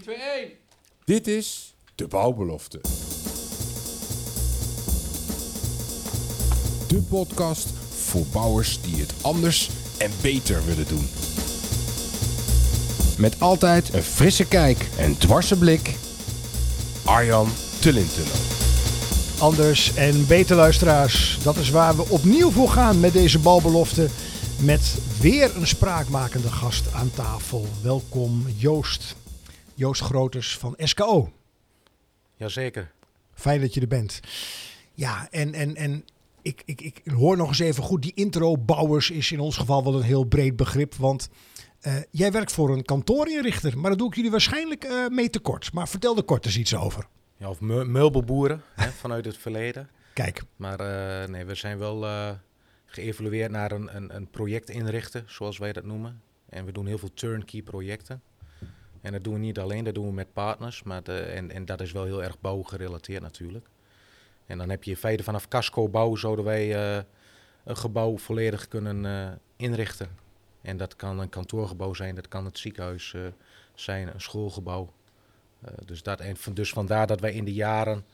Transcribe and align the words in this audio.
3, 0.00 0.16
2, 0.16 0.16
1. 0.40 0.50
Dit 1.04 1.26
is 1.26 1.74
de 1.94 2.06
bouwbelofte. 2.06 2.80
De 6.88 7.02
podcast 7.08 7.68
voor 7.88 8.26
bouwers 8.32 8.80
die 8.80 9.00
het 9.00 9.14
anders 9.20 9.70
en 9.98 10.10
beter 10.22 10.64
willen 10.66 10.88
doen. 10.88 11.08
Met 13.18 13.40
altijd 13.40 13.94
een 13.94 14.02
frisse 14.02 14.48
kijk 14.48 14.88
en 14.98 15.18
dwarse 15.18 15.58
blik. 15.58 15.94
Arjan 17.04 17.48
Tullintunnel. 17.80 18.34
Anders 19.38 19.94
en 19.94 20.26
beter 20.26 20.56
luisteraars. 20.56 21.38
Dat 21.42 21.56
is 21.56 21.70
waar 21.70 21.96
we 21.96 22.08
opnieuw 22.08 22.50
voor 22.50 22.68
gaan 22.68 23.00
met 23.00 23.12
deze 23.12 23.38
balbelofte. 23.38 24.08
Met 24.60 24.98
weer 25.20 25.56
een 25.56 25.66
spraakmakende 25.66 26.48
gast 26.48 26.92
aan 26.92 27.10
tafel. 27.14 27.66
Welkom 27.82 28.46
Joost. 28.56 29.19
Joost 29.80 30.00
Groters 30.00 30.56
van 30.56 30.74
SKO. 30.78 31.32
Jazeker. 32.34 32.92
Fijn 33.32 33.60
dat 33.60 33.74
je 33.74 33.80
er 33.80 33.86
bent. 33.86 34.20
Ja, 34.92 35.28
en, 35.30 35.54
en, 35.54 35.76
en 35.76 36.04
ik, 36.42 36.62
ik, 36.64 36.80
ik 36.80 37.02
hoor 37.04 37.36
nog 37.36 37.48
eens 37.48 37.58
even 37.58 37.82
goed. 37.82 38.02
Die 38.02 38.14
intro 38.14 38.56
bouwers 38.56 39.10
is 39.10 39.32
in 39.32 39.40
ons 39.40 39.56
geval 39.56 39.84
wel 39.84 39.94
een 39.94 40.02
heel 40.02 40.24
breed 40.24 40.56
begrip. 40.56 40.94
Want 40.94 41.28
uh, 41.82 41.94
jij 42.10 42.32
werkt 42.32 42.52
voor 42.52 42.70
een 42.70 42.84
kantoorinrichter. 42.84 43.78
Maar 43.78 43.90
dat 43.90 43.98
doe 43.98 44.08
ik 44.08 44.14
jullie 44.14 44.30
waarschijnlijk 44.30 44.84
uh, 44.84 45.08
mee 45.08 45.30
tekort. 45.30 45.72
Maar 45.72 45.88
vertel 45.88 46.16
er 46.16 46.22
kort 46.22 46.44
eens 46.44 46.58
iets 46.58 46.76
over. 46.76 47.06
Ja, 47.36 47.48
of 47.48 47.60
meubelboeren 47.60 48.62
hè, 48.74 48.90
vanuit 49.02 49.24
het 49.24 49.36
verleden. 49.36 49.88
Kijk. 50.14 50.42
Maar 50.56 50.80
uh, 50.80 51.28
nee, 51.28 51.44
we 51.44 51.54
zijn 51.54 51.78
wel 51.78 52.06
geëvolueerd 52.86 53.50
naar 53.50 53.72
een, 53.72 53.96
een, 53.96 54.16
een 54.16 54.30
project 54.30 54.70
inrichten, 54.70 55.24
zoals 55.26 55.58
wij 55.58 55.72
dat 55.72 55.84
noemen. 55.84 56.22
En 56.48 56.64
we 56.64 56.72
doen 56.72 56.86
heel 56.86 56.98
veel 56.98 57.14
turnkey 57.14 57.62
projecten. 57.62 58.22
En 59.00 59.12
dat 59.12 59.24
doen 59.24 59.34
we 59.34 59.40
niet 59.40 59.58
alleen, 59.58 59.84
dat 59.84 59.94
doen 59.94 60.06
we 60.06 60.12
met 60.12 60.32
partners. 60.32 60.82
Maar 60.82 61.02
en, 61.02 61.50
en 61.50 61.64
dat 61.64 61.80
is 61.80 61.92
wel 61.92 62.04
heel 62.04 62.22
erg 62.22 62.40
bouwgerelateerd 62.40 63.22
natuurlijk. 63.22 63.66
En 64.46 64.58
dan 64.58 64.70
heb 64.70 64.84
je 64.84 64.90
in 64.90 64.96
feite 64.96 65.22
vanaf 65.22 65.48
casco 65.48 65.88
bouw 65.88 66.14
zouden 66.14 66.44
wij 66.44 66.96
uh, 66.96 67.02
een 67.64 67.76
gebouw 67.76 68.18
volledig 68.18 68.68
kunnen 68.68 69.04
uh, 69.04 69.28
inrichten. 69.56 70.08
En 70.62 70.76
dat 70.76 70.96
kan 70.96 71.18
een 71.18 71.28
kantoorgebouw 71.28 71.94
zijn, 71.94 72.14
dat 72.14 72.28
kan 72.28 72.44
het 72.44 72.58
ziekenhuis 72.58 73.12
uh, 73.12 73.26
zijn, 73.74 74.14
een 74.14 74.20
schoolgebouw. 74.20 74.92
dus, 75.84 76.02
dat, 76.02 76.20
en 76.20 76.36
van, 76.36 76.54
dus 76.54 76.72
vandaar 76.72 77.06
dat 77.06 77.20
wij 77.20 77.32
in 77.32 77.44
de 77.44 77.54
jaren 77.54 78.04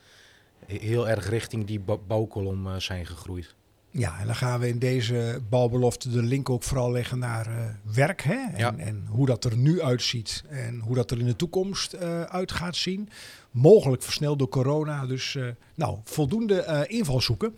heel 0.66 1.08
erg 1.08 1.28
richting 1.28 1.66
die 1.66 1.80
bouwkolom 1.80 2.80
zijn 2.80 3.06
gegroeid. 3.06 3.54
Ja, 3.98 4.18
en 4.20 4.26
dan 4.26 4.34
gaan 4.34 4.60
we 4.60 4.68
in 4.68 4.78
deze 4.78 5.40
balbelofte 5.48 6.10
de 6.10 6.22
link 6.22 6.50
ook 6.50 6.62
vooral 6.62 6.90
leggen 6.90 7.18
naar 7.18 7.48
uh, 7.48 7.94
werk. 7.94 8.22
Hè? 8.22 8.34
En, 8.34 8.58
ja. 8.58 8.74
en, 8.76 9.06
hoe 9.08 9.26
dat 9.26 9.44
er 9.44 9.56
nu 9.56 9.82
uitziet 9.82 10.44
en 10.48 10.80
hoe 10.80 10.94
dat 10.94 11.10
er 11.10 11.18
in 11.18 11.26
de 11.26 11.36
toekomst 11.36 11.94
uh, 11.94 12.22
uit 12.22 12.52
gaat 12.52 12.76
zien. 12.76 13.08
Mogelijk 13.50 14.02
versneld 14.02 14.38
door 14.38 14.48
corona. 14.48 15.06
Dus 15.06 15.34
uh, 15.34 15.48
nou, 15.74 15.98
voldoende 16.04 16.84
invalshoeken. 16.88 17.56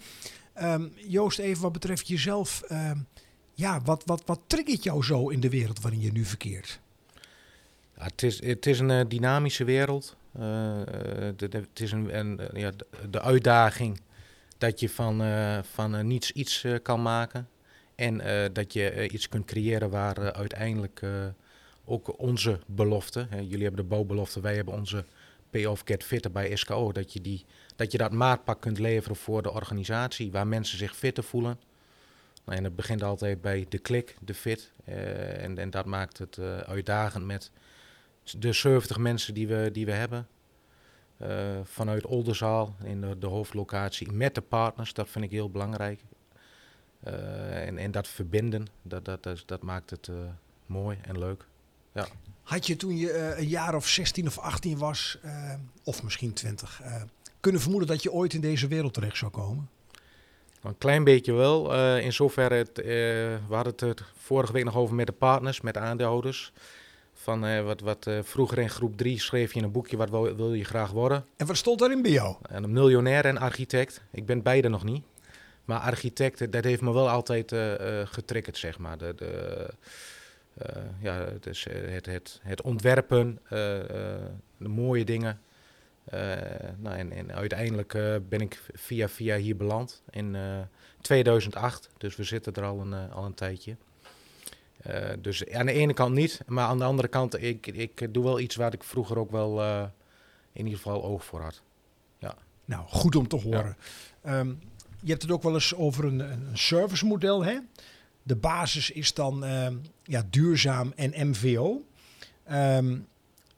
Um, 0.62 0.92
Joost, 0.97 1.39
even 1.39 1.62
wat 1.62 1.72
betreft 1.72 2.08
jezelf. 2.08 2.62
Ehm, 2.69 2.98
ja, 3.55 3.80
wat, 3.84 4.02
wat, 4.06 4.23
wat 4.27 4.41
triggert 4.47 4.83
jou 4.83 5.02
zo 5.02 5.28
in 5.28 5.41
de 5.41 5.50
wereld 5.50 5.80
waarin 5.80 6.00
je 6.00 6.12
nu 6.12 6.25
verkeert? 6.25 6.80
Ja, 7.97 8.05
het, 8.05 8.23
is, 8.23 8.45
het 8.45 8.67
is 8.67 8.78
een 8.78 9.08
dynamische 9.08 9.64
wereld. 9.64 10.17
Het 11.36 11.80
is 11.80 11.92
een, 11.92 12.19
een 12.19 12.41
ja, 12.52 12.73
de 13.11 13.20
uitdaging 13.20 14.00
dat 14.59 14.81
je 14.81 14.89
van, 14.89 15.23
uh, 15.23 15.59
van 15.62 15.95
uh, 15.95 16.01
niets 16.01 16.33
iets 16.33 16.64
uh, 16.64 16.77
kan 16.83 17.03
maken. 17.03 17.48
En 17.95 18.20
dat 18.53 18.73
je 18.73 19.09
iets 19.09 19.28
kunt 19.28 19.45
creëren 19.45 19.91
waar 19.91 20.33
uiteindelijk 20.33 21.03
ook 21.84 22.19
onze 22.20 22.61
belofte, 22.67 23.27
hè, 23.31 23.39
jullie 23.39 23.62
hebben 23.62 23.83
de 23.83 23.89
bouwbelofte, 23.89 24.41
wij 24.41 24.55
hebben 24.55 24.75
onze 24.75 25.05
Pay-off 25.51 25.83
Get 25.84 26.05
Fitter 26.05 26.31
bij 26.31 26.56
SKO, 26.56 26.92
dat 26.92 27.12
je, 27.12 27.20
die, 27.20 27.45
dat 27.77 27.92
je 27.92 27.98
dat 27.98 28.12
maatpak 28.12 28.61
kunt 28.61 28.79
leveren 28.79 29.17
voor 29.17 29.42
de 29.42 29.53
organisatie, 29.53 30.31
waar 30.31 30.47
mensen 30.47 30.79
zich 30.79 30.97
fitter 30.97 31.25
voelen. 31.25 31.61
En 32.45 32.64
het 32.64 32.77
begint 32.77 33.02
altijd 33.02 33.41
bij 33.41 33.67
de 33.68 33.79
klik, 33.79 34.17
de 34.20 34.35
fit. 34.35 34.73
en, 34.85 35.58
en 35.58 35.70
dat 35.70 35.85
maakt 35.85 36.18
het 36.18 36.39
uitdagend 36.67 37.24
met 37.24 37.51
de 38.39 38.52
70 38.52 38.98
mensen 38.98 39.35
die 39.35 39.48
we, 39.48 39.68
die 39.73 39.86
we 39.86 39.92
hebben. 39.92 40.27
Uh, 41.23 41.58
vanuit 41.64 42.06
Oldenzaal 42.06 42.77
in 42.83 43.01
de, 43.01 43.18
de, 43.18 43.27
hoofdlocatie 43.27 44.12
met 44.12 44.34
de 44.34 44.40
partners, 44.40 44.92
dat 44.92 45.08
vind 45.08 45.24
ik 45.24 45.30
heel 45.30 45.51
belangrijk. 45.51 46.01
Uh, 47.06 47.67
en, 47.67 47.79
en 47.79 47.90
dat 47.90 48.08
verbinden, 48.08 48.67
dat, 48.83 49.05
dat, 49.05 49.23
dat, 49.23 49.42
dat 49.46 49.62
maakt 49.62 49.90
het 49.90 50.06
uh, 50.06 50.17
mooi 50.67 50.98
en 51.02 51.18
leuk. 51.18 51.46
Ja. 51.95 52.06
Had 52.42 52.67
je 52.67 52.77
toen 52.77 52.96
je 52.96 53.36
een 53.36 53.48
jaar 53.48 53.74
of 53.74 53.89
16 53.89 54.27
of 54.27 54.39
18 54.39 54.79
was, 54.79 55.18
of 55.84 56.02
misschien 56.02 56.33
20, 56.33 56.83
kunnen 57.40 57.61
vermoeden 57.61 57.89
dat 57.89 58.02
je 58.02 58.12
ooit 58.12 58.35
in 58.35 58.40
deze 58.40 58.67
wereld 58.67 58.95
terecht 58.95 59.17
zou 59.17 59.30
komen? 59.30 59.68
Een 60.62 60.79
klein 60.79 61.05
beetje 61.05 61.33
wel. 61.33 61.74
in 61.98 62.12
zoverre, 62.12 62.55
het, 62.55 62.77
we 62.77 63.55
hadden 63.55 63.73
het 63.73 63.83
er 63.83 64.12
vorige 64.17 64.52
week 64.52 64.64
nog 64.64 64.77
over 64.77 64.95
met 64.95 65.06
de 65.06 65.12
partners, 65.12 65.61
met 65.61 65.74
de 65.74 65.80
aandeelhouders. 65.80 66.52
Van 67.20 67.45
uh, 67.45 67.62
wat, 67.64 67.80
wat 67.80 68.06
uh, 68.06 68.18
vroeger 68.23 68.58
in 68.58 68.70
groep 68.70 68.96
3 68.96 69.20
schreef 69.20 69.52
je 69.52 69.58
in 69.58 69.64
een 69.64 69.73
boekje 69.73 69.96
wat 69.96 70.11
wil, 70.11 70.36
wil, 70.36 70.55
je 70.55 70.64
graag 70.64 70.90
worden. 70.90 71.24
En 71.36 71.46
wat 71.46 71.56
stond 71.56 71.79
daarin 71.79 72.02
bij 72.02 72.11
jou? 72.11 72.36
En 72.42 72.64
een 72.64 72.73
miljonair 72.73 73.24
en 73.24 73.39
architect. 73.39 74.02
Ik 74.11 74.27
ben 74.27 74.42
beide 74.42 74.68
nog 74.68 74.84
niet. 74.84 75.05
Maar 75.64 75.79
architect, 75.79 76.52
dat 76.52 76.64
heeft 76.64 76.80
me 76.80 76.92
wel 76.92 77.08
altijd 77.08 77.52
uh, 77.52 77.73
getriggerd, 78.05 78.56
zeg 78.56 78.79
maar. 78.79 78.98
De, 78.98 79.14
de, 79.17 79.68
ja, 81.01 81.27
dus, 81.40 81.67
het, 81.70 82.06
het, 82.06 82.40
het 82.42 82.62
ontwerpen, 82.62 83.39
de 83.48 84.68
mooie 84.68 85.05
dingen. 85.05 85.40
nou, 86.77 86.96
en, 86.96 87.12
en 87.12 87.35
uiteindelijk 87.35 87.92
ben 88.29 88.40
ik 88.40 88.62
via 88.74 89.08
via 89.08 89.36
hier 89.36 89.56
beland 89.56 90.02
in 90.11 90.36
2008. 91.00 91.90
Dus 91.98 92.17
we 92.17 92.24
zitten 92.24 92.55
er 92.55 92.64
al 92.64 92.80
een, 92.80 93.11
al 93.11 93.24
een 93.24 93.35
tijdje. 93.35 93.77
Uh, 94.86 95.08
dus 95.20 95.50
aan 95.50 95.66
de 95.66 95.72
ene 95.72 95.94
kant 95.94 96.14
niet, 96.14 96.40
maar 96.46 96.66
aan 96.66 96.78
de 96.78 96.84
andere 96.84 97.08
kant, 97.08 97.42
ik, 97.42 97.66
ik 97.66 98.14
doe 98.14 98.24
wel 98.24 98.40
iets 98.40 98.56
waar 98.56 98.72
ik 98.72 98.84
vroeger 98.84 99.18
ook 99.18 99.30
wel 99.30 99.61
uh, 99.61 99.83
in 100.52 100.64
ieder 100.64 100.80
geval 100.80 101.05
oog 101.05 101.24
voor 101.24 101.40
had. 101.40 101.62
Ja. 102.18 102.34
Nou, 102.64 102.86
goed 102.88 103.17
om 103.17 103.28
te 103.28 103.36
horen. 103.36 103.77
Ja. 104.24 104.38
Um, 104.38 104.58
je 105.00 105.11
hebt 105.11 105.22
het 105.22 105.30
ook 105.30 105.42
wel 105.42 105.55
eens 105.55 105.74
over 105.74 106.05
een, 106.05 106.18
een 106.18 106.58
servicemodel. 106.58 107.44
Hè? 107.44 107.58
De 108.22 108.36
basis 108.36 108.90
is 108.90 109.14
dan 109.14 109.44
uh, 109.44 109.67
ja, 110.02 110.24
duurzaam 110.30 110.92
en 110.96 111.28
MVO. 111.28 111.84
Um, 112.52 113.06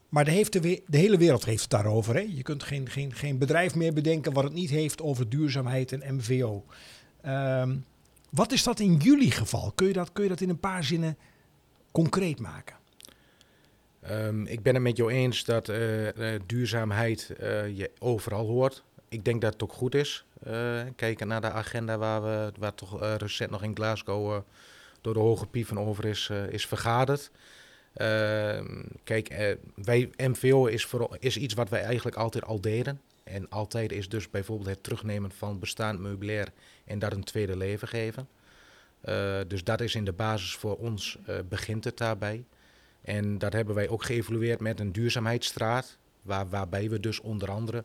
maar 0.08 0.24
de, 0.24 0.30
heeft 0.30 0.52
de, 0.52 0.82
de, 0.86 0.98
hele 0.98 1.16
wereld 1.16 1.44
heeft 1.44 1.60
het 1.60 1.70
daarover. 1.70 2.14
Hè? 2.14 2.20
Je 2.20 2.42
kunt 2.42 2.62
geen, 2.62 2.88
geen, 2.88 3.14
geen 3.14 3.38
bedrijf 3.38 3.74
meer 3.74 3.92
bedenken 3.92 4.32
wat 4.32 4.44
het 4.44 4.52
niet 4.52 4.70
heeft 4.70 5.02
over 5.02 5.28
duurzaamheid 5.28 5.92
en 5.92 6.14
MVO. 6.14 6.64
Um, 7.26 7.84
wat 8.30 8.52
is 8.52 8.62
dat 8.62 8.80
in 8.80 8.96
jullie 8.96 9.30
geval? 9.30 9.72
Kun 9.74 9.86
je 9.86 9.92
dat, 9.92 10.12
kun 10.12 10.22
je 10.22 10.28
dat 10.28 10.40
in 10.40 10.48
een 10.48 10.60
paar 10.60 10.84
zinnen 10.84 11.18
concreet 11.90 12.40
maken? 12.40 12.76
Um, 14.10 14.46
ik 14.46 14.62
ben 14.62 14.74
het 14.74 14.82
met 14.82 14.96
jou 14.96 15.12
eens 15.12 15.44
dat 15.44 15.68
uh, 15.68 16.04
uh, 16.04 16.40
duurzaamheid 16.46 17.30
uh, 17.40 17.76
je 17.76 17.90
overal 17.98 18.46
hoort. 18.46 18.82
Ik 19.08 19.24
denk 19.24 19.40
dat 19.40 19.52
het 19.52 19.62
ook 19.62 19.72
goed 19.72 19.94
is. 19.94 20.24
kijken 20.96 21.28
naar 21.28 21.40
de 21.40 21.50
agenda 21.50 21.98
waar, 21.98 22.22
we, 22.22 22.52
waar 22.58 22.74
toch 22.74 23.16
recent 23.16 23.50
nog 23.50 23.62
in 23.62 23.76
Glasgow 23.76 24.42
door 25.00 25.14
de 25.14 25.20
Hoge 25.20 25.46
Pief 25.46 25.68
van 25.68 25.78
over 25.78 26.04
is, 26.04 26.30
is 26.50 26.66
vergaderd. 26.66 27.30
Ehm, 27.92 28.82
kijk, 29.04 29.56
MVO 30.16 30.66
is, 30.66 30.84
voor, 30.84 31.16
is 31.18 31.36
iets 31.36 31.54
wat 31.54 31.68
wij 31.68 31.82
eigenlijk 31.82 32.16
altijd 32.16 32.44
al 32.44 32.60
deden. 32.60 33.00
En 33.30 33.48
altijd 33.48 33.92
is 33.92 34.08
dus 34.08 34.30
bijvoorbeeld 34.30 34.68
het 34.68 34.82
terugnemen 34.82 35.30
van 35.30 35.58
bestaand 35.58 36.00
meubilair 36.00 36.52
en 36.84 36.98
dat 36.98 37.12
een 37.12 37.24
tweede 37.24 37.56
leven 37.56 37.88
geven. 37.88 38.28
Uh, 39.04 39.38
dus 39.46 39.64
dat 39.64 39.80
is 39.80 39.94
in 39.94 40.04
de 40.04 40.12
basis 40.12 40.54
voor 40.54 40.76
ons, 40.76 41.18
uh, 41.28 41.36
begint 41.48 41.84
het 41.84 41.96
daarbij. 41.96 42.44
En 43.02 43.38
dat 43.38 43.52
hebben 43.52 43.74
wij 43.74 43.88
ook 43.88 44.04
geëvalueerd 44.04 44.60
met 44.60 44.80
een 44.80 44.92
duurzaamheidsstraat, 44.92 45.98
waar, 46.22 46.48
waarbij 46.48 46.90
we 46.90 47.00
dus 47.00 47.20
onder 47.20 47.50
andere 47.50 47.84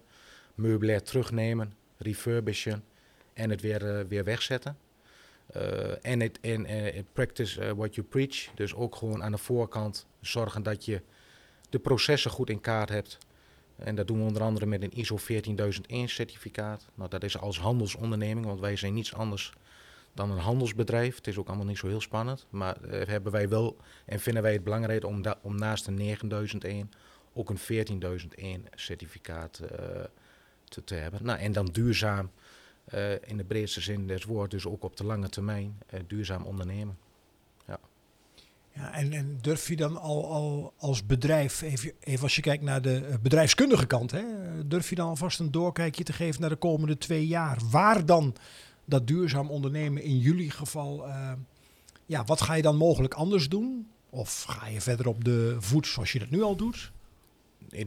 meubilair 0.55 1.03
terugnemen, 1.03 1.73
refurbishen 1.97 2.83
en 3.33 3.49
het 3.49 3.61
weer, 3.61 3.99
uh, 3.99 4.05
weer 4.07 4.23
wegzetten. 4.23 4.77
en 6.01 6.19
het 6.19 7.13
practice 7.13 7.75
what 7.75 7.95
you 7.95 8.07
preach, 8.07 8.47
dus 8.55 8.73
ook 8.73 8.95
gewoon 8.95 9.23
aan 9.23 9.31
de 9.31 9.37
voorkant 9.37 10.05
zorgen 10.21 10.63
dat 10.63 10.85
je 10.85 11.01
de 11.69 11.79
processen 11.79 12.31
goed 12.31 12.49
in 12.49 12.61
kaart 12.61 12.89
hebt. 12.89 13.17
En 13.75 13.95
dat 13.95 14.07
doen 14.07 14.17
we 14.17 14.23
onder 14.23 14.41
andere 14.41 14.65
met 14.65 14.83
een 14.83 14.97
ISO 14.97 15.17
14001 15.17 16.09
certificaat. 16.09 16.87
Nou, 16.95 17.09
dat 17.09 17.23
is 17.23 17.37
als 17.37 17.59
handelsonderneming, 17.59 18.45
want 18.45 18.59
wij 18.59 18.75
zijn 18.75 18.93
niets 18.93 19.13
anders 19.13 19.53
dan 20.13 20.31
een 20.31 20.37
handelsbedrijf. 20.37 21.15
Het 21.15 21.27
is 21.27 21.37
ook 21.37 21.47
allemaal 21.47 21.65
niet 21.65 21.77
zo 21.77 21.87
heel 21.87 22.01
spannend. 22.01 22.45
Maar 22.49 22.77
uh, 22.81 23.05
hebben 23.05 23.31
wij 23.31 23.49
wel 23.49 23.77
en 24.05 24.19
vinden 24.19 24.43
wij 24.43 24.53
het 24.53 24.63
belangrijk 24.63 25.05
om, 25.05 25.23
om 25.41 25.55
naast 25.55 25.87
een 25.87 25.93
9001 25.93 26.91
ook 27.33 27.49
een 27.49 27.57
14001 27.57 28.65
certificaat 28.75 29.61
uh, 29.61 29.69
te, 30.83 30.95
hebben. 30.95 31.23
Nou, 31.23 31.39
en 31.39 31.51
dan 31.51 31.65
duurzaam 31.65 32.31
uh, 32.93 33.11
in 33.11 33.37
de 33.37 33.43
breedste 33.43 33.81
zin 33.81 34.07
des 34.07 34.23
woords, 34.23 34.51
dus 34.51 34.65
ook 34.65 34.83
op 34.83 34.97
de 34.97 35.03
lange 35.03 35.29
termijn 35.29 35.77
duurzaam 36.07 36.43
ondernemen. 36.43 36.97
Ja. 38.75 38.93
En, 38.93 39.37
durf 39.41 39.67
je 39.67 39.75
dan 39.75 39.97
al, 39.97 40.31
al 40.31 40.73
als 40.77 41.05
bedrijf, 41.05 41.61
even, 41.61 41.91
even 41.99 42.23
als 42.23 42.35
je 42.35 42.41
kijkt 42.41 42.63
naar 42.63 42.81
de 42.81 42.95
eh, 43.05 43.15
bedrijfskundige 43.21 43.85
kant, 43.85 44.11
hè, 44.11 44.23
durf 44.65 44.89
je 44.89 44.95
dan 44.95 45.07
alvast 45.07 45.39
een 45.39 45.51
doorkijkje 45.51 46.03
te 46.03 46.13
geven 46.13 46.41
naar 46.41 46.49
de 46.49 46.55
komende 46.55 46.97
twee 46.97 47.27
jaar? 47.27 47.57
Waar 47.71 48.05
dan 48.05 48.35
dat 48.85 49.07
duurzaam 49.07 49.49
ondernemen 49.49 50.03
in 50.03 50.17
jullie 50.17 50.51
geval, 50.51 51.07
eh, 51.07 51.31
ja, 52.05 52.23
wat 52.23 52.41
ga 52.41 52.53
je 52.53 52.61
dan 52.61 52.75
mogelijk 52.77 53.13
anders 53.13 53.49
doen? 53.49 53.87
Of 54.09 54.43
ga 54.43 54.67
je 54.67 54.81
verder 54.81 55.07
op 55.07 55.23
de 55.23 55.55
voet 55.59 55.87
zoals 55.87 56.11
je 56.11 56.19
dat 56.19 56.29
nu 56.29 56.41
al 56.41 56.55
doet? 56.55 56.91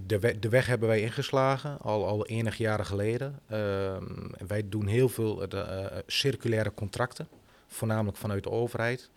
De, 0.07 0.19
we- 0.19 0.39
de 0.39 0.49
weg 0.49 0.67
hebben 0.67 0.89
wij 0.89 1.01
ingeslagen, 1.01 1.79
al, 1.81 2.07
al 2.07 2.27
enig 2.27 2.57
jaren 2.57 2.87
geleden. 2.87 3.39
Ehm, 3.47 4.05
wij 4.47 4.69
doen 4.69 4.87
heel 4.87 5.09
veel 5.09 5.43
eh, 5.43 5.49
de, 5.49 6.05
circulaire 6.07 6.75
contracten, 6.75 7.29
voornamelijk 7.67 8.17
vanuit 8.17 8.43
de 8.43 8.51
overheid. 8.51 9.11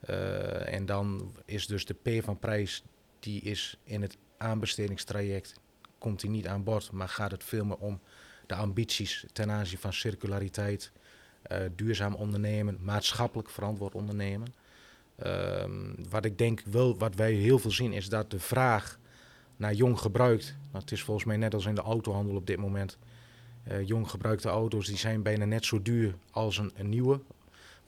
Eh, 0.00 0.74
en 0.74 0.86
dan 0.86 1.32
is 1.44 1.66
dus 1.66 1.84
de 1.84 1.94
P 1.94 2.24
van 2.24 2.38
prijs, 2.38 2.82
die 3.20 3.40
is 3.40 3.78
in 3.84 4.02
het 4.02 4.16
aanbestedingstraject, 4.36 5.54
komt 5.98 6.20
die 6.20 6.30
niet 6.30 6.46
aan 6.46 6.64
bod, 6.64 6.92
maar 6.92 7.08
gaat 7.08 7.30
het 7.30 7.44
veel 7.44 7.64
meer 7.64 7.76
om 7.76 8.00
de 8.46 8.54
ambities 8.54 9.24
ten 9.32 9.50
aanzien 9.50 9.78
van 9.78 9.92
circulariteit, 9.92 10.92
eh, 11.42 11.60
duurzaam 11.76 12.14
ondernemen, 12.14 12.78
maatschappelijk 12.80 13.50
verantwoord 13.50 13.94
ondernemen. 13.94 14.54
Ehm, 15.16 15.94
wat 16.08 16.24
ik 16.24 16.38
denk 16.38 16.60
wel, 16.60 16.98
wat 16.98 17.14
wij 17.14 17.32
heel 17.32 17.58
veel 17.58 17.70
zien, 17.70 17.92
is 17.92 18.08
dat 18.08 18.30
de 18.30 18.40
vraag 18.40 18.98
naar 19.56 19.74
jong 19.74 19.98
gebruikt. 19.98 20.56
Nou, 20.70 20.82
het 20.82 20.92
is 20.92 21.02
volgens 21.02 21.26
mij 21.26 21.36
net 21.36 21.54
als 21.54 21.66
in 21.66 21.74
de 21.74 21.80
autohandel 21.80 22.36
op 22.36 22.46
dit 22.46 22.58
moment. 22.58 22.98
Eh, 23.62 23.86
jong 23.86 24.10
gebruikte 24.10 24.48
auto's 24.48 24.86
die 24.86 24.96
zijn 24.96 25.22
bijna 25.22 25.44
net 25.44 25.64
zo 25.64 25.82
duur 25.82 26.14
als 26.30 26.58
een, 26.58 26.72
een 26.74 26.88
nieuwe. 26.88 27.20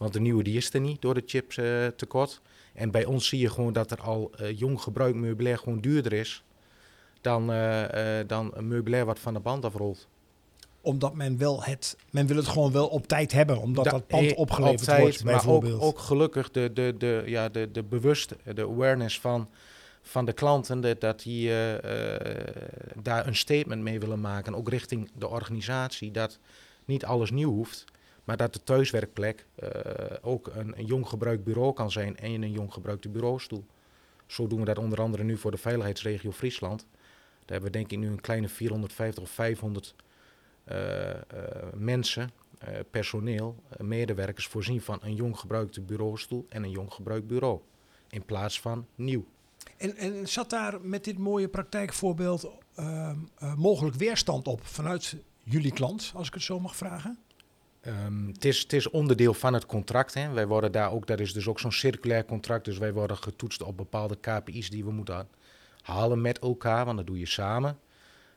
Want 0.00 0.12
de 0.12 0.20
nieuwe 0.20 0.42
die 0.42 0.56
is 0.56 0.74
er 0.74 0.80
niet 0.80 1.02
door 1.02 1.14
de 1.14 1.22
chips 1.26 1.56
eh, 1.56 1.86
tekort. 1.86 2.40
En 2.74 2.90
bij 2.90 3.04
ons 3.04 3.28
zie 3.28 3.40
je 3.40 3.50
gewoon 3.50 3.72
dat 3.72 3.90
er 3.90 4.00
al 4.00 4.30
eh, 4.36 4.58
jong 4.58 4.80
gebruikt 4.80 5.16
meubilair 5.18 5.58
gewoon 5.58 5.80
duurder 5.80 6.12
is 6.12 6.42
dan, 7.20 7.50
eh, 7.52 8.18
eh, 8.20 8.28
dan 8.28 8.50
een 8.54 8.68
meubilair 8.68 9.04
wat 9.04 9.18
van 9.18 9.34
de 9.34 9.40
band 9.40 9.64
afrolt. 9.64 10.08
Omdat 10.80 11.14
men 11.14 11.38
wel 11.38 11.62
het, 11.62 11.96
men 12.10 12.26
wil 12.26 12.36
het 12.36 12.46
gewoon 12.48 12.72
wel 12.72 12.86
op 12.86 13.06
tijd 13.06 13.32
hebben, 13.32 13.58
omdat 13.60 13.84
dat, 13.84 13.92
Dat- 13.92 14.06
pand 14.06 14.32
eh, 14.32 14.38
opgeleverd 14.38 14.80
altijd, 14.80 15.00
wordt, 15.00 15.24
maar 15.24 15.34
ook, 15.34 15.40
bijvoorbeeld. 15.42 15.80
ook 15.82 15.98
gelukkig 15.98 16.50
de, 16.50 16.70
de, 16.72 16.94
de, 16.98 17.22
ja, 17.26 17.48
de, 17.48 17.70
de 17.70 17.82
bewust, 17.82 18.34
de 18.54 18.62
awareness 18.62 19.20
van, 19.20 19.48
van 20.02 20.24
de 20.24 20.32
klanten, 20.32 20.80
dat, 20.80 21.00
dat 21.00 21.22
die 21.22 21.48
eh, 21.48 22.14
eh, 22.14 22.54
daar 23.02 23.26
een 23.26 23.36
statement 23.36 23.82
mee 23.82 24.00
willen 24.00 24.20
maken, 24.20 24.54
ook 24.54 24.68
richting 24.68 25.10
de 25.14 25.28
organisatie, 25.28 26.10
dat 26.10 26.38
niet 26.84 27.04
alles 27.04 27.30
nieuw 27.30 27.52
hoeft, 27.52 27.84
maar 28.30 28.38
dat 28.38 28.52
de 28.52 28.62
thuiswerkplek 28.62 29.46
eh, 29.54 29.70
ook 30.20 30.46
een, 30.46 30.78
een 30.78 30.84
jong 30.84 31.08
gebruikt 31.08 31.44
bureau 31.44 31.72
kan 31.72 31.90
zijn 31.90 32.16
en 32.16 32.42
een 32.42 32.52
jong 32.52 32.72
gebruikte 32.72 33.08
bureaustoel. 33.08 33.64
Zo 34.26 34.46
doen 34.46 34.58
we 34.58 34.64
dat 34.64 34.78
onder 34.78 35.00
andere 35.00 35.24
nu 35.24 35.36
voor 35.36 35.50
de 35.50 35.56
veiligheidsregio 35.56 36.32
Friesland. 36.32 36.80
Daar 36.80 37.60
hebben 37.60 37.72
we 37.72 37.78
denk 37.78 37.92
ik 37.92 37.98
nu 37.98 38.06
een 38.06 38.20
kleine 38.20 38.48
450 38.48 39.22
of 39.22 39.30
500 39.30 39.94
eh, 40.64 41.10
eh, 41.10 41.20
mensen, 41.74 42.30
personeel, 42.90 43.62
medewerkers 43.78 44.46
voorzien 44.46 44.80
van 44.80 44.98
een 45.02 45.14
jong 45.14 45.38
gebruikte 45.38 45.80
bureaustoel 45.80 46.46
en 46.48 46.62
een 46.62 46.70
jong 46.70 46.92
gebruikt 46.92 47.26
bureau. 47.26 47.60
In 48.10 48.24
plaats 48.24 48.60
van 48.60 48.86
nieuw. 48.94 49.24
En, 49.76 49.96
en 49.96 50.28
zat 50.28 50.50
daar 50.50 50.80
met 50.80 51.04
dit 51.04 51.18
mooie 51.18 51.48
praktijkvoorbeeld 51.48 52.50
ehm, 52.74 53.16
eh, 53.38 53.54
mogelijk 53.54 53.96
weerstand 53.96 54.46
op 54.46 54.66
vanuit 54.66 55.16
jullie 55.42 55.72
klant, 55.72 56.12
als 56.14 56.26
ik 56.26 56.34
het 56.34 56.42
zo 56.42 56.60
mag 56.60 56.76
vragen? 56.76 57.18
Ehm, 57.80 58.26
het, 58.26 58.72
is, 58.72 58.90
onderdeel 58.90 59.34
van 59.34 59.54
het 59.54 59.66
contract. 59.66 60.14
Hè. 60.14 60.30
Wij 60.30 60.46
worden 60.46 60.72
daar 60.72 60.92
ook, 60.92 61.06
dat 61.06 61.20
is 61.20 61.32
dus 61.32 61.48
ook 61.48 61.60
zo'n 61.60 61.72
circulair 61.72 62.24
contract. 62.24 62.64
Dus 62.64 62.78
wij 62.78 62.92
worden 62.92 63.16
getoetst 63.16 63.62
op 63.62 63.76
bepaalde 63.76 64.16
KPI's 64.20 64.70
die 64.70 64.84
we 64.84 64.90
moeten 64.90 65.28
halen 65.82 66.20
met 66.20 66.38
elkaar, 66.38 66.84
want 66.84 66.96
dat 66.96 67.06
doe 67.06 67.18
je 67.18 67.26
samen. 67.26 67.78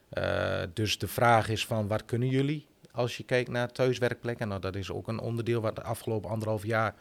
Eh, 0.10 0.62
dus 0.74 0.98
de 0.98 1.08
vraag 1.08 1.50
is 1.50 1.66
van 1.66 1.88
wat 1.88 2.06
kunnen 2.06 2.28
jullie 2.28 2.66
als 2.92 3.18
je 3.18 3.24
kijkt 3.24 3.50
naar 3.50 3.72
thuiswerkplekken? 3.72 4.48
Nou, 4.48 4.62
dat 4.62 4.76
is 4.76 4.92
ook 4.92 5.08
een 5.08 5.20
onderdeel 5.20 5.62
wat 5.62 5.76
de 5.76 5.84
afgelopen 5.84 6.30
anderhalf 6.30 6.66
jaar 6.66 6.96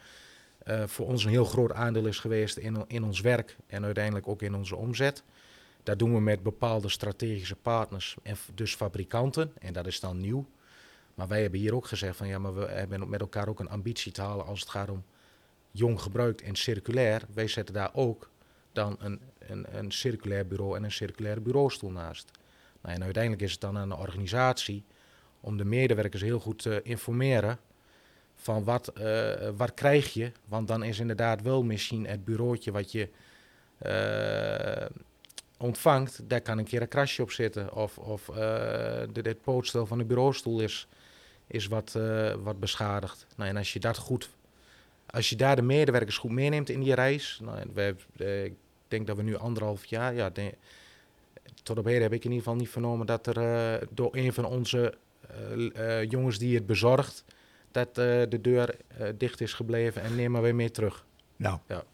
eh, 0.58 0.82
voor 0.86 1.06
ons 1.06 1.24
een 1.24 1.30
heel 1.30 1.44
groot 1.44 1.72
aandeel 1.72 2.06
is 2.06 2.18
geweest 2.18 2.56
in, 2.56 2.84
in 2.86 3.04
ons 3.04 3.20
werk 3.20 3.56
en 3.66 3.84
uiteindelijk 3.84 4.28
ook 4.28 4.42
in 4.42 4.54
onze 4.54 4.76
omzet. 4.76 5.22
Dat 5.82 5.98
doen 5.98 6.14
we 6.14 6.20
met 6.20 6.42
bepaalde 6.42 6.88
strategische 6.88 7.56
partners 7.56 8.16
en 8.22 8.36
dus 8.54 8.74
fabrikanten. 8.74 9.52
En 9.58 9.72
dat 9.72 9.86
is 9.86 10.00
dan 10.00 10.20
nieuw. 10.20 10.46
Maar 11.14 11.28
wij 11.28 11.42
hebben 11.42 11.60
hier 11.60 11.74
ook 11.74 11.86
gezegd 11.86 12.16
van 12.16 12.26
ja, 12.26 12.38
maar 12.38 12.54
we 12.54 12.66
hebben 12.66 13.08
met 13.08 13.20
elkaar 13.20 13.48
ook 13.48 13.60
een 13.60 13.68
ambitie 13.68 14.12
te 14.12 14.22
halen 14.22 14.46
als 14.46 14.60
het 14.60 14.68
gaat 14.68 14.90
om 14.90 15.04
jong 15.70 16.00
gebruikt 16.00 16.42
en 16.42 16.54
circulair. 16.54 17.22
Wij 17.34 17.48
zetten 17.48 17.74
daar 17.74 17.90
ook 17.94 18.30
dan 18.72 18.96
een, 18.98 19.20
een, 19.38 19.66
een 19.78 19.92
circulair 19.92 20.46
bureau 20.46 20.76
en 20.76 20.84
een 20.84 20.92
circulaire 20.92 21.40
bureaustoel 21.40 21.90
naast. 21.90 22.30
Nou, 22.80 22.94
en 22.94 23.02
uiteindelijk 23.02 23.42
is 23.42 23.52
het 23.52 23.60
dan 23.60 23.78
aan 23.78 23.88
de 23.88 23.96
organisatie 23.96 24.84
om 25.40 25.56
de 25.56 25.64
medewerkers 25.64 26.22
heel 26.22 26.40
goed 26.40 26.62
te 26.62 26.80
informeren 26.82 27.58
van 28.34 28.64
wat, 28.64 28.88
eh, 28.88 29.48
wat 29.56 29.74
krijg 29.74 30.12
je. 30.12 30.32
Want 30.44 30.68
dan 30.68 30.82
is 30.82 30.98
inderdaad 30.98 31.42
wel 31.42 31.62
misschien 31.62 32.06
het 32.06 32.24
bureautje 32.24 32.72
wat 32.72 32.92
je 32.92 33.08
eh, 33.78 34.86
ontvangt, 35.62 36.20
daar 36.28 36.40
kan 36.40 36.58
een 36.58 36.64
keer 36.64 36.82
een 36.82 36.88
krasje 36.88 37.22
op 37.22 37.30
zitten. 37.30 37.74
Of, 37.74 37.98
of 37.98 38.28
eh, 38.28 38.34
de, 39.12 39.20
het 39.22 39.42
pootstel 39.42 39.86
van 39.86 39.98
de 39.98 40.04
bureaustoel 40.04 40.60
is, 40.60 40.88
is 41.46 41.66
wat, 41.66 41.94
eh, 41.94 42.34
wat 42.42 42.60
beschadigd. 42.60 43.26
Nou, 43.36 43.50
en 43.50 43.56
als 43.56 43.72
je 43.72 43.80
dat 43.80 43.96
goed, 43.96 44.30
als 45.06 45.28
je 45.28 45.36
daar 45.36 45.56
de 45.56 45.62
medewerkers 45.62 46.18
goed 46.18 46.30
meeneemt 46.30 46.68
in 46.68 46.80
die 46.80 46.94
reis. 46.94 47.40
Nou, 47.42 47.58
we, 47.74 47.94
eh, 48.16 48.44
ik 48.44 48.54
denk 48.88 49.06
dat 49.06 49.16
we 49.16 49.22
nu 49.22 49.36
anderhalf 49.36 49.84
jaar, 49.84 50.14
ja, 50.14 50.32
tot 51.62 51.78
op 51.78 51.84
heden 51.84 52.02
heb 52.02 52.12
ik 52.12 52.24
in 52.24 52.30
ieder 52.30 52.44
geval 52.44 52.58
niet 52.58 52.70
vernomen 52.70 53.06
dat 53.06 53.26
er 53.26 53.88
door 53.90 54.16
een 54.16 54.32
van 54.32 54.44
onze 54.44 54.94
jongens 56.08 56.38
die 56.38 56.54
het 56.54 56.66
bezorgt, 56.66 57.24
dat 57.70 57.94
de 57.94 58.38
deur 58.40 58.76
dicht 59.16 59.40
is 59.40 59.52
gebleven 59.52 60.02
en 60.02 60.14
neem 60.14 60.30
maar 60.30 60.42
weer 60.42 60.54
mee 60.54 60.70
terug. 60.70 61.04
Nou, 61.42 61.58
Ja. 61.68 61.84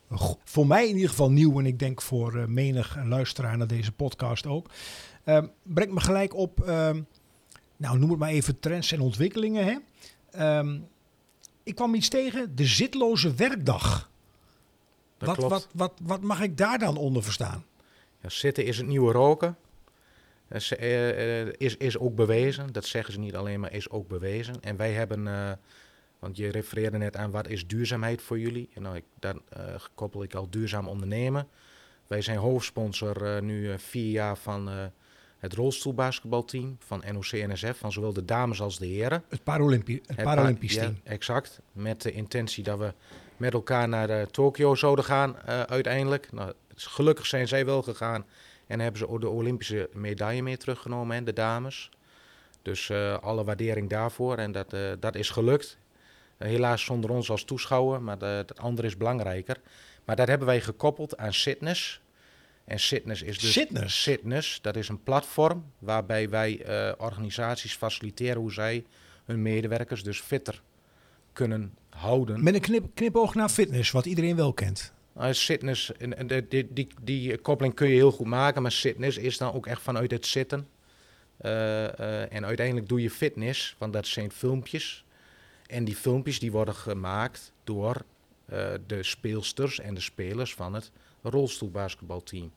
voor 0.44 0.66
mij 0.66 0.88
in 0.88 0.94
ieder 0.94 1.08
geval 1.08 1.30
nieuw 1.30 1.58
en 1.58 1.66
ik 1.66 1.78
denk 1.78 2.02
voor 2.02 2.36
eh, 2.38 2.46
menig 2.46 2.96
luisteraar 3.04 3.56
naar 3.56 3.66
deze 3.66 3.92
podcast 3.92 4.46
ook. 4.46 4.70
Ehm 5.24 5.46
brengt 5.62 5.92
me 5.94 6.00
gelijk 6.00 6.34
op, 6.34 6.60
ehm, 6.60 7.02
nou 7.76 7.98
noem 7.98 8.10
het 8.10 8.18
maar 8.18 8.28
even 8.28 8.60
trends 8.60 8.92
en 8.92 9.00
ontwikkelingen. 9.00 9.64
Hè? 9.64 9.76
Ehm, 10.30 10.78
ik 11.62 11.74
kwam 11.74 11.94
iets 11.94 12.08
tegen, 12.08 12.56
de 12.56 12.64
zitloze 12.66 13.34
werkdag. 13.34 14.10
Dat 15.18 15.28
Wat, 15.28 15.36
klopt. 15.36 15.52
wat, 15.52 15.68
wat, 15.72 15.92
wat 16.02 16.20
mag 16.22 16.40
ik 16.40 16.56
daar 16.56 16.78
dan 16.78 16.96
onder 16.96 17.22
verstaan? 17.22 17.64
Ja, 18.22 18.28
zitten 18.28 18.64
is 18.64 18.76
het 18.76 18.86
nieuwe 18.86 19.12
roken. 19.12 19.56
Eh, 20.48 21.40
eh, 21.42 21.52
is, 21.56 21.76
is 21.76 21.98
ook 21.98 22.14
bewezen. 22.14 22.72
Dat 22.72 22.84
zeggen 22.84 23.12
ze 23.12 23.18
niet 23.18 23.36
alleen, 23.36 23.60
maar 23.60 23.72
is 23.72 23.90
ook 23.90 24.08
bewezen. 24.08 24.54
En 24.60 24.76
wij 24.76 24.92
hebben, 24.92 25.26
want 26.18 26.36
je 26.36 26.50
refereerde 26.50 26.98
net 26.98 27.16
aan 27.16 27.30
wat 27.30 27.48
is 27.48 27.66
duurzaamheid 27.66 28.22
voor 28.22 28.38
jullie. 28.38 28.68
En 28.74 28.82
nou, 28.82 28.96
ik, 28.96 29.04
daar 29.18 29.34
eh, 29.48 29.62
koppel 29.94 30.22
ik 30.22 30.34
al 30.34 30.50
duurzaam 30.50 30.88
ondernemen. 30.88 31.48
Wij 32.06 32.22
zijn 32.22 32.38
hoofdsponsor 32.38 33.34
eh, 33.36 33.42
nu 33.42 33.70
eh, 33.72 33.78
vier 33.78 34.10
jaar 34.10 34.36
van 34.36 34.70
het 35.38 35.52
rolstoelbasketbalteam 35.52 36.76
van 36.78 37.02
NOC-NSF, 37.12 37.78
van 37.78 37.92
zowel 37.92 38.12
de 38.12 38.24
dames 38.24 38.60
als 38.60 38.78
de 38.78 38.86
heren. 38.86 39.24
Het, 39.28 39.42
Paralympi 39.44 39.94
het 40.06 40.16
Het 40.16 40.24
Paralympisch 40.24 40.74
pa- 40.74 40.80
team. 40.80 40.96
Ja, 41.04 41.10
exact. 41.10 41.60
Met 41.72 42.02
de 42.02 42.12
intentie 42.12 42.64
dat 42.64 42.78
we 42.78 42.92
met 43.36 43.52
elkaar 43.52 43.88
naar 43.88 44.10
eh, 44.10 44.22
Tokio 44.22 44.74
zouden 44.74 45.04
gaan 45.04 45.36
uiteindelijk. 45.46 46.32
Nou, 46.32 46.52
dus 46.74 46.86
gelukkig 46.86 47.26
zijn 47.26 47.48
zij 47.48 47.64
wel 47.64 47.82
gegaan 47.82 48.24
en 48.66 48.80
hebben 48.80 48.98
ze 48.98 49.08
ook 49.08 49.20
de 49.20 49.28
Olympische 49.28 49.88
medaille 49.92 50.42
mee 50.42 50.56
teruggenomen, 50.56 51.16
hè, 51.16 51.22
de 51.22 51.32
dames. 51.32 51.90
Dus 52.62 52.90
alle 53.20 53.44
waardering 53.44 53.88
daarvoor 53.88 54.36
en 54.36 54.52
dat, 54.52 54.76
dat 55.00 55.14
is 55.14 55.30
gelukt. 55.30 55.78
Eh, 56.38 56.48
helaas 56.48 56.84
zonder 56.84 57.10
ons 57.10 57.30
als 57.30 57.44
toeschouwer, 57.44 58.02
maar 58.02 58.18
het 58.18 58.58
andere 58.58 58.86
is 58.86 58.96
belangrijker. 58.96 59.56
Maar 60.04 60.16
dat 60.16 60.28
hebben 60.28 60.46
wij 60.46 60.60
gekoppeld 60.60 61.16
aan 61.16 61.32
Fitness. 61.32 62.00
En 62.64 62.78
Fitness 62.78 63.22
is 63.22 63.38
dus... 63.38 63.52
Fitness? 63.52 64.02
Fitness, 64.02 64.58
dat 64.62 64.76
is 64.76 64.88
een 64.88 65.02
platform 65.02 65.64
waarbij 65.78 66.28
wij 66.28 66.62
eh, 66.62 66.92
organisaties 66.98 67.74
faciliteren 67.74 68.40
hoe 68.40 68.52
zij 68.52 68.84
hun 69.24 69.42
medewerkers 69.42 70.02
dus 70.02 70.20
fitter 70.20 70.62
kunnen 71.32 71.74
houden. 71.90 72.42
Met 72.42 72.54
een 72.54 72.60
knip, 72.60 72.86
knipoog 72.94 73.34
naar 73.34 73.48
fitness, 73.48 73.90
wat 73.90 74.06
iedereen 74.06 74.36
wel 74.36 74.52
kent. 74.52 74.92
Nou, 75.12 75.34
fitness, 75.34 75.92
en, 75.96 76.26
de- 76.26 76.46
die, 76.48 76.68
die, 76.70 76.88
die 77.02 77.38
koppeling 77.38 77.74
kun 77.74 77.88
je 77.88 77.94
heel 77.94 78.10
goed 78.12 78.26
maken, 78.26 78.62
maar 78.62 78.70
fitness 78.70 79.16
is 79.18 79.38
dan 79.38 79.52
ook 79.52 79.66
echt 79.66 79.82
vanuit 79.82 80.10
het 80.10 80.26
zitten. 80.26 80.68
Eh, 81.36 81.84
eh, 81.98 82.32
en 82.32 82.46
uiteindelijk 82.46 82.88
doe 82.88 83.02
je 83.02 83.10
fitness, 83.10 83.74
want 83.78 83.92
dat 83.92 84.06
zijn 84.06 84.30
filmpjes. 84.30 85.04
En 85.68 85.84
die 85.84 85.96
filmpjes 85.96 86.38
die 86.38 86.52
worden 86.52 86.74
gemaakt 86.74 87.52
door 87.64 88.04
eh, 88.44 88.68
de 88.86 89.02
speelsters 89.02 89.80
en 89.80 89.94
de 89.94 90.00
spelers 90.00 90.54
van 90.54 90.74
het 90.74 90.90
rolstoelbasketbalteam. 91.22 92.52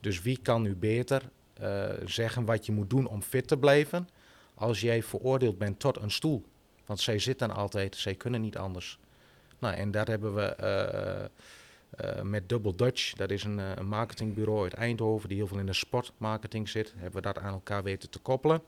Dus 0.00 0.22
wie 0.22 0.38
kan 0.42 0.62
nu 0.62 0.76
beter 0.76 1.22
eh, 1.54 1.90
zeggen 2.04 2.44
wat 2.44 2.66
je 2.66 2.72
moet 2.72 2.90
doen 2.90 3.06
om 3.06 3.22
fit 3.22 3.48
te 3.48 3.58
blijven 3.58 4.08
als 4.54 4.80
jij 4.80 5.02
veroordeeld 5.02 5.58
bent 5.58 5.78
tot 5.80 5.96
een 5.96 6.10
stoel? 6.10 6.44
Want 6.86 7.00
zij 7.00 7.18
zitten 7.18 7.50
altijd, 7.50 7.96
zij 7.96 8.14
kunnen 8.14 8.40
niet 8.40 8.56
anders. 8.56 8.98
Nou, 9.58 9.74
en 9.74 9.90
daar 9.90 10.06
hebben 10.06 10.34
we 10.34 10.42
eh, 10.44 12.22
met 12.22 12.48
Double 12.48 12.74
Dutch, 12.74 13.12
dat 13.12 13.30
is 13.30 13.44
een, 13.44 13.58
een, 13.58 13.86
marketingbureau 13.86 14.62
uit 14.62 14.74
Eindhoven 14.74 15.28
die 15.28 15.36
heel 15.36 15.46
veel 15.46 15.58
in 15.58 15.66
de 15.66 15.72
sportmarketing 15.72 16.68
zit. 16.68 16.92
Hebben 16.96 17.22
we 17.22 17.32
dat 17.32 17.38
aan 17.38 17.52
elkaar 17.52 17.82
weten 17.82 18.10
te 18.10 18.18
koppelen. 18.18 18.62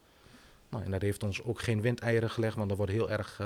Nou, 0.68 0.84
en 0.84 0.90
dat 0.90 1.02
heeft 1.02 1.22
ons 1.22 1.42
ook 1.42 1.60
geen 1.60 1.80
windeieren 1.80 2.30
gelegd, 2.30 2.56
want 2.56 2.70
er 2.70 2.76
wordt 2.76 2.92
heel 2.92 3.10
erg 3.10 3.40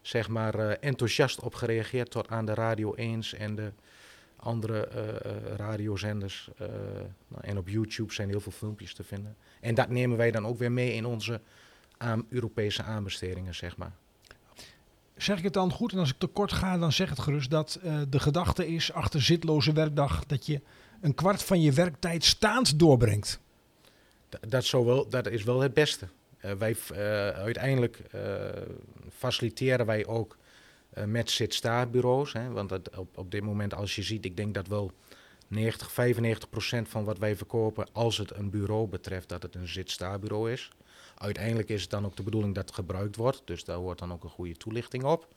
zeg 0.00 0.28
maar, 0.28 0.58
uh, 0.58 0.72
enthousiast 0.80 1.40
op 1.40 1.54
gereageerd 1.54 2.10
tot 2.10 2.28
aan 2.28 2.46
de 2.46 2.54
Radio 2.54 2.94
1 2.94 3.22
en 3.38 3.54
de 3.54 3.72
andere 4.36 4.88
uh, 4.94 5.54
radiozenders. 5.56 6.50
Nou, 7.28 7.42
en 7.42 7.58
op 7.58 7.68
YouTube 7.68 8.12
zijn 8.12 8.28
heel 8.28 8.40
veel 8.40 8.52
filmpjes 8.52 8.94
te 8.94 9.04
vinden. 9.04 9.36
En 9.60 9.74
dat 9.74 9.88
nemen 9.88 10.16
wij 10.16 10.30
dan 10.30 10.46
ook 10.46 10.58
weer 10.58 10.72
mee 10.72 10.94
in 10.94 11.04
onze 11.04 11.40
aan 11.96 12.26
Europese 12.28 12.82
aanbestedingen, 12.82 13.54
zeg 13.54 13.76
maar. 13.76 13.92
Zeg 15.16 15.38
ik 15.38 15.44
het 15.44 15.52
dan 15.52 15.72
goed? 15.72 15.92
En 15.92 15.98
als 15.98 16.10
ik 16.10 16.18
tekort 16.18 16.52
ga, 16.52 16.78
dan 16.78 16.92
zeg 16.92 17.08
het 17.08 17.18
gerust 17.18 17.50
dat 17.50 17.80
de 18.08 18.20
gedachte 18.20 18.66
is 18.66 18.92
achter 18.92 19.22
zitloze 19.22 19.72
werkdag 19.72 20.26
dat 20.26 20.46
je 20.46 20.60
een 21.00 21.14
kwart 21.14 21.42
van 21.42 21.60
je 21.60 21.72
werktijd 21.72 22.24
staand 22.24 22.78
doorbrengt. 22.78 23.40
Dat, 24.48 24.64
zou 24.64 24.84
wel, 24.84 25.08
dat 25.08 25.26
is 25.26 25.44
wel 25.44 25.60
het 25.60 25.74
beste. 25.74 26.08
Uh, 26.44 26.52
wij, 26.52 26.76
uh, 26.92 26.98
uiteindelijk 27.28 28.02
faciliteren 29.20 29.86
wij 29.86 30.06
ook 30.06 30.36
met 31.06 31.30
zit-sta-bureaus. 31.30 32.32
Want 32.32 32.68
dat 32.68 32.96
op, 32.96 33.18
op 33.18 33.30
dit 33.30 33.42
moment, 33.42 33.74
als 33.74 33.96
je 33.96 34.02
ziet, 34.02 34.24
ik 34.24 34.36
denk 34.36 34.54
dat 34.54 34.66
wel 34.66 34.92
90, 35.48 35.92
95 35.92 36.48
procent 36.48 36.88
van 36.88 37.04
wat 37.04 37.18
wij 37.18 37.36
verkopen, 37.36 37.86
als 37.92 38.18
het 38.18 38.36
een 38.36 38.50
bureau 38.50 38.86
betreft, 38.86 39.28
dat 39.28 39.42
het 39.42 39.54
een 39.54 39.68
zit-sta-bureau 39.68 40.52
is. 40.52 40.70
Uiteindelijk 41.14 41.68
is 41.68 41.80
het 41.80 41.90
dan 41.90 42.04
ook 42.04 42.16
de 42.16 42.22
bedoeling 42.22 42.54
dat 42.54 42.64
het 42.64 42.74
gebruikt 42.74 43.16
wordt, 43.16 43.42
dus 43.44 43.64
daar 43.64 43.76
hoort 43.76 43.98
dan 43.98 44.12
ook 44.12 44.24
een 44.24 44.30
goede 44.30 44.56
toelichting 44.56 45.04
op. 45.04 45.28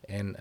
En 0.00 0.36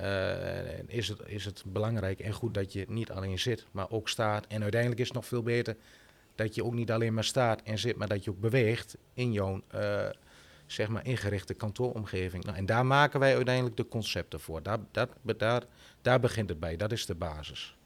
is, 0.87 1.07
het, 1.07 1.19
is 1.25 1.45
het 1.45 1.63
belangrijk 1.65 2.19
en 2.19 2.33
goed 2.33 2.53
dat 2.53 2.73
je 2.73 2.85
niet 2.87 3.11
alleen 3.11 3.39
zit, 3.39 3.65
maar 3.71 3.89
ook 3.89 4.09
staat. 4.09 4.45
En 4.47 4.61
uiteindelijk 4.61 5.01
is 5.01 5.07
het 5.07 5.15
nog 5.15 5.25
veel 5.25 5.43
beter 5.43 5.75
dat 6.35 6.55
je 6.55 6.63
ook 6.63 6.73
niet 6.73 6.91
alleen 6.91 7.13
maar 7.13 7.23
staat 7.23 7.61
en 7.61 7.79
zit, 7.79 7.95
maar 7.95 8.07
dat 8.07 8.23
je 8.23 8.29
ook 8.29 8.39
beweegt 8.39 8.97
in 9.13 9.31
jouw 9.31 9.61
uh, 9.75 10.09
zeg 10.73 10.87
maar 10.87 11.05
ingerichte 11.05 11.53
kantooromgeving. 11.53 12.43
Nou, 12.43 12.57
en 12.57 12.65
daar 12.65 12.85
maken 12.85 13.19
wij 13.19 13.35
uiteindelijk 13.35 13.77
de 13.77 13.87
concepten 13.87 14.39
voor. 14.39 14.63
Daar, 14.63 14.77
dat, 14.91 15.09
daar, 15.37 15.63
daar 16.01 16.19
begint 16.19 16.49
het 16.49 16.59
bij, 16.59 16.75
dat 16.75 16.91
is 16.91 17.05
de 17.05 17.15
basis. 17.15 17.77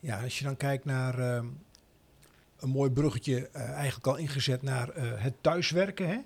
Ja, 0.00 0.22
als 0.22 0.38
je 0.38 0.44
dan 0.44 0.56
kijkt 0.56 0.84
naar 0.84 1.18
uh, 1.18 1.42
een 2.56 2.68
mooi 2.68 2.90
bruggetje, 2.90 3.48
uh, 3.56 3.70
eigenlijk 3.70 4.06
al 4.06 4.16
ingezet 4.16 4.62
naar 4.62 4.94
het 4.94 5.34
thuiswerken. 5.40 6.08
Hè? 6.08 6.18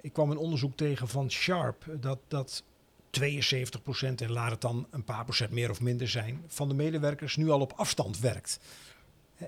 Ik 0.00 0.12
kwam 0.12 0.30
een 0.30 0.36
onderzoek 0.36 0.76
tegen 0.76 1.08
van 1.08 1.30
Sharp 1.30 1.84
dat, 2.00 2.18
dat 2.28 2.62
72% 3.20 3.20
en 4.16 4.30
laat 4.30 4.50
het 4.50 4.60
dan 4.60 4.86
een 4.90 5.04
paar 5.04 5.24
procent 5.24 5.50
meer 5.50 5.70
of 5.70 5.80
minder 5.80 6.08
zijn, 6.08 6.42
van 6.46 6.68
de 6.68 6.74
medewerkers 6.74 7.36
nu 7.36 7.50
al 7.50 7.60
op 7.60 7.72
afstand 7.76 8.18
werkt. 8.18 8.60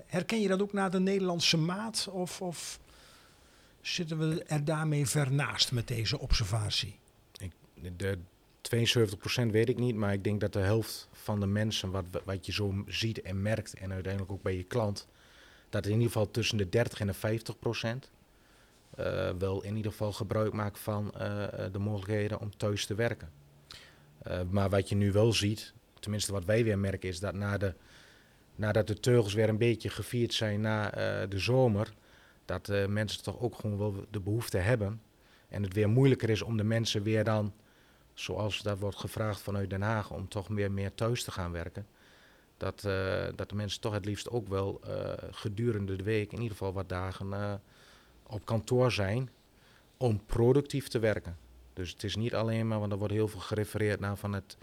Herken 0.05 0.41
je 0.41 0.47
dat 0.47 0.61
ook 0.61 0.73
naar 0.73 0.91
de 0.91 0.99
Nederlandse 0.99 1.57
maat? 1.57 2.07
Of, 2.11 2.41
of 2.41 2.79
zitten 3.87 4.17
we 4.17 4.43
er 4.43 4.65
daarmee 4.65 5.05
ver 5.07 5.31
naast 5.31 5.71
met 5.71 5.87
deze 5.87 6.19
observatie? 6.19 6.99
Ik, 7.37 7.51
de 7.97 8.17
72% 8.75 9.51
weet 9.51 9.69
ik 9.69 9.77
niet, 9.77 9.95
maar 9.95 10.13
ik 10.13 10.23
denk 10.23 10.39
dat 10.39 10.53
de 10.53 10.59
helft 10.59 11.09
van 11.11 11.39
de 11.39 11.45
mensen, 11.45 11.91
wat, 11.91 12.05
wat 12.23 12.45
je 12.45 12.51
zo 12.51 12.83
ziet 12.87 13.21
en 13.21 13.41
merkt, 13.41 13.73
en 13.73 13.91
uiteindelijk 13.93 14.31
ook 14.31 14.41
bij 14.41 14.57
je 14.57 14.63
klant, 14.63 15.07
dat 15.69 15.85
in 15.85 15.91
ieder 15.91 16.07
geval 16.07 16.31
tussen 16.31 16.57
de 16.57 16.69
30 16.69 16.99
en 16.99 17.07
de 17.07 17.13
50 17.13 17.59
procent 17.59 18.11
uh, 18.99 19.29
wel 19.37 19.63
in 19.63 19.75
ieder 19.75 19.91
geval 19.91 20.11
gebruik 20.11 20.53
maakt 20.53 20.79
van 20.79 21.13
uh, 21.17 21.21
de 21.71 21.79
mogelijkheden 21.79 22.39
om 22.39 22.57
thuis 22.57 22.85
te 22.85 22.95
werken. 22.95 23.29
Maar 24.49 24.69
wat 24.69 24.89
je 24.89 24.95
nu 24.95 25.11
wel 25.11 25.33
ziet, 25.33 25.73
tenminste 25.99 26.31
wat 26.31 26.45
wij 26.45 26.63
weer 26.63 26.79
merken, 26.79 27.09
is 27.09 27.19
dat 27.19 27.33
na 27.33 27.57
de 27.57 27.73
nadat 28.55 28.87
de 28.87 28.99
teugels 28.99 29.33
weer 29.33 29.49
een 29.49 29.57
beetje 29.57 29.89
gevierd 29.89 30.33
zijn 30.33 30.61
na 30.61 30.89
de 31.25 31.39
zomer, 31.39 31.93
dat 32.45 32.69
uh, 32.69 32.85
mensen 32.85 33.23
toch 33.23 33.39
ook 33.39 33.55
gewoon 33.55 33.77
wel 33.77 34.05
de 34.09 34.19
behoefte 34.19 34.57
hebben. 34.57 35.01
En 35.49 35.63
het 35.63 35.73
weer 35.73 35.89
moeilijker 35.89 36.29
is 36.29 36.41
om 36.41 36.57
de 36.57 36.63
mensen 36.63 37.03
weer 37.03 37.23
dan, 37.23 37.53
zoals 38.13 38.61
dat 38.61 38.79
wordt 38.79 38.97
gevraagd 38.97 39.41
vanuit 39.41 39.69
Den 39.69 39.81
Haag, 39.81 40.11
om 40.11 40.27
toch 40.27 40.47
weer 40.47 40.71
meer 40.71 40.93
thuis 40.95 41.23
te 41.23 41.31
gaan 41.31 41.51
werken. 41.51 41.87
Dat, 42.57 42.83
uh, 42.85 43.25
dat 43.35 43.49
de 43.49 43.55
mensen 43.55 43.81
toch 43.81 43.93
het 43.93 44.05
liefst 44.05 44.29
ook 44.29 44.47
wel 44.47 44.81
gedurende 45.31 45.95
de 45.95 46.03
week, 46.03 46.31
in 46.31 46.37
ieder 46.37 46.57
geval 46.57 46.73
wat 46.73 46.89
dagen, 46.89 47.61
op 48.27 48.45
kantoor 48.45 48.91
zijn 48.91 49.29
om 49.97 50.25
productief 50.25 50.87
te 50.87 50.99
werken. 50.99 51.37
Dus 51.73 51.91
het 51.91 52.03
is 52.03 52.15
niet 52.15 52.35
alleen 52.35 52.67
maar, 52.67 52.79
want 52.79 52.91
er 52.91 52.97
wordt 52.97 53.13
heel 53.13 53.27
veel 53.27 53.39
gerefereerd 53.39 53.99
naar 53.99 54.17
van 54.17 54.33
het 54.33 54.57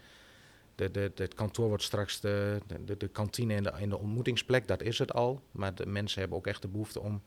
de, 0.75 0.91
de, 0.91 1.11
het 1.15 1.33
kantoor 1.33 1.67
wordt 1.67 1.83
straks 1.83 2.19
de, 2.19 2.61
de, 2.85 2.97
de 2.97 3.07
kantine 3.07 3.53
en 3.55 3.63
de, 3.63 3.69
en 3.69 3.89
de 3.89 3.97
ontmoetingsplek, 3.97 4.67
dat 4.67 4.81
is 4.81 4.99
het 4.99 5.13
al. 5.13 5.41
Maar 5.51 5.75
de 5.75 5.85
mensen 5.85 6.19
hebben 6.19 6.37
ook 6.37 6.47
echt 6.47 6.61
de 6.61 6.67
behoefte 6.67 6.99
om 6.99 7.21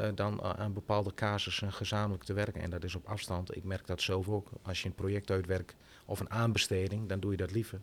uh, 0.00 0.08
dan 0.14 0.42
aan 0.42 0.72
bepaalde 0.72 1.14
casussen 1.14 1.72
gezamenlijk 1.72 2.24
te 2.24 2.32
werken. 2.32 2.62
En 2.62 2.70
dat 2.70 2.84
is 2.84 2.94
op 2.94 3.06
afstand. 3.06 3.56
Ik 3.56 3.64
merk 3.64 3.86
dat 3.86 4.02
zelf 4.02 4.28
ook. 4.28 4.50
Als 4.62 4.82
je 4.82 4.88
een 4.88 4.94
project 4.94 5.30
uitwerkt 5.30 5.74
of 6.04 6.20
een 6.20 6.30
aanbesteding, 6.30 7.08
dan 7.08 7.20
doe 7.20 7.30
je 7.30 7.36
dat 7.36 7.50
liever. 7.50 7.80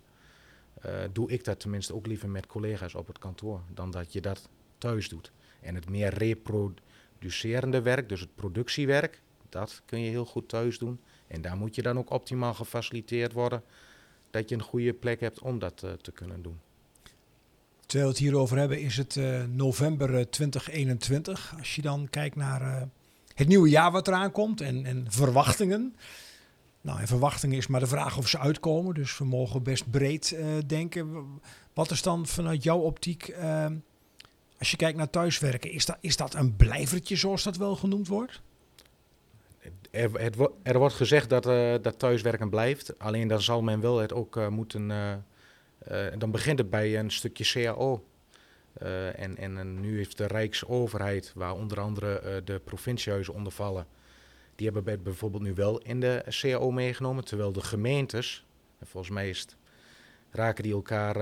Uh, 0.86 0.92
doe 1.12 1.30
ik 1.30 1.44
dat 1.44 1.60
tenminste 1.60 1.94
ook 1.96 2.08
liever 2.08 2.30
met 2.30 2.48
collega's 2.48 2.96
op 2.96 3.08
het 3.08 3.18
kantoor, 3.18 3.62
dan 3.74 3.92
dat 3.92 4.14
je 4.14 4.22
dat 4.22 4.50
thuis 4.78 5.10
doet. 5.10 5.32
En 5.62 5.76
het 5.76 5.90
meer 5.90 6.14
reproducerende 6.14 7.82
werk, 7.82 8.10
dus 8.10 8.20
het 8.20 8.36
productiewerk, 8.36 9.22
dat 9.50 9.82
kun 9.86 10.00
je 10.00 10.10
heel 10.10 10.26
goed 10.26 10.50
thuis 10.50 10.78
doen. 10.78 11.00
En 11.28 11.42
daar 11.42 11.58
moet 11.58 11.76
je 11.76 11.82
dan 11.82 11.98
ook 11.98 12.10
optimaal 12.10 12.54
gefaciliteerd 12.54 13.34
worden 13.34 13.64
dat 14.30 14.50
je 14.50 14.56
een 14.56 14.62
goede 14.62 14.94
plek 14.94 15.20
hebt 15.20 15.40
om 15.40 15.60
dat 15.60 15.82
uh, 15.86 15.92
te 15.92 16.12
kunnen 16.12 16.42
doen. 16.42 16.60
Terwijl 17.86 18.10
we 18.10 18.16
het 18.16 18.26
hierover 18.26 18.58
hebben, 18.58 18.82
is 18.82 18.98
het 18.98 19.16
uh, 19.16 19.44
november 19.44 20.30
2021. 20.30 21.52
Eh, 21.52 21.60
Als 21.60 21.76
je 21.76 21.82
dan 21.82 22.08
kijkt 22.10 22.36
naar 22.36 22.62
uh, 22.62 22.82
het 23.34 23.48
nieuwe 23.48 23.70
jaar 23.70 23.92
wat 23.92 24.08
eraan 24.08 24.32
komt 24.32 24.62
en, 24.62 24.86
en 24.86 25.06
verwachtingen. 25.10 25.96
Nou, 26.82 27.00
en 27.00 27.08
verwachtingen 27.08 27.58
is 27.58 27.68
maar 27.68 27.80
de 27.80 27.88
vraag 27.88 28.18
of 28.18 28.28
ze 28.28 28.40
uitkomen. 28.40 28.94
Dus 28.94 29.18
we 29.18 29.26
mogen 29.26 29.64
best 29.64 29.92
breed 29.92 30.38
denken. 30.68 31.26
Wat 31.74 31.92
is 31.92 32.02
dan 32.02 32.28
vanuit 32.28 32.64
jouw 32.64 32.80
optiek, 32.80 33.36
als 34.60 34.72
je 34.72 34.78
kijkt 34.78 34.98
naar 34.98 35.10
thuiswerken, 35.10 35.72
is 35.72 35.86
dat, 35.86 35.98
is 36.00 36.18
dat 36.18 36.34
een 36.34 36.56
blijvertje 36.56 37.16
zoals 37.16 37.44
dat 37.44 37.58
wel 37.58 37.76
genoemd 37.76 38.08
wordt? 38.08 38.42
er, 39.92 40.32
er, 40.64 40.80
wordt 40.80 40.96
gezegd 40.96 41.30
dat, 41.30 41.44
dat 41.84 42.00
thuiswerken 42.00 42.50
blijft. 42.50 43.00
Alleen 43.00 43.28
dan 43.28 43.42
zal 43.42 43.62
men 43.62 43.80
wel 43.80 43.98
het 43.98 44.14
ook 44.14 44.50
moeten. 44.50 44.92
Uh, 45.92 46.06
dan 46.18 46.32
begint 46.32 46.58
het 46.58 46.70
bij 46.70 47.00
een 47.00 47.12
stukje 47.12 47.44
CAO. 47.44 48.04
en, 49.16 49.38
en 49.38 49.80
nu 49.80 49.98
heeft 49.98 50.18
de 50.18 50.28
Rijksoverheid, 50.28 51.32
waar 51.36 51.54
onder 51.54 51.80
andere 51.80 52.42
de 52.44 52.60
provinciehuizen 52.60 53.34
onder 53.34 53.52
vallen, 53.52 53.88
die 54.56 54.70
hebben 54.70 54.92
het 54.94 55.04
bijvoorbeeld 55.04 55.44
nu 55.44 55.54
wel 55.54 55.78
in 55.78 56.00
de 56.00 56.24
CAO 56.30 56.72
meegenomen. 56.72 57.26
Terwijl 57.26 57.52
de 57.52 57.62
gemeentes, 57.62 58.46
en 58.80 58.88
volgens 58.88 59.14
mij 59.14 59.36
raken 60.30 60.64
die 60.64 60.74
elkaar 60.74 61.16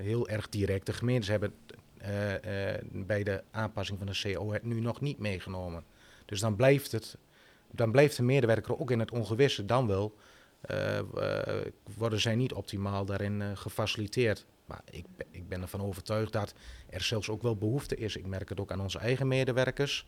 heel 0.00 0.28
erg 0.28 0.48
direct. 0.48 0.86
De 0.86 0.92
gemeentes 0.92 1.28
hebben 1.28 1.54
bij 2.92 3.22
de 3.22 3.42
aanpassing 3.50 3.98
van 3.98 4.06
de 4.06 4.20
CAO 4.22 4.52
het 4.52 4.62
nu 4.62 4.80
nog 4.80 5.00
niet 5.00 5.18
meegenomen. 5.18 5.84
Dus 6.24 6.40
dan 6.40 6.56
blijft 6.56 6.92
het 6.92 7.16
dan 7.70 7.90
blijft 7.90 8.16
de 8.16 8.22
medewerker 8.22 8.78
ook 8.78 8.90
in 8.90 8.98
het 8.98 9.10
ongewisse. 9.10 9.64
Dan 9.64 9.86
wel 9.86 10.14
worden 11.96 12.20
zij 12.20 12.34
niet 12.34 12.52
optimaal 12.52 13.04
daarin 13.04 13.40
uh, 13.40 13.50
gefaciliteerd. 13.54 14.46
Maar 14.66 14.82
ik, 14.90 15.04
ik 15.30 15.48
ben 15.48 15.62
ervan 15.62 15.82
overtuigd 15.82 16.32
dat 16.32 16.54
er 16.88 17.00
zelfs 17.00 17.28
ook 17.28 17.42
wel 17.42 17.56
behoefte 17.56 17.96
is. 17.96 18.16
Ik 18.16 18.26
merk 18.26 18.48
het 18.48 18.60
ook 18.60 18.72
aan 18.72 18.80
onze 18.80 18.98
eigen 18.98 19.28
medewerkers. 19.28 20.06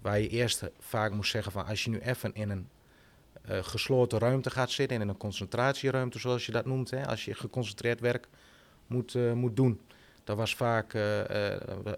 Waar 0.00 0.20
je 0.20 0.28
eerst 0.28 0.62
vaak 0.78 1.12
moet 1.12 1.26
zeggen 1.26 1.52
van 1.52 1.66
als 1.66 1.84
je 1.84 1.90
nu 1.90 1.98
even 1.98 2.34
in 2.34 2.50
een 2.50 2.68
gesloten 3.64 4.18
ruimte 4.18 4.50
gaat 4.50 4.70
zitten, 4.70 5.00
in 5.00 5.08
een 5.08 5.16
concentratieruimte 5.16 6.18
zoals 6.18 6.46
je 6.46 6.52
dat 6.52 6.66
noemt, 6.66 6.90
hè, 6.90 7.06
als 7.06 7.24
je 7.24 7.34
geconcentreerd 7.34 8.00
werk 8.00 8.28
moet, 8.86 9.34
moet 9.34 9.56
doen. 9.56 9.80
Dan 10.24 10.36
was 10.36 10.54
vaak, 10.54 10.98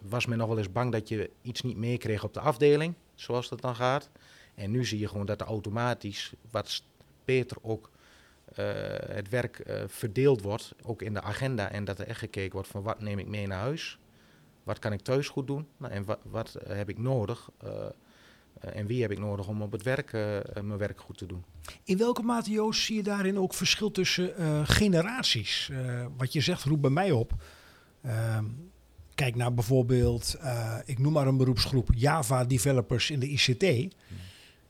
was 0.02 0.26
men 0.26 0.38
nog 0.38 0.48
wel 0.48 0.58
eens 0.58 0.72
bang 0.72 0.92
dat 0.92 1.08
je 1.08 1.30
iets 1.42 1.60
niet 1.60 1.76
meekreeg 1.76 2.24
op 2.24 2.34
de 2.34 2.40
afdeling, 2.40 2.94
zoals 3.14 3.48
dat 3.48 3.60
dan 3.60 3.76
gaat. 3.76 4.10
En 4.54 4.70
nu 4.70 4.84
zie 4.84 4.98
je 4.98 5.08
gewoon 5.08 5.26
dat 5.26 5.40
er 5.40 5.46
automatisch 5.46 6.32
wat 6.50 6.82
beter 7.28 7.56
ook 7.60 7.90
uh, 8.58 8.66
het 9.06 9.28
werk 9.28 9.62
uh, 9.66 9.82
verdeeld 9.86 10.42
wordt, 10.42 10.74
ook 10.82 11.02
in 11.02 11.14
de 11.14 11.22
agenda. 11.22 11.70
En 11.70 11.84
dat 11.84 11.98
er 11.98 12.06
echt 12.06 12.18
gekeken 12.18 12.52
wordt 12.52 12.68
van 12.68 12.82
wat 12.82 13.00
neem 13.00 13.18
ik 13.18 13.26
mee 13.26 13.46
naar 13.46 13.58
huis? 13.58 13.98
Wat 14.62 14.78
kan 14.78 14.92
ik 14.92 15.00
thuis 15.00 15.28
goed 15.28 15.46
doen? 15.46 15.66
Nou, 15.76 15.92
en 15.92 16.04
wat, 16.04 16.18
wat 16.22 16.56
heb 16.66 16.88
ik 16.88 16.98
nodig? 16.98 17.50
En 18.60 18.86
wie 18.86 19.02
heb 19.02 19.10
ik 19.10 19.18
nodig 19.18 19.48
om 19.48 19.62
op 19.62 19.72
het 19.72 19.82
werk 19.82 20.12
mijn 20.62 20.76
werk 20.76 21.00
goed 21.00 21.18
te 21.18 21.26
doen? 21.26 21.44
In 21.84 21.98
welke 21.98 22.22
mate, 22.22 22.50
Joost, 22.50 22.84
zie 22.84 22.96
je 22.96 23.02
daarin 23.02 23.38
ook 23.38 23.54
verschil 23.54 23.90
tussen 23.90 24.32
generaties? 24.66 25.70
wat 26.16 26.32
je 26.32 26.40
zegt 26.40 26.64
roept 26.64 26.80
bij 26.80 26.90
mij 26.90 27.10
op. 27.10 27.32
Ehm, 28.02 28.44
kijk 29.14 29.34
naar 29.34 29.54
bijvoorbeeld, 29.54 30.36
ik 30.84 30.98
noem 30.98 31.12
maar 31.12 31.26
een 31.26 31.36
beroepsgroep 31.36 31.88
Java 31.94 32.44
developers 32.44 33.10
in 33.10 33.20
de 33.20 33.28
ICT. 33.28 33.62
Hmm 33.62 34.18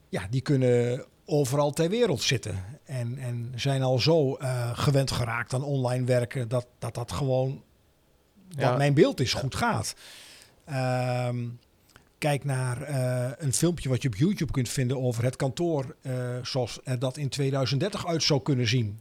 ja, 0.08 0.26
die 0.30 0.40
kunnen 0.40 1.04
overal 1.28 1.70
ter 1.70 1.88
wereld 1.88 2.22
zitten. 2.22 2.64
En, 2.84 3.18
en 3.18 3.52
zijn 3.56 3.82
al 3.82 3.98
zo 3.98 4.34
eh, 4.34 4.78
gewend 4.78 5.10
geraakt 5.10 5.54
aan 5.54 5.62
online 5.62 6.04
werken 6.04 6.48
dat 6.48 6.66
dat, 6.78 6.94
dat 6.94 7.12
gewoon, 7.12 7.62
wat 8.48 8.58
Ja. 8.58 8.76
mijn 8.76 8.94
beeld 8.94 9.20
is, 9.20 9.32
goed 9.34 9.54
gaat. 9.54 9.94
Ehm, 10.64 11.46
kijk 12.18 12.44
naar 12.44 12.82
eh, 12.82 13.30
een 13.38 13.52
filmpje 13.52 13.88
wat 13.88 14.02
je 14.02 14.08
op 14.08 14.14
YouTube 14.14 14.52
kunt 14.52 14.68
vinden 14.68 15.00
over 15.02 15.24
het 15.24 15.36
kantoor 15.36 15.96
eh, 16.02 16.12
zoals 16.42 16.78
er 16.84 16.98
dat 16.98 17.16
in 17.16 17.28
2030 17.28 18.06
uit 18.06 18.22
zou 18.22 18.42
kunnen 18.42 18.68
zien. 18.68 19.00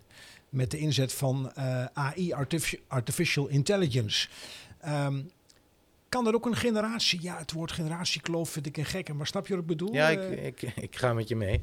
Met 0.49 0.71
de 0.71 0.77
inzet 0.77 1.13
van 1.13 1.51
AI, 1.93 2.33
artifici- 2.33 2.79
Artificial 2.87 3.47
Intelligence. 3.47 4.27
Ehm, 4.79 5.21
kan 6.09 6.27
er 6.27 6.33
ook 6.35 6.45
een 6.45 6.55
generatie, 6.55 7.21
ja 7.21 7.37
het 7.37 7.51
woord 7.51 7.71
generatiekloof 7.71 8.49
vind 8.49 8.65
ik 8.65 8.77
een 8.77 8.85
gekke, 8.85 9.13
maar 9.13 9.27
snap 9.27 9.47
je 9.47 9.53
wat 9.53 9.61
ik 9.61 9.67
bedoel? 9.67 9.93
Ja, 9.93 10.09
ik, 10.09 10.39
ik, 10.61 10.61
ik 10.75 10.95
ga 10.95 11.13
met 11.13 11.27
je 11.27 11.35
mee. 11.35 11.61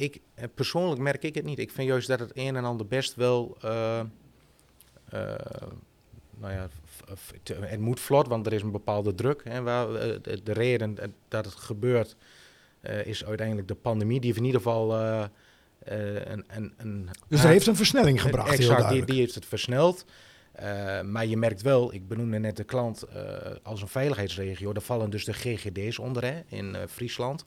Ik, 0.00 0.20
eh, 0.34 0.44
persoonlijk 0.54 1.00
merk 1.00 1.22
ik 1.22 1.34
het 1.34 1.44
niet. 1.44 1.58
Ik 1.58 1.70
vind 1.70 1.88
juist 1.88 2.08
dat 2.08 2.20
het 2.20 2.30
een 2.34 2.56
en 2.56 2.64
ander 2.64 2.86
best 2.86 3.14
wel. 3.14 3.56
eh, 3.60 4.00
eh, 5.08 5.34
nou 6.38 6.52
ja, 6.52 6.68
het 7.60 7.80
moet 7.80 8.00
vlot, 8.00 8.28
want 8.28 8.46
er 8.46 8.52
is 8.52 8.62
een 8.62 8.70
bepaalde 8.70 9.14
druk. 9.14 9.40
Hè, 9.44 9.62
waar, 9.62 9.86
de, 10.22 10.40
de 10.42 10.52
reden 10.52 10.96
dat 11.28 11.44
het 11.44 11.54
gebeurt 11.54 12.16
is 13.04 13.24
uiteindelijk 13.24 13.68
de 13.68 13.74
pandemie. 13.74 14.20
Die 14.20 14.26
heeft 14.26 14.38
in 14.40 14.44
ieder 14.44 14.60
geval 14.60 14.94
een, 14.94 16.44
een, 16.48 16.74
een. 16.76 17.08
dus 17.28 17.42
er 17.42 17.48
heeft 17.48 17.66
een 17.66 17.76
versnelling 17.76 18.22
gebracht, 18.22 18.58
heel 18.58 18.70
Exact, 18.70 18.92
die, 18.92 19.04
die 19.04 19.18
heeft 19.18 19.34
het 19.34 19.46
versneld. 19.46 20.04
Maar 21.04 21.26
je 21.26 21.36
merkt 21.36 21.62
wel, 21.62 21.94
ik 21.94 22.08
benoemde 22.08 22.38
net 22.38 22.56
de 22.56 22.64
klant 22.64 23.04
als 23.62 23.82
een 23.82 23.88
veiligheidsregio. 23.88 24.72
Daar 24.72 24.82
vallen 24.82 25.10
dus 25.10 25.24
de 25.24 25.32
GGD's 25.32 25.98
onder 25.98 26.24
hè, 26.24 26.40
in 26.46 26.76
Friesland. 26.88 27.42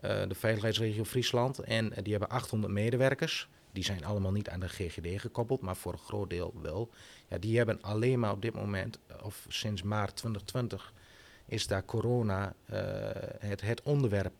Eh, 0.00 0.22
de 0.28 0.34
veiligheidsregio 0.34 1.04
Friesland. 1.04 1.58
En 1.58 1.92
eh, 1.92 2.02
die 2.02 2.12
hebben 2.12 2.30
800 2.30 2.72
medewerkers. 2.72 3.48
Die 3.72 3.84
zijn 3.84 4.04
allemaal 4.04 4.32
niet 4.32 4.48
aan 4.48 4.60
de 4.60 4.68
GGD 4.68 5.20
gekoppeld, 5.20 5.60
maar 5.60 5.76
voor 5.76 5.92
een 5.92 5.98
groot 5.98 6.30
deel 6.30 6.54
wel. 6.62 6.90
Ja, 7.28 7.38
die 7.38 7.56
hebben 7.56 7.82
alleen 7.82 8.18
maar 8.18 8.32
op 8.32 8.42
dit 8.42 8.54
moment, 8.54 8.98
eh, 9.06 9.16
of 9.24 9.46
sinds 9.48 9.82
maart 9.82 10.16
2020, 10.16 10.92
is 11.46 11.66
daar 11.66 11.84
corona 11.84 12.54
het, 13.38 13.60
het 13.60 13.82
onderwerp. 13.82 14.32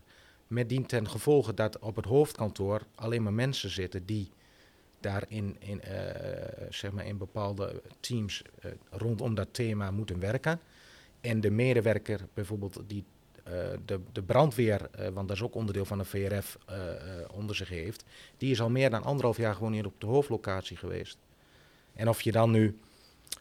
Met 0.47 0.69
dien 0.69 0.87
ten 0.87 1.09
gevolge 1.09 1.55
dat 1.55 1.79
op 1.79 1.97
het 1.97 2.05
hoofdkantoor 2.05 2.83
alleen 2.95 3.23
maar 3.23 3.33
mensen 3.33 3.71
zitten 3.71 4.07
die 4.07 4.31
daar 5.01 5.25
in, 5.29 5.57
in, 5.59 5.83
zeg 6.71 6.93
maar 6.93 7.07
in 7.07 7.19
bepaalde 7.19 7.83
teams 8.01 8.43
rondom 8.91 9.35
dat 9.35 9.49
thema 9.51 9.91
moeten 9.91 10.21
werken. 10.21 10.61
En 11.21 11.41
de 11.41 11.51
medewerker, 11.51 12.27
bijvoorbeeld 12.35 12.83
die 12.87 13.05
de, 13.85 14.01
de 14.13 14.23
brandweer, 14.23 14.91
eh, 14.91 15.09
want 15.09 15.29
dat 15.29 15.37
is 15.37 15.43
ook 15.43 15.55
onderdeel 15.55 15.85
van 15.85 15.99
de 15.99 16.05
VRF, 16.05 16.59
eh, 16.67 16.91
eh, 16.91 17.29
onder 17.33 17.57
zich 17.57 17.69
heeft, 17.69 18.05
die 18.37 18.51
is 18.51 18.61
al 18.61 18.71
meer 18.71 18.91
dan 18.91 19.03
anderhalf 19.03 19.37
jaar 19.37 19.55
gewoon 19.55 19.73
hier 19.73 19.87
op 19.87 20.01
de 20.01 20.07
hoofdlocatie 20.07 20.77
geweest. 20.77 21.19
En 21.95 22.09
of 22.09 22.23
je 22.23 22.33
dan 22.33 22.51
nu, 22.51 22.79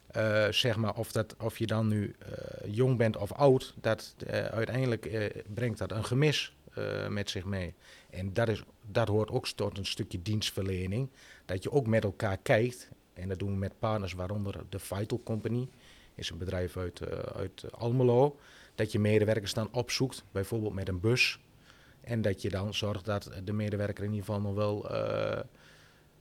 eh, 0.07 0.47
zeg 0.49 0.75
maar, 0.77 0.95
of, 0.95 1.11
dat, 1.11 1.35
of 1.39 1.57
je 1.57 1.67
dan 1.67 1.87
nu 1.87 2.15
eh, 2.19 2.73
jong 2.73 2.97
bent 2.97 3.17
of 3.17 3.31
oud, 3.31 3.73
dat 3.81 4.15
eh, 4.27 4.45
uiteindelijk 4.45 5.05
eh, 5.05 5.43
brengt 5.53 5.77
dat 5.77 5.91
een 5.91 6.05
gemis 6.05 6.55
eh, 6.73 7.07
met 7.07 7.29
zich 7.29 7.45
mee. 7.45 7.73
En 8.09 8.33
dat, 8.33 8.47
is, 8.49 8.63
dat 8.91 9.07
hoort 9.07 9.29
ook 9.29 9.47
tot 9.47 9.77
een 9.77 9.85
stukje 9.85 10.21
dienstverlening. 10.21 11.09
Dat 11.45 11.63
je 11.63 11.71
ook 11.71 11.87
met 11.87 12.03
elkaar 12.03 12.37
kijkt. 12.37 12.89
En 13.13 13.29
dat 13.29 13.39
doen 13.39 13.49
we 13.49 13.57
met 13.57 13.79
partners, 13.79 14.13
waaronder 14.13 14.63
de 14.69 14.79
Vital 14.79 15.21
Company. 15.23 15.69
Is 16.15 16.29
een 16.29 16.37
bedrijf 16.37 16.77
uit, 16.77 16.99
eh, 16.99 17.17
uit 17.17 17.63
Almelo. 17.71 18.39
Dat 18.77 18.91
je 18.91 18.99
medewerkers 18.99 19.53
dan 19.53 19.69
opzoekt, 19.71 20.23
bijvoorbeeld 20.31 20.73
met 20.73 20.87
een 20.87 20.99
bus. 20.99 21.39
En 22.01 22.21
dat 22.21 22.41
je 22.41 22.49
dan 22.49 22.73
zorgt 22.73 23.05
dat 23.05 23.29
de 23.43 23.53
medewerker 23.53 24.03
in 24.03 24.13
ieder 24.13 24.25
geval 24.25 24.41
nog 24.41 24.55
wel 24.55 24.89
eh, 24.89 25.39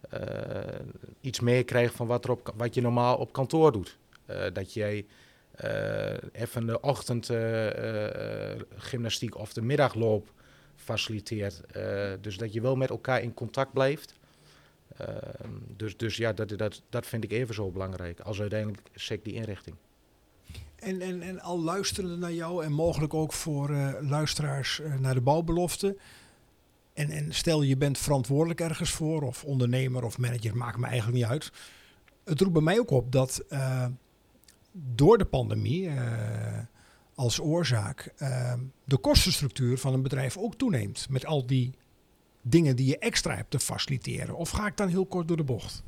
eh, 0.09 0.81
iets 1.21 1.41
meekrijgt 1.41 1.95
van 1.95 2.07
wat, 2.07 2.25
er 2.25 2.31
op, 2.31 2.53
wat 2.57 2.75
je 2.75 2.81
normaal 2.81 3.17
op 3.17 3.33
kantoor 3.33 3.73
doet. 3.73 3.99
Eh, 4.27 4.45
dat 4.53 4.73
jij 4.73 5.07
even 6.33 6.67
de 6.67 6.81
ochtendgymnastiek 6.81 9.39
of 9.39 9.53
de 9.53 9.63
middagloop 9.63 10.33
faciliteert. 10.77 11.61
Dus 12.21 12.37
dat 12.37 12.53
je 12.53 12.61
wel 12.61 12.77
met 12.77 12.91
elkaar 12.91 13.23
in 13.23 13.35
contact 13.35 13.73
blijft. 13.73 14.15
Ehm, 14.97 15.51
dus, 15.77 15.97
dus 15.97 16.17
ja, 16.17 16.33
dat, 16.33 16.49
dat, 16.49 16.83
dat 16.89 17.07
vind 17.07 17.25
ik 17.25 17.33
even 17.33 17.55
zo 17.55 17.71
belangrijk 17.71 18.21
als 18.21 18.41
uiteindelijk 18.41 18.83
SEC 18.95 19.25
die 19.25 19.35
inrichting. 19.35 19.77
En, 20.77 21.01
en, 21.01 21.23
en 21.23 21.41
al 21.41 21.61
luisterende 21.61 22.17
naar 22.17 22.33
jou 22.33 22.65
en 22.65 22.73
mogelijk 22.73 23.15
ook 23.15 23.33
voor 23.33 23.71
eh, 23.71 23.95
luisteraars 24.01 24.81
eh, 24.81 24.95
naar 24.95 25.15
de 25.15 25.21
bouwbelofte. 25.21 25.97
En, 26.93 27.11
en 27.11 27.35
stel 27.35 27.63
je 27.63 27.77
bent 27.77 27.99
verantwoordelijk 27.99 28.61
ergens 28.61 28.91
voor, 28.91 29.23
of 29.23 29.45
ondernemer 29.45 30.05
of 30.05 30.19
manager, 30.19 30.57
maakt 30.57 30.79
me 30.79 30.87
eigenlijk 30.87 31.17
niet 31.17 31.31
uit. 31.31 31.53
Het 32.25 32.41
roept 32.41 32.53
bij 32.53 32.63
mij 32.63 32.79
ook 32.79 32.91
op 32.91 33.13
dat 33.13 33.45
eh, 33.49 33.87
door 34.73 35.19
de 35.19 35.25
pandemie 35.25 35.91
als 37.15 37.41
oorzaak 37.41 38.15
de 38.85 38.97
kostenstructuur 38.97 39.79
van 39.79 39.95
een 39.95 40.03
bedrijf 40.03 40.37
ook 40.37 40.55
toeneemt. 40.55 41.07
Met 41.11 41.27
al 41.27 41.47
die 41.47 41.75
dingen 42.43 42.77
die 42.77 42.87
je 42.87 42.99
extra 42.99 43.35
hebt 43.35 43.51
te 43.51 43.59
faciliteren. 43.59 44.37
Of 44.37 44.51
ga 44.51 44.67
ik 44.67 44.77
dan 44.77 44.89
heel 44.89 45.07
kort 45.07 45.29
door 45.29 45.37
de 45.37 45.45
bocht? 45.45 45.83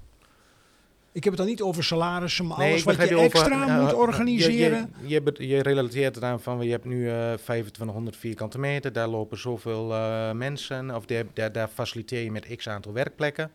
Ik 1.19 1.25
heb 1.25 1.33
het 1.33 1.43
dan 1.43 1.47
niet 1.53 1.63
over 1.63 1.85
salarissen, 1.85 2.47
maar 2.47 2.57
alles 2.57 2.83
wat 2.83 2.97
je 3.09 3.19
extra 3.21 3.67
eh, 3.69 3.81
moet 3.81 3.91
je- 3.91 3.97
organiseren. 3.97 4.93
Je, 5.03 5.09
je, 5.09 5.23
bet- 5.23 5.39
je 5.39 5.63
relateert 5.63 6.15
het 6.15 6.25
aan 6.25 6.41
van 6.41 6.65
je 6.65 6.71
hebt 6.71 6.85
nu 6.85 7.09
eh 7.11 7.15
2500 7.33 8.17
vierkante 8.17 8.59
meter, 8.59 8.93
daar 8.93 9.09
lopen 9.09 9.39
zoveel 9.39 9.95
eh, 9.95 10.33
mensen, 10.33 10.95
of 10.97 11.07
daar, 11.07 11.25
daar, 11.35 11.53
daar 11.53 11.69
faciliteer 11.69 12.23
je 12.23 12.31
met 12.31 12.57
x 12.57 12.69
aantal 12.69 12.93
werkplekken. 12.93 13.51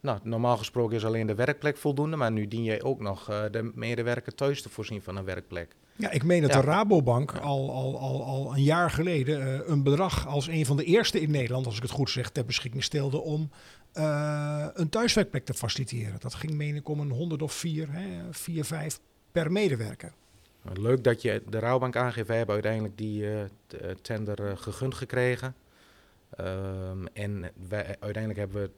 Nou, 0.00 0.18
normaal 0.22 0.56
gesproken 0.56 0.96
is 0.96 1.04
alleen 1.04 1.26
de 1.26 1.34
werkplek 1.34 1.76
voldoende, 1.76 2.16
maar 2.16 2.32
nu 2.32 2.48
dien 2.48 2.64
jij 2.64 2.82
ook 2.82 3.00
nog 3.00 3.28
eh, 3.30 3.42
de 3.50 3.70
medewerker 3.74 4.34
thuis 4.34 4.62
te 4.62 4.68
voorzien 4.68 5.02
van 5.02 5.16
een 5.16 5.24
werkplek. 5.24 5.68
Ja, 5.96 6.10
ik 6.10 6.24
meen 6.24 6.42
dat 6.42 6.52
Ja. 6.52 6.60
de 6.60 6.66
Rabobank 6.66 7.32
al, 7.32 7.70
al, 7.72 7.98
al, 7.98 8.24
al 8.24 8.52
een 8.54 8.62
jaar 8.62 8.90
geleden 8.90 9.42
eh, 9.54 9.68
een 9.68 9.82
bedrag 9.82 10.26
als 10.26 10.48
een 10.48 10.66
van 10.66 10.76
de 10.76 10.84
eerste 10.84 11.20
in 11.20 11.30
Nederland, 11.30 11.66
als 11.66 11.76
ik 11.76 11.82
het 11.82 11.90
goed 11.90 12.10
zeg, 12.10 12.30
ter 12.30 12.44
beschikking 12.44 12.84
stelde 12.84 13.20
om 13.20 13.50
eh, 13.92 14.66
een 14.74 14.88
thuiswerkplek 14.88 15.44
te 15.44 15.54
faciliteren. 15.54 16.20
Dat 16.20 16.34
ging 16.34 16.52
meen 16.52 16.74
ik 16.74 16.88
om 16.88 17.00
een 17.00 17.10
100 17.10 17.42
of 17.42 17.52
4, 17.52 17.92
hè, 17.92 18.20
4, 18.30 18.64
5 18.64 19.00
per 19.32 19.52
medewerker. 19.52 20.12
Nou, 20.62 20.80
Leuk 20.80 21.04
dat 21.04 21.22
je 21.22 21.42
de 21.48 21.58
rouwbank 21.58 21.96
aangeeft. 21.96 22.26
Wij 22.26 22.36
hebben 22.36 22.54
uiteindelijk 22.54 22.98
die 22.98 23.24
eh, 23.26 23.42
eh, 23.42 23.48
tender 24.02 24.56
gegund 24.56 24.94
gekregen. 24.94 25.54
Ehm, 26.36 27.06
en 27.12 27.50
wij, 27.68 27.96
uiteindelijk 28.00 28.38
hebben 28.38 28.62
we 28.62 28.70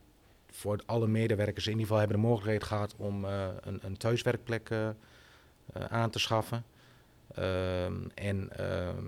voor 0.50 0.80
alle 0.86 1.06
medewerkers 1.06 1.64
in 1.64 1.70
ieder 1.70 1.86
geval 1.86 2.00
hebben 2.00 2.16
de 2.16 2.26
mogelijkheid 2.26 2.64
gehad 2.64 2.94
om 2.96 3.24
een, 3.24 3.78
een 3.82 3.96
thuiswerkplek 3.96 4.70
aan 5.88 6.10
te 6.10 6.18
schaffen. 6.18 6.64
Ehm, 7.34 7.94
en 8.14 8.48
ehm, 8.56 9.06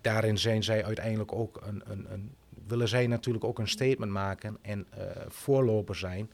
daarin 0.00 0.38
zijn 0.38 0.62
zij 0.62 0.84
uiteindelijk 0.84 1.32
ook 1.32 1.60
een, 1.66 1.82
een, 1.86 2.12
een, 2.12 2.34
willen 2.70 2.88
zij 2.88 3.06
natuurlijk 3.06 3.44
ook 3.44 3.58
een 3.58 3.68
statement 3.68 4.12
maken 4.12 4.58
en 4.62 4.86
eh, 4.90 5.06
voorloper 5.28 5.96
zijn 5.96 6.30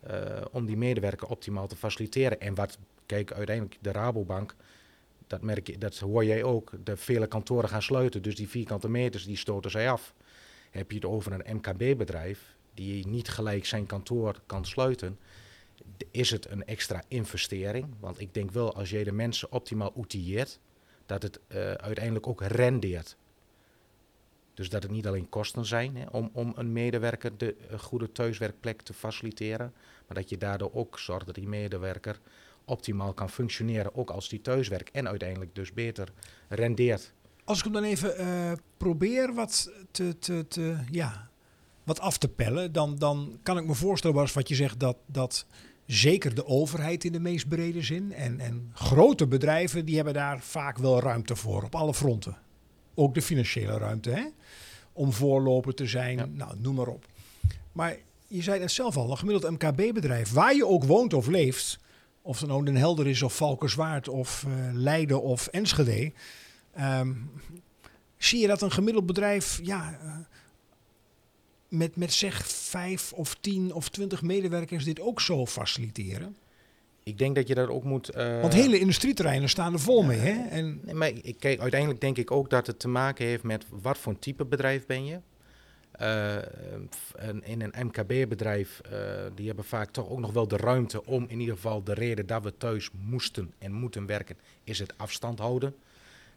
eh, 0.00 0.44
om 0.50 0.66
die 0.66 0.76
medewerker 0.76 1.28
optimaal 1.28 1.66
te 1.66 1.76
faciliteren. 1.76 2.40
En 2.40 2.54
wat, 2.54 2.78
kijk, 3.06 3.32
uiteindelijk 3.32 3.78
de 3.80 3.92
Rabobank, 3.92 4.54
dat, 5.26 5.42
merk 5.42 5.66
je, 5.66 5.78
dat 5.78 5.98
hoor 5.98 6.24
jij 6.24 6.42
ook, 6.42 6.72
de 6.84 6.96
vele 6.96 7.26
kantoren 7.26 7.68
gaan 7.68 7.82
sluiten, 7.82 8.22
dus 8.22 8.36
die 8.36 8.48
vierkante 8.48 8.88
meters 8.88 9.24
die 9.24 9.36
stoten 9.36 9.70
zij 9.70 9.90
af. 9.90 10.14
Heb 10.70 10.90
je 10.90 10.96
het 10.96 11.06
over 11.06 11.32
een 11.32 11.56
MKB-bedrijf 11.56 12.56
die 12.74 13.06
niet 13.06 13.28
gelijk 13.28 13.66
zijn 13.66 13.86
kantoor 13.86 14.40
kan 14.46 14.64
sluiten, 14.64 15.18
is 16.10 16.30
het 16.30 16.50
een 16.50 16.64
extra 16.64 17.02
investering. 17.08 17.86
Want 18.00 18.20
ik 18.20 18.34
denk 18.34 18.50
wel, 18.50 18.74
als 18.74 18.90
je 18.90 19.04
de 19.04 19.12
mensen 19.12 19.52
optimaal 19.52 19.92
outilleert, 19.96 20.58
dat 21.06 21.22
het 21.22 21.40
eh, 21.46 21.72
uiteindelijk 21.72 22.26
ook 22.26 22.42
rendeert. 22.42 23.16
Dus 24.54 24.68
dat 24.68 24.82
het 24.82 24.92
niet 24.92 25.06
alleen 25.06 25.28
kosten 25.28 25.64
zijn 25.64 25.96
hè, 25.96 26.06
om, 26.10 26.30
om 26.32 26.52
een 26.56 26.72
medewerker 26.72 27.36
de 27.36 27.54
eh, 27.54 27.78
goede 27.78 28.12
thuiswerkplek 28.12 28.82
te 28.82 28.92
faciliteren, 28.92 29.72
maar 30.06 30.16
dat 30.16 30.28
je 30.28 30.36
daardoor 30.36 30.70
ook 30.74 30.98
zorgt 30.98 31.26
dat 31.26 31.34
die 31.34 31.48
medewerker 31.48 32.20
optimaal 32.64 33.12
kan 33.12 33.30
functioneren, 33.30 33.94
ook 33.94 34.10
als 34.10 34.28
die 34.28 34.40
thuiswerkt 34.40 34.90
en 34.90 35.08
uiteindelijk 35.08 35.54
dus 35.54 35.72
beter 35.72 36.12
rendeert. 36.48 37.12
Als 37.44 37.58
ik 37.58 37.64
hem 37.64 37.72
dan 37.72 37.84
even 37.84 38.16
eh, 38.16 38.52
probeer 38.76 39.34
wat, 39.34 39.72
te, 39.90 40.18
te, 40.18 40.48
te, 40.48 40.76
ja, 40.90 41.28
wat 41.84 42.00
af 42.00 42.18
te 42.18 42.28
pellen, 42.28 42.72
dan, 42.72 42.98
dan 42.98 43.38
kan 43.42 43.58
ik 43.58 43.66
me 43.66 43.74
voorstellen, 43.74 44.16
Bas, 44.16 44.32
wat 44.32 44.48
je 44.48 44.54
zegt, 44.54 44.80
dat, 44.80 44.96
dat 45.06 45.46
zeker 45.86 46.34
de 46.34 46.46
overheid 46.46 47.04
in 47.04 47.12
de 47.12 47.20
meest 47.20 47.48
brede 47.48 47.82
zin 47.82 48.12
en, 48.12 48.40
en 48.40 48.70
grote 48.74 49.26
bedrijven, 49.26 49.84
die 49.84 49.94
hebben 49.94 50.14
daar 50.14 50.40
vaak 50.40 50.78
wel 50.78 51.00
ruimte 51.00 51.36
voor, 51.36 51.62
op 51.62 51.74
alle 51.74 51.94
fronten. 51.94 52.36
Ook 52.94 53.14
de 53.14 53.22
financiële 53.22 53.78
ruimte, 53.78 54.10
hè? 54.10 54.24
om 54.92 55.12
voorloper 55.12 55.74
te 55.74 55.86
zijn, 55.86 56.16
Ja. 56.16 56.24
nou, 56.24 56.54
noem 56.58 56.74
maar 56.74 56.86
op. 56.86 57.06
Maar 57.72 57.96
je 58.26 58.42
zei 58.42 58.60
het 58.60 58.70
zelf 58.70 58.96
al, 58.96 59.10
een 59.10 59.18
gemiddeld 59.18 59.52
MKB-bedrijf, 59.52 60.32
waar 60.32 60.54
je 60.54 60.66
ook 60.66 60.84
woont 60.84 61.14
of 61.14 61.26
leeft, 61.26 61.78
of 62.22 62.40
het 62.40 62.48
nou 62.48 62.64
Den 62.64 62.76
Helder 62.76 63.06
is 63.08 63.22
of 63.22 63.36
Valkenswaard 63.36 64.08
of 64.08 64.44
eh, 64.44 64.52
Leiden 64.72 65.22
of 65.22 65.46
Enschede, 65.46 66.12
ehm, 66.72 67.12
zie 68.16 68.40
je 68.40 68.46
dat 68.46 68.62
een 68.62 68.72
gemiddeld 68.72 69.06
bedrijf 69.06 69.60
ja, 69.62 69.98
eh, 70.02 70.16
met, 71.68 71.96
met 71.96 72.12
zeg 72.12 72.46
vijf 72.48 73.12
of 73.12 73.36
tien 73.40 73.72
of 73.72 73.88
twintig 73.88 74.22
medewerkers 74.22 74.84
dit 74.84 75.00
ook 75.00 75.20
zo 75.20 75.46
faciliteren? 75.46 76.36
Ik 77.02 77.18
denk 77.18 77.34
dat 77.34 77.48
je 77.48 77.54
daar 77.54 77.68
ook 77.68 77.84
moet... 77.84 78.08
eh, 78.08 78.40
Want 78.40 78.52
hele 78.52 78.78
industrieterreinen 78.78 79.48
staan 79.48 79.72
er 79.72 79.80
vol 79.80 80.02
mee, 80.02 80.18
hè? 80.18 80.48
En 80.48 80.80
Nee, 80.82 80.94
maar 80.94 81.08
ik, 81.22 81.36
kijk, 81.38 81.60
uiteindelijk 81.60 82.00
denk 82.00 82.18
ik 82.18 82.30
ook 82.30 82.50
dat 82.50 82.66
het 82.66 82.78
te 82.78 82.88
maken 82.88 83.26
heeft 83.26 83.42
met 83.42 83.64
wat 83.68 83.98
voor 83.98 84.12
een 84.12 84.18
type 84.18 84.44
bedrijf 84.44 84.86
ben 84.86 85.04
je. 85.04 85.20
Eh, 85.92 86.36
in 87.42 87.62
een 87.62 87.86
MKB-bedrijf, 87.86 88.80
eh, 88.80 89.00
die 89.34 89.46
hebben 89.46 89.64
vaak 89.64 89.90
toch 89.90 90.08
ook 90.08 90.18
nog 90.18 90.32
wel 90.32 90.48
de 90.48 90.56
ruimte 90.56 91.06
om 91.06 91.24
in 91.28 91.40
ieder 91.40 91.54
geval 91.54 91.82
de 91.82 91.94
reden 91.94 92.26
dat 92.26 92.42
we 92.42 92.56
thuis 92.56 92.90
moesten 93.04 93.52
en 93.58 93.72
moeten 93.72 94.06
werken, 94.06 94.36
is 94.64 94.78
het 94.78 94.94
afstand 94.96 95.38
houden. 95.38 95.74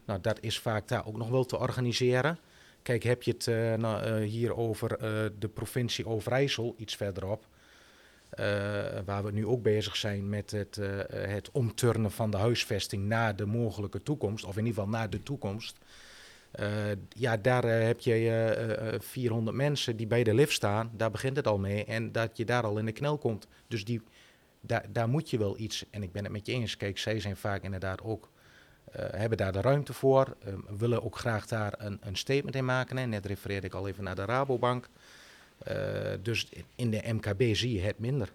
Nou, 0.05 0.21
dat 0.21 0.37
is 0.41 0.59
vaak 0.59 0.87
daar 0.87 1.07
ook 1.07 1.17
nog 1.17 1.29
wel 1.29 1.45
te 1.45 1.59
organiseren. 1.59 2.39
Kijk, 2.81 3.03
heb 3.03 3.23
je 3.23 3.31
het 3.31 3.79
nou, 3.79 4.21
hier 4.23 4.55
over 4.55 4.97
de 5.39 5.47
provincie 5.53 6.07
Overijssel, 6.07 6.75
iets 6.77 6.95
verderop, 6.95 7.45
eh, 8.35 8.45
waar 9.05 9.23
we 9.23 9.31
nu 9.31 9.45
ook 9.45 9.61
bezig 9.61 9.95
zijn 9.95 10.29
met 10.29 10.51
het, 10.51 10.77
eh, 10.77 10.89
het 11.09 11.51
omturnen 11.51 12.11
van 12.11 12.31
de 12.31 12.37
huisvesting 12.37 13.05
naar 13.05 13.35
de 13.35 13.45
mogelijke 13.45 14.03
toekomst, 14.03 14.45
of 14.45 14.57
in 14.57 14.65
ieder 14.65 14.73
geval 14.73 14.99
naar 14.99 15.09
de 15.09 15.23
toekomst. 15.23 15.77
Eh, 16.55 16.67
ja, 17.09 17.37
daar 17.37 17.63
heb 17.63 17.99
je 17.99 18.11
eh, 18.11 18.93
eh, 18.93 18.99
400 19.01 19.57
mensen 19.57 19.97
die 19.97 20.07
bij 20.07 20.23
de 20.23 20.33
lift 20.33 20.53
staan, 20.53 20.91
daar 20.93 21.11
begint 21.11 21.35
het 21.35 21.47
al 21.47 21.57
mee, 21.57 21.85
en 21.85 22.11
dat 22.11 22.37
je 22.37 22.45
daar 22.45 22.63
al 22.63 22.77
in 22.77 22.85
de 22.85 22.91
knel 22.91 23.17
komt. 23.17 23.47
Dus 23.67 23.85
die, 23.85 24.01
daar, 24.61 24.85
daar 24.89 25.09
moet 25.09 25.29
je 25.29 25.37
wel 25.37 25.59
iets, 25.59 25.85
en 25.89 26.03
ik 26.03 26.11
ben 26.11 26.23
het 26.23 26.31
met 26.31 26.45
je 26.45 26.51
eens, 26.51 26.77
kijk, 26.77 26.97
zij 26.97 27.19
zijn 27.19 27.37
vaak 27.37 27.63
inderdaad 27.63 28.01
ook, 28.01 28.29
hebben 28.95 29.37
daar 29.37 29.51
de 29.51 29.61
ruimte 29.61 29.93
voor, 29.93 30.35
eh, 30.39 30.53
willen 30.77 31.03
ook 31.03 31.17
graag 31.17 31.47
daar 31.47 31.73
een, 31.77 31.97
een 32.01 32.15
statement 32.15 32.55
in 32.55 32.65
maken. 32.65 33.09
Net 33.09 33.25
refereerde 33.25 33.67
ik 33.67 33.73
al 33.73 33.87
even 33.87 34.03
naar 34.03 34.15
de 34.15 34.25
Rabobank. 34.25 34.89
Eh, 35.57 36.13
dus 36.21 36.49
in 36.75 36.91
de 36.91 37.13
MKB 37.13 37.55
zie 37.55 37.73
je 37.73 37.81
het 37.81 37.99
minder. 37.99 38.33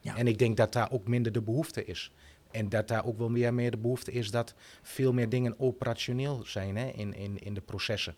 Ja. 0.00 0.16
En 0.16 0.26
ik 0.26 0.38
denk 0.38 0.56
dat 0.56 0.72
daar 0.72 0.90
ook 0.90 1.08
minder 1.08 1.32
de 1.32 1.40
behoefte 1.40 1.84
is. 1.84 2.12
En 2.50 2.68
dat 2.68 2.88
daar 2.88 3.04
ook 3.04 3.18
wel 3.18 3.28
meer, 3.28 3.54
meer 3.54 3.70
de 3.70 3.76
behoefte 3.76 4.12
is 4.12 4.30
dat 4.30 4.54
veel 4.82 5.12
meer 5.12 5.28
dingen 5.28 5.58
operationeel 5.58 6.42
zijn 6.44 6.76
hè, 6.76 6.88
in, 6.88 7.14
in, 7.14 7.38
in 7.38 7.54
de 7.54 7.60
processen. 7.60 8.14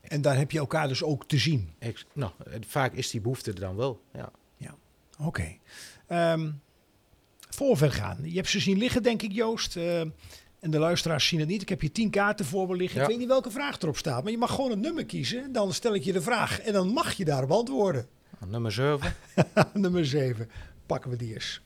En 0.00 0.22
daar 0.22 0.36
heb 0.36 0.50
je 0.50 0.58
elkaar 0.58 0.88
dus 0.88 1.02
ook 1.02 1.28
te 1.28 1.38
zien. 1.38 1.70
Ik, 1.78 2.04
nou, 2.12 2.32
vaak 2.60 2.92
is 2.92 3.10
die 3.10 3.20
behoefte 3.20 3.50
er 3.50 3.60
dan 3.60 3.76
wel. 3.76 4.00
Ja. 4.12 4.32
Oké. 5.18 5.56
Ehm 6.06 6.50
voor 7.58 7.70
we 7.70 7.76
verder 7.76 7.96
gaan. 7.96 8.18
Je 8.22 8.36
hebt 8.36 8.48
ze 8.48 8.60
zien 8.60 8.78
liggen, 8.78 9.02
denk 9.02 9.22
ik, 9.22 9.32
Joost. 9.32 9.76
Eh, 9.76 10.02
en 10.60 10.70
de 10.70 10.78
luisteraars 10.78 11.26
zien 11.26 11.40
het 11.40 11.48
niet. 11.48 11.62
Ik 11.62 11.68
heb 11.68 11.82
je 11.82 11.92
tien 11.92 12.10
kaarten 12.10 12.46
voor 12.46 12.68
me 12.68 12.76
liggen. 12.76 12.96
Ja. 12.96 13.02
Ik 13.02 13.10
weet 13.10 13.18
niet 13.18 13.28
welke 13.28 13.50
vraag 13.50 13.78
erop 13.80 13.96
staat. 13.96 14.22
Maar 14.22 14.32
je 14.32 14.38
mag 14.38 14.54
gewoon 14.54 14.70
een 14.70 14.80
nummer 14.80 15.06
kiezen. 15.06 15.52
Dan 15.52 15.72
stel 15.72 15.94
ik 15.94 16.02
je 16.02 16.12
de 16.12 16.22
vraag. 16.22 16.60
En 16.60 16.72
dan 16.72 16.88
mag 16.88 17.12
je 17.12 17.24
daarop 17.24 17.50
antwoorden. 17.50 18.06
Nummer 18.46 18.72
7. 18.72 19.14
nummer 19.72 20.06
7. 20.06 20.50
Pakken 20.86 21.10
we 21.10 21.16
die 21.16 21.34
eens. 21.34 21.60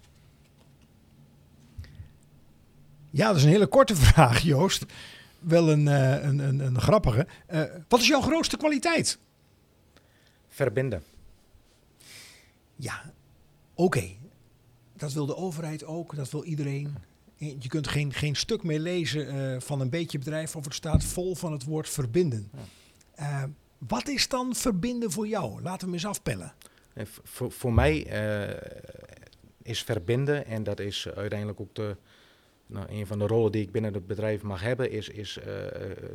Ja, 3.11 3.27
dat 3.27 3.37
is 3.37 3.43
een 3.43 3.49
hele 3.49 3.67
korte 3.67 3.97
vraag, 4.07 4.41
Joost. 4.41 4.85
Wel 5.39 5.71
een, 5.71 5.89
eh, 5.89 6.25
een, 6.25 6.39
een, 6.39 6.61
een 6.61 6.81
grappige. 6.81 7.27
Eh, 7.47 7.63
wat 7.89 8.01
is 8.01 8.07
jouw 8.07 8.21
grootste 8.21 8.57
kwaliteit? 8.57 9.19
Verbinden. 10.49 11.03
Ja, 12.77 13.13
oké. 13.75 14.11
Dat 14.97 15.13
wil 15.13 15.27
de 15.27 15.37
overheid 15.37 15.85
ook, 15.85 16.17
dat 16.17 16.31
wil 16.31 16.45
iedereen. 16.45 16.97
Je 17.43 17.69
kunt 17.69 17.89
geen, 17.89 18.13
geen 18.13 18.37
stuk 18.37 18.63
meer 18.63 18.79
lezen 18.79 19.29
eh, 19.29 19.61
van 19.61 19.81
een 19.81 19.91
beetje 19.91 20.19
bedrijf 20.19 20.57
of 20.57 20.65
het 20.65 20.75
staat 20.75 21.05
vol 21.05 21.35
van 21.35 21.53
het 21.53 21.65
woord 21.65 21.89
verbinden. 21.89 22.51
Eh, 23.15 23.45
wat 23.79 24.09
is 24.09 24.29
dan 24.29 24.55
verbinden 24.55 25.11
voor 25.11 25.27
jou? 25.27 25.63
Laten 25.63 25.79
we 25.79 25.85
hem 25.85 25.93
eens 25.95 26.07
afpellen. 26.07 26.55
Voor, 27.23 27.53
voor 27.53 27.73
mij 27.73 28.07
eh, 28.07 28.57
is 29.63 29.83
verbinden, 29.83 30.47
en 30.47 30.63
dat 30.63 30.81
is 30.81 31.09
uiteindelijk 31.09 31.61
ook 31.61 31.75
de, 31.75 31.97
nou, 32.67 32.87
een 32.89 33.07
van 33.07 33.19
de 33.19 33.27
rollen 33.27 33.53
die 33.53 33.63
ik 33.63 33.73
binnen 33.73 33.95
het 33.95 34.07
bedrijf 34.07 34.43
mag 34.43 34.61
hebben, 34.61 34.91
is, 34.91 35.09
is 35.09 35.39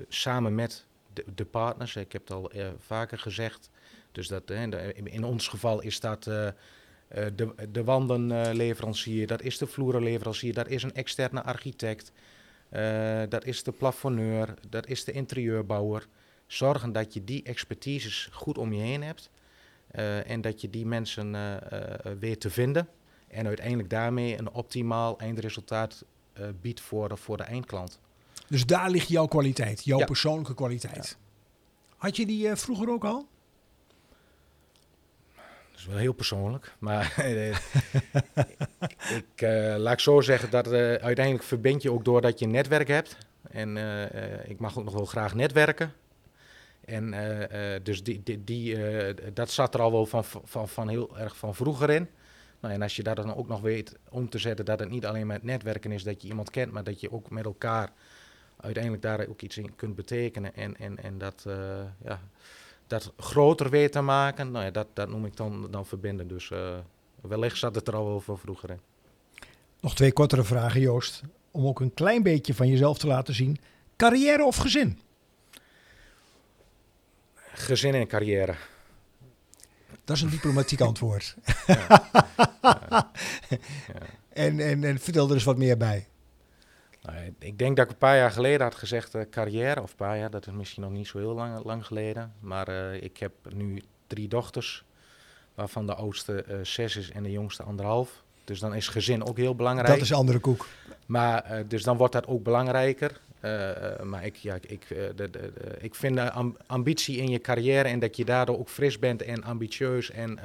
samen 0.08 0.56
met 0.56 0.86
de, 1.14 1.26
de 1.36 1.46
partners. 1.46 1.96
Ik 1.96 2.12
heb 2.12 2.22
het 2.22 2.32
al 2.32 2.52
vaker 2.78 3.20
gezegd. 3.20 3.70
Dus 4.12 4.28
dat, 4.28 4.52
in 4.94 5.24
ons 5.24 5.48
geval 5.48 5.82
is 5.82 6.00
dat 6.00 6.30
eh, 7.08 7.26
de, 7.36 7.70
de 7.72 7.84
wandenleverancier, 7.84 9.28
dat 9.28 9.42
is 9.42 9.58
de 9.58 9.68
vloerenleverancier, 9.68 10.54
dat 10.54 10.68
is 10.68 10.84
een 10.84 10.94
externe 10.94 11.44
architect, 11.44 12.12
eh, 12.70 13.22
dat 13.30 13.46
is 13.46 13.64
de 13.64 13.72
plafonneur, 13.72 14.54
dat 14.70 14.88
is 14.88 15.04
de 15.04 15.12
interieurbouwer. 15.12 16.08
Zorgen 16.48 16.92
dat 16.92 17.14
je 17.14 17.24
die 17.24 17.44
expertises 17.44 18.30
goed 18.32 18.58
om 18.58 18.74
je 18.74 18.82
heen 18.82 19.04
hebt. 19.04 19.30
Eh, 19.88 20.30
en 20.30 20.42
dat 20.42 20.62
je 20.62 20.70
die 20.70 20.86
mensen 20.86 21.60
weet 22.20 22.40
te 22.42 22.50
vinden. 22.50 22.88
En 23.28 23.48
uiteindelijk 23.48 23.90
daarmee 23.90 24.38
een 24.38 24.52
optimaal 24.52 25.18
eindresultaat 25.20 26.06
biedt 26.62 26.82
voor 26.82 27.10
de, 27.10 27.18
voor 27.18 27.38
de 27.38 27.44
eindklant. 27.44 28.00
Dus 28.48 28.66
daar 28.66 28.90
ligt 28.90 29.08
jouw 29.08 29.26
kwaliteit, 29.26 29.84
jouw 29.84 30.00
Ja. 30.00 30.06
persoonlijke 30.06 30.54
kwaliteit. 30.54 31.18
Had 31.98 32.16
je 32.16 32.26
die 32.26 32.56
vroeger 32.56 32.90
ook 32.90 33.04
al? 33.06 33.28
Dat 35.78 35.86
is 35.86 35.92
wel 35.92 36.02
heel 36.02 36.14
persoonlijk. 36.14 36.76
Maar 36.80 37.14
ik 39.22 39.42
eh, 39.42 39.76
laat 39.78 39.94
ik 39.94 40.00
zo 40.00 40.22
zeggen 40.22 40.50
dat 40.50 40.72
eh, 40.72 40.94
uiteindelijk 40.94 41.44
verbind 41.44 41.82
je 41.82 41.92
ook 41.92 42.06
doordat 42.06 42.40
je 42.40 42.46
een 42.46 42.52
netwerk 42.52 42.88
hebt. 42.88 43.18
En 43.50 43.78
eh, 43.78 44.50
ik 44.50 44.60
mag 44.60 44.78
ook 44.78 44.84
nog 44.84 44.94
wel 44.94 45.06
graag 45.06 45.36
netwerken. 45.36 45.94
En 46.86 47.16
dus 47.84 48.04
die, 48.04 48.22
die, 48.24 48.44
die, 48.44 48.78
dat 49.34 49.52
zat 49.52 49.74
er 49.74 49.82
al 49.82 49.92
wel 49.92 50.06
van, 50.06 50.24
van, 50.26 50.68
van 50.68 50.90
heel 50.90 51.18
erg 51.18 51.38
van 51.38 51.56
vroeger 51.56 51.90
in. 51.90 52.10
Nou, 52.60 52.74
en 52.74 52.82
als 52.82 52.96
je 52.96 53.04
dat 53.04 53.16
dan 53.16 53.36
ook 53.36 53.48
nog 53.48 53.62
weet 53.62 53.96
om 54.10 54.30
te 54.30 54.38
zetten 54.38 54.66
dat 54.66 54.80
het 54.80 54.90
niet 54.90 55.06
alleen 55.06 55.28
met 55.28 55.44
netwerken 55.44 55.92
is 55.92 56.04
dat 56.04 56.22
je 56.22 56.28
iemand 56.28 56.50
kent, 56.50 56.72
maar 56.72 56.84
dat 56.84 57.00
je 57.00 57.12
ook 57.12 57.30
met 57.30 57.46
elkaar 57.46 57.90
uiteindelijk 58.58 59.04
daar 59.04 59.28
ook 59.28 59.42
iets 59.42 59.58
in 59.58 59.76
kunt 59.76 59.96
betekenen. 59.96 60.56
En, 60.56 60.78
en, 60.78 61.04
en 61.04 61.18
dat, 61.18 61.46
ja, 62.04 62.22
dat 62.88 63.14
groter 63.18 63.70
weet 63.70 63.92
te 63.92 64.02
maken, 64.02 64.52
nou 64.52 64.66
ja, 64.66 64.72
dat, 64.72 64.88
dat 64.94 65.10
noem 65.10 65.26
ik 65.26 65.38
dan, 65.38 65.68
dan 65.72 65.86
verbinden. 65.86 66.28
Dus 66.28 66.52
eh, 66.52 66.78
wellicht 67.22 67.58
zat 67.58 67.76
het 67.76 67.88
er 67.88 67.96
al 67.96 68.06
wel 68.06 68.20
van 68.20 68.38
vroeger 68.38 68.70
in. 68.70 68.80
Nog 69.80 69.96
twee 69.96 70.14
kortere 70.14 70.44
vragen, 70.44 70.82
Joost. 70.82 71.22
Om 71.52 71.68
ook 71.68 71.80
een 71.80 71.94
klein 71.94 72.24
beetje 72.24 72.54
van 72.54 72.68
jezelf 72.68 72.98
te 72.98 73.08
laten 73.08 73.34
zien. 73.34 73.58
Carrière 73.96 74.44
of 74.44 74.56
gezin? 74.56 75.00
Gezin 77.54 77.94
en 77.94 78.08
carrière. 78.08 78.56
Dat 80.04 80.16
is 80.16 80.22
een 80.22 80.30
diplomatiek 80.30 80.82
antwoord. 80.90 81.36
Ja. 81.68 83.12
En, 84.38 84.60
en, 84.60 84.84
en 84.84 85.00
vertel 85.00 85.28
er 85.28 85.34
eens 85.34 85.44
wat 85.44 85.58
meer 85.58 85.78
bij. 85.78 86.08
Nou, 87.08 87.34
ik 87.40 87.60
denk 87.60 87.76
dat 87.76 87.86
ik 87.86 87.92
een 87.92 87.98
paar 87.98 88.18
jaar 88.18 88.32
geleden 88.32 88.62
had 88.62 88.76
gezegd 88.76 89.16
eh, 89.16 89.22
carrière, 89.32 89.82
of 89.82 89.90
een 89.90 89.96
paar 89.96 90.18
jaar, 90.18 90.30
dat 90.30 90.48
is 90.48 90.54
misschien 90.54 90.84
nog 90.84 90.92
niet 90.92 91.08
zo 91.08 91.18
heel 91.18 91.34
lang, 91.34 91.64
lang 91.64 91.86
geleden. 91.86 92.34
Maar 92.40 92.68
eh, 92.68 93.04
ik 93.04 93.18
heb 93.18 93.32
nu 93.54 93.82
drie 94.08 94.28
dochters, 94.28 94.84
waarvan 95.56 95.86
de 95.86 95.96
oudste 95.96 96.44
eh, 96.44 96.56
zes 96.62 96.96
is 96.96 97.12
en 97.12 97.24
de 97.24 97.32
jongste 97.32 97.64
anderhalf. 97.64 98.24
Dus 98.44 98.60
dan 98.60 98.76
is 98.76 98.88
gezin 98.88 99.26
ook 99.26 99.38
heel 99.38 99.56
belangrijk. 99.56 99.88
Dat 99.88 100.02
is 100.02 100.14
andere 100.14 100.40
koek. 100.40 100.68
Maar 101.06 101.64
dus 101.68 101.84
dan 101.84 101.98
wordt 101.98 102.14
dat 102.14 102.28
ook 102.28 102.44
belangrijker. 102.44 103.20
Maar 104.04 104.26
ik, 104.26 104.36
ja, 104.36 104.56
ik, 104.56 104.66
ik, 104.66 104.88
de, 104.88 105.14
de, 105.16 105.30
de- 105.30 105.52
ik 105.80 105.96
vind 105.96 106.20
ambitie 106.68 107.18
in 107.18 107.30
je 107.30 107.40
carrière 107.40 107.90
en 107.90 108.00
dat 108.00 108.16
je 108.18 108.26
daardoor 108.26 108.60
ook 108.60 108.70
fris 108.70 109.00
bent 109.00 109.22
en 109.22 109.44
ambitieus 109.44 110.12
en 110.12 110.40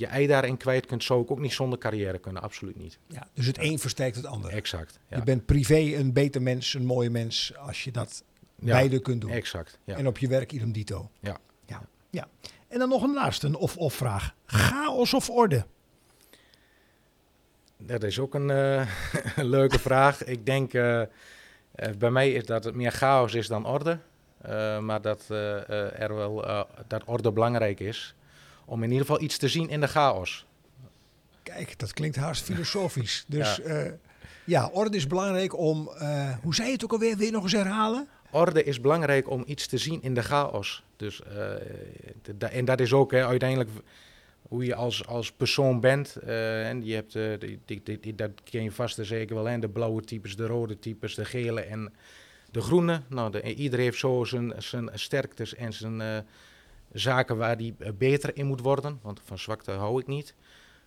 je 0.00 0.06
ei 0.06 0.26
daarin 0.26 0.56
kwijt 0.56 0.86
kunt, 0.86 1.04
zou 1.04 1.22
ik 1.22 1.30
ook 1.30 1.38
niet 1.38 1.52
zonder 1.52 1.78
carrière 1.78 2.18
kunnen. 2.18 2.42
Absoluut 2.42 2.76
niet. 2.76 2.98
Ja, 3.06 3.28
dus 3.34 3.46
het 3.46 3.58
een 3.58 3.78
versterkt 3.78 4.16
het 4.16 4.26
ander. 4.26 4.50
Exact. 4.50 4.98
Ja. 5.08 5.16
Je 5.16 5.22
bent 5.22 5.46
privé 5.46 5.78
een 5.78 6.12
beter 6.12 6.42
mens, 6.42 6.74
een 6.74 6.86
mooie 6.86 7.10
mens, 7.10 7.56
als 7.56 7.84
je 7.84 7.90
dat 7.90 8.24
Ja, 8.56 8.72
beide 8.72 9.00
kunt 9.00 9.20
doen. 9.20 9.30
Exact. 9.30 9.78
Ja. 9.84 9.96
En 9.96 10.06
op 10.06 10.18
je 10.18 10.28
werk 10.28 10.52
idem 10.52 10.72
dito. 10.72 11.10
Ja. 11.20 11.36
ja. 11.66 11.82
ja. 12.10 12.28
En 12.68 12.78
dan 12.78 12.88
nog 12.88 13.02
een 13.02 13.14
laatste, 13.14 13.46
een 13.46 13.56
of-of 13.56 13.94
vraag. 13.94 14.34
Chaos 14.46 15.14
of 15.14 15.30
orde? 15.30 15.64
Dat 17.82 18.02
is 18.02 18.18
ook 18.18 18.34
een, 18.34 18.50
eh, 18.50 18.88
een 19.36 19.48
leuke 19.48 19.78
vraag. 19.78 20.24
Ik 20.24 20.46
denk, 20.46 20.74
eh, 20.74 21.00
eh, 21.00 21.08
bij 21.98 22.10
mij 22.10 22.32
is 22.32 22.44
dat 22.44 22.64
het 22.64 22.74
meer 22.74 22.92
chaos 22.92 23.34
is 23.34 23.46
dan 23.46 23.66
orde. 23.66 23.98
Maar 24.80 25.00
dat, 25.00 25.28
er 25.28 26.14
wel, 26.14 26.44
dat 26.86 27.04
orde 27.04 27.32
belangrijk 27.32 27.80
is. 27.80 28.14
Om 28.70 28.82
in 28.82 28.90
ieder 28.90 29.06
geval 29.06 29.22
iets 29.22 29.38
te 29.38 29.48
zien 29.48 29.68
in 29.68 29.80
de 29.80 29.88
chaos. 29.88 30.46
Kijk, 31.42 31.78
dat 31.78 31.92
klinkt 31.92 32.16
haast 32.16 32.42
filosofisch. 32.50 33.24
Dus 33.28 33.56
Ja. 33.56 33.74
ja, 33.74 33.92
ja 34.44 34.68
orde 34.72 34.96
is 34.96 35.06
belangrijk 35.06 35.58
om... 35.58 35.88
eh, 35.98 36.36
hoe 36.42 36.54
zei 36.54 36.66
je 36.66 36.72
het 36.74 36.84
ook 36.84 36.92
alweer? 36.92 37.16
Wil 37.16 37.26
je 37.26 37.32
nog 37.32 37.42
eens 37.42 37.52
herhalen? 37.52 38.08
Orde 38.30 38.64
is 38.64 38.80
belangrijk 38.80 39.30
om 39.30 39.42
iets 39.46 39.66
te 39.66 39.78
zien 39.78 40.02
in 40.02 40.14
de 40.14 40.22
chaos. 40.22 40.84
Dus, 40.96 41.22
eh, 41.22 42.56
en 42.56 42.64
dat 42.64 42.80
is 42.80 42.92
ook 42.92 43.10
hè, 43.12 43.26
uiteindelijk 43.26 43.70
hoe 44.48 44.64
je 44.64 44.74
als, 44.74 45.06
als 45.06 45.32
persoon 45.32 45.80
bent. 45.80 46.16
eh, 46.16 46.68
en 46.68 46.84
je 46.84 46.94
hebt, 46.94 47.14
eh, 47.14 47.38
die, 47.38 47.60
die, 47.82 48.00
die, 48.00 48.14
dat 48.14 48.30
ken 48.44 48.62
je 48.62 48.72
vast 48.72 48.98
en 48.98 49.06
zeker 49.06 49.34
wel, 49.34 49.44
hè, 49.44 49.58
de 49.58 49.68
blauwe 49.68 50.02
types, 50.02 50.36
de 50.36 50.46
rode 50.46 50.78
types, 50.78 51.14
de 51.14 51.24
gele 51.24 51.60
en 51.60 51.92
de 52.50 52.60
groene. 52.60 53.02
Nou, 53.08 53.30
de, 53.30 53.54
iedereen 53.54 53.84
heeft 53.84 53.98
zo 53.98 54.24
zijn, 54.24 54.52
zijn 54.58 54.90
sterktes 54.94 55.54
en 55.54 55.72
zijn, 55.72 56.00
eh, 56.00 56.18
zaken 56.92 57.36
waar 57.36 57.56
die 57.56 57.74
eh, 57.78 57.90
beter 57.98 58.36
in 58.36 58.46
moet 58.46 58.60
worden, 58.60 58.98
want 59.02 59.20
van 59.24 59.38
zwakte 59.38 59.70
hou 59.70 60.00
ik 60.00 60.06
niet. 60.06 60.34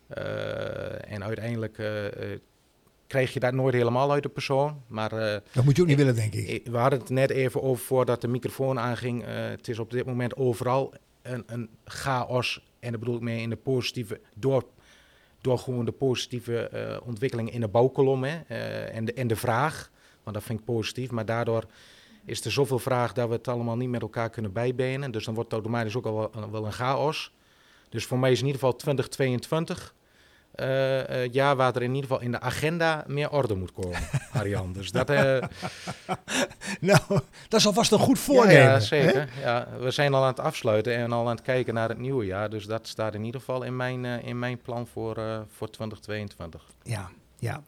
Eh, 0.08 1.12
en 1.13 1.24
uiteindelijk 1.24 1.78
eh, 1.78 2.06
krijg 3.08 3.34
je 3.34 3.39
dat 3.39 3.54
nooit 3.54 3.74
helemaal 3.74 4.12
uit 4.12 4.24
de 4.24 4.30
persoon. 4.30 4.82
Maar 4.88 5.10
Dat 5.54 5.63
moet 5.63 5.76
je 5.76 5.82
ook 5.82 5.88
niet 5.88 6.00
Ik- 6.00 6.06
willen, 6.06 6.16
denk 6.16 6.34
ik. 6.34 6.68
we 6.68 6.78
hadden 6.78 7.00
het 7.00 7.10
net 7.10 7.30
even 7.30 7.62
over 7.62 7.86
voordat 7.86 8.22
de 8.22 8.28
microfoon 8.28 8.80
aanging. 8.80 9.24
Eh, 9.24 9.36
het 9.50 9.68
is 9.68 9.80
op 9.80 9.92
dit 9.92 10.06
moment 10.06 10.36
overal 10.36 10.94
een, 11.22 11.44
een 11.46 11.70
chaos. 11.86 12.63
En 12.80 12.92
dat 12.92 13.00
bedoel 13.00 13.16
ik 13.16 13.22
mee 13.22 13.42
in 13.42 13.50
de 13.50 13.56
positieve, 13.56 14.20
door, 14.36 14.63
door 15.42 15.58
gewoon 15.60 15.86
de 15.86 15.92
positieve 15.92 16.68
eh, 16.68 16.98
ontwikkeling 17.08 17.52
in 17.54 17.62
de 17.62 17.68
bouwkolom 17.68 18.24
hè, 18.24 18.38
en, 18.86 19.06
de, 19.06 19.13
en 19.13 19.28
de 19.28 19.36
vraag. 19.36 19.92
Want 20.24 20.36
dat 20.36 20.46
vind 20.46 20.60
ik 20.60 20.66
positief. 20.66 21.12
Maar 21.12 21.26
daardoor 21.26 21.63
is 22.25 22.45
er 22.45 22.51
zoveel 22.51 22.79
vraag 22.79 23.13
dat 23.13 23.27
we 23.27 23.33
het 23.33 23.47
allemaal 23.47 23.77
niet 23.77 23.89
met 23.89 24.01
elkaar 24.01 24.29
kunnen 24.29 24.53
bijbenen. 24.53 25.12
Dus 25.12 25.25
dan 25.25 25.33
wordt 25.33 25.51
het 25.51 25.59
automatisch 25.59 25.95
ook 25.95 26.05
al 26.05 26.29
wel, 26.33 26.51
wel 26.51 26.65
een 26.65 26.71
chaos. 26.71 27.31
Dus 27.89 28.05
voor 28.05 28.19
mij 28.19 28.31
is 28.31 28.39
in 28.39 28.45
ieder 28.45 28.62
geval 28.62 28.75
2022 28.75 29.95
eh, 30.53 31.23
eh, 31.23 31.31
jaar 31.33 31.55
waar 31.55 31.75
er 31.75 31.81
in 31.81 31.95
ieder 31.95 32.09
geval 32.09 32.21
in 32.21 32.31
de 32.31 32.39
agenda 32.39 33.03
meer 33.07 33.31
orde 33.31 33.55
moet 33.55 33.71
komen, 33.71 33.99
Arjan. 34.33 34.73
Dus 34.73 34.91
dat, 34.91 35.09
eh, 35.09 35.41
Nou, 36.79 36.99
dat 37.47 37.59
is 37.59 37.65
alvast 37.65 37.91
een 37.91 37.99
goed 37.99 38.17
ja, 38.17 38.23
voornemen. 38.23 38.62
ja, 38.62 38.71
hè? 38.71 38.79
zeker. 38.79 39.29
Ja, 39.39 39.67
we 39.79 39.91
zijn 39.91 40.13
al 40.13 40.21
aan 40.21 40.27
het 40.27 40.39
afsluiten 40.39 40.95
en 40.95 41.12
al 41.12 41.27
aan 41.27 41.36
het 41.36 41.41
kijken 41.41 41.73
naar 41.73 41.89
het 41.89 41.97
nieuwe 41.97 42.25
jaar. 42.25 42.49
Dus 42.49 42.65
dat 42.65 42.88
staat 42.88 43.13
in 43.13 43.23
ieder 43.23 43.39
geval 43.39 43.63
in 43.63 43.75
mijn, 43.75 44.05
eh, 44.05 44.27
in 44.27 44.39
mijn 44.39 44.62
plan 44.62 44.88
voor, 44.88 45.17
eh, 45.17 45.39
voor 45.55 45.69
2022. 45.69 46.63
Ja, 46.83 47.09
ja. 47.39 47.63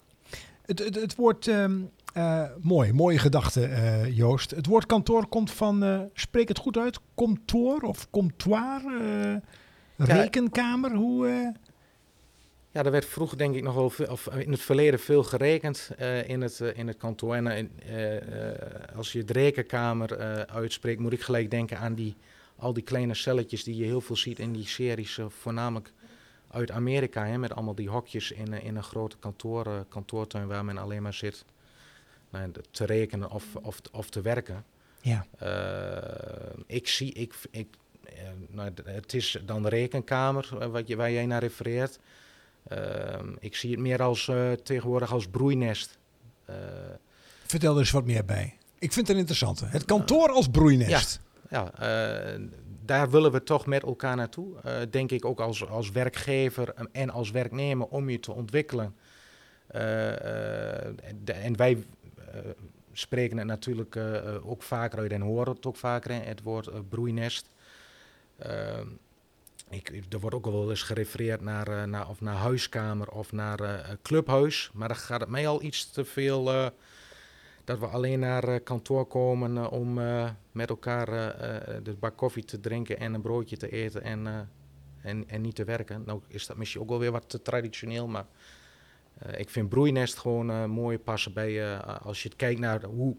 Het, 0.65 0.79
het, 0.79 0.95
het 0.95 1.15
woord, 1.15 1.47
ehm, 1.47 1.79
eh, 2.15 2.43
mooi, 2.61 2.93
mooie 2.93 3.19
gedachte 3.19 3.65
eh, 3.65 4.17
Joost. 4.17 4.51
Het 4.51 4.65
woord 4.65 4.85
kantoor 4.85 5.27
komt 5.27 5.51
van, 5.51 5.83
eh, 5.83 5.99
spreek 6.13 6.47
het 6.47 6.57
goed 6.57 6.77
uit, 6.77 6.99
comptoir 7.13 7.81
of 7.81 8.09
comptoir, 8.09 8.81
rekenkamer, 9.97 10.91
hoe... 10.91 11.53
Ja, 12.71 12.83
er 12.83 12.91
werd 12.91 13.05
vroeger 13.05 13.37
denk 13.37 13.55
ik 13.55 13.63
nog 13.63 13.73
wel 13.73 13.89
veel, 13.89 14.07
of 14.07 14.27
in 14.27 14.51
het 14.51 14.61
verleden 14.61 14.99
veel 14.99 15.23
gerekend 15.23 15.89
in, 16.25 16.41
het, 16.41 16.59
in 16.59 16.87
het 16.87 16.97
kantoor. 16.97 17.35
En 17.35 17.71
als 18.95 19.11
je 19.11 19.19
het 19.19 19.31
rekenkamer 19.31 20.17
uitspreekt, 20.47 20.99
moet 20.99 21.13
ik 21.13 21.21
gelijk 21.21 21.51
denken 21.51 21.79
aan 21.79 21.93
die, 21.93 22.15
al 22.55 22.73
die 22.73 22.83
kleine 22.83 23.13
celletjes 23.13 23.63
die 23.63 23.75
je 23.75 23.83
heel 23.83 24.01
veel 24.01 24.15
ziet 24.15 24.39
in 24.39 24.53
die 24.53 24.67
series, 24.67 25.19
voornamelijk 25.27 25.91
uit 26.51 26.71
Amerika. 26.71 27.25
Hè, 27.25 27.37
met 27.37 27.53
allemaal 27.53 27.75
die 27.75 27.89
hokjes 27.89 28.31
in, 28.31 28.53
in 28.61 28.75
een 28.75 28.83
grote 28.83 29.17
kantoor, 29.17 29.85
kantoortuin 29.89 30.47
waar 30.47 30.65
men 30.65 30.77
alleen 30.77 31.01
maar 31.01 31.13
zit 31.13 31.45
nou, 32.37 32.51
te 32.71 32.85
rekenen 32.85 33.31
of, 33.31 33.43
of, 33.61 33.79
of 33.91 34.09
te 34.09 34.21
werken. 34.21 34.63
ja. 35.01 35.25
Eh, 35.37 36.63
ik 36.67 36.87
zie, 36.87 37.13
ik, 37.13 37.33
ik, 37.51 37.67
eh, 38.03 38.13
nou, 38.49 38.71
het 38.85 39.13
is 39.13 39.37
dan 39.45 39.63
de 39.63 39.69
rekenkamer 39.69 40.57
eh, 40.59 40.67
wat 40.67 40.87
je, 40.87 40.95
waar 40.95 41.11
jij 41.11 41.25
naar 41.25 41.41
refereert. 41.41 41.99
Ik 43.39 43.55
zie 43.55 43.71
het 43.71 43.79
meer 43.79 44.01
als 44.01 44.31
tegenwoordig 44.63 45.11
als 45.11 45.27
broeinest. 45.27 45.97
Vertel 47.45 47.73
er 47.73 47.79
eens 47.79 47.91
wat 47.91 48.05
meer 48.05 48.25
bij. 48.25 48.57
Ik 48.79 48.93
vind 48.93 49.07
het 49.07 49.17
interessant. 49.17 49.59
Het 49.65 49.85
kantoor 49.85 50.29
als 50.29 50.47
broeinest. 50.49 51.19
ja, 51.49 51.71
eh, 51.73 52.39
daar 52.85 53.09
willen 53.09 53.31
we 53.31 53.43
toch 53.43 53.65
met 53.65 53.83
elkaar 53.83 54.15
naartoe. 54.15 54.47
Denk 54.89 55.11
ik 55.11 55.25
ook 55.25 55.39
als, 55.39 55.67
als 55.67 55.91
werkgever 55.91 56.73
en 56.91 57.09
als 57.09 57.31
werknemer 57.31 57.87
om 57.87 58.09
je 58.09 58.19
te 58.19 58.31
ontwikkelen. 58.31 58.95
De- 59.67 61.33
en 61.33 61.55
wij 61.57 61.83
spreken 62.91 63.37
het 63.37 63.47
natuurlijk 63.47 63.95
eh, 63.95 64.35
eh, 64.35 64.49
ook 64.49 64.63
vaker 64.63 64.99
uit 64.99 65.11
en 65.11 65.21
horen 65.21 65.53
het 65.53 65.65
ook 65.65 65.75
vaker, 65.75 66.25
het 66.25 66.41
woord 66.41 66.67
eh, 66.67 66.79
broeinest. 66.89 67.49
Ik, 69.69 70.05
er 70.09 70.19
wordt 70.19 70.35
ook 70.35 70.45
wel 70.45 70.69
eens 70.69 70.81
gerefereerd 70.81 71.41
naar, 71.41 71.67
eh, 71.67 71.83
naar, 71.83 72.09
of 72.09 72.21
naar 72.21 72.35
huiskamer 72.35 73.09
of 73.11 73.31
naar 73.31 73.59
eh, 73.59 73.95
clubhuis. 74.01 74.69
Maar 74.73 74.87
dan 74.87 74.97
gaat 74.97 75.19
het 75.19 75.29
mij 75.29 75.47
al 75.47 75.63
iets 75.63 75.91
te 75.91 76.05
veel 76.05 76.51
eh, 76.51 76.67
dat 77.63 77.79
we 77.79 77.85
alleen 77.85 78.19
naar 78.19 78.43
eh, 78.43 78.63
kantoor 78.63 79.05
komen 79.05 79.57
eh, 79.57 79.71
om 79.71 79.99
eh, 79.99 80.29
met 80.51 80.69
elkaar 80.69 81.07
eh, 81.07 81.75
eh, 81.75 81.83
de 81.83 81.93
bak 81.93 82.17
koffie 82.17 82.45
te 82.45 82.59
drinken 82.59 82.99
en 82.99 83.13
een 83.13 83.21
broodje 83.21 83.57
te 83.57 83.69
eten 83.69 84.03
en, 84.03 84.27
eh, 84.27 84.39
en, 85.01 85.29
en 85.29 85.41
niet 85.41 85.55
te 85.55 85.63
werken. 85.63 86.03
Nou 86.05 86.21
is 86.27 86.47
dat 86.47 86.57
misschien 86.57 86.81
ook 86.81 86.89
wel 86.89 86.99
weer 86.99 87.11
wat 87.11 87.29
te 87.29 87.41
traditioneel, 87.41 88.07
maar 88.07 88.25
eh, 88.25 88.54
ik 89.37 89.49
vind 89.49 89.69
broeinest 89.69 90.17
gewoon 90.17 90.49
eh, 90.49 90.65
mooi 90.65 90.99
passen 90.99 91.33
bij 91.33 91.73
eh, 91.73 91.97
als 92.01 92.23
je 92.23 92.29
kijkt 92.35 92.59
naar 92.59 92.83
hoe, 92.83 93.15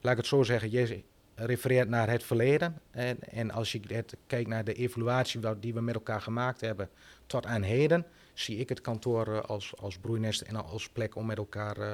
laat 0.00 0.12
ik 0.12 0.18
het 0.18 0.26
zo 0.26 0.42
zeggen, 0.42 0.70
je 0.70 1.02
refereert 1.34 1.88
naar 1.88 2.10
het 2.10 2.24
verleden. 2.24 2.80
En, 2.90 3.20
en 3.20 3.50
als 3.50 3.72
je 3.72 3.80
het 3.86 4.16
kijkt 4.26 4.48
naar 4.48 4.64
de 4.64 4.74
evaluatie 4.74 5.40
die 5.60 5.74
we 5.74 5.80
met 5.80 5.94
elkaar 5.94 6.20
gemaakt 6.20 6.60
hebben 6.60 6.88
tot 7.26 7.46
aan 7.46 7.62
heden, 7.62 8.06
zie 8.34 8.56
ik 8.56 8.68
het 8.68 8.80
kantoor 8.80 9.26
eh, 9.26 9.40
als, 9.40 9.76
als 9.76 9.98
broeinest 9.98 10.40
en 10.40 10.56
als 10.64 10.88
plek 10.88 11.16
om 11.16 11.26
met 11.26 11.38
elkaar 11.38 11.76
eh, 11.76 11.92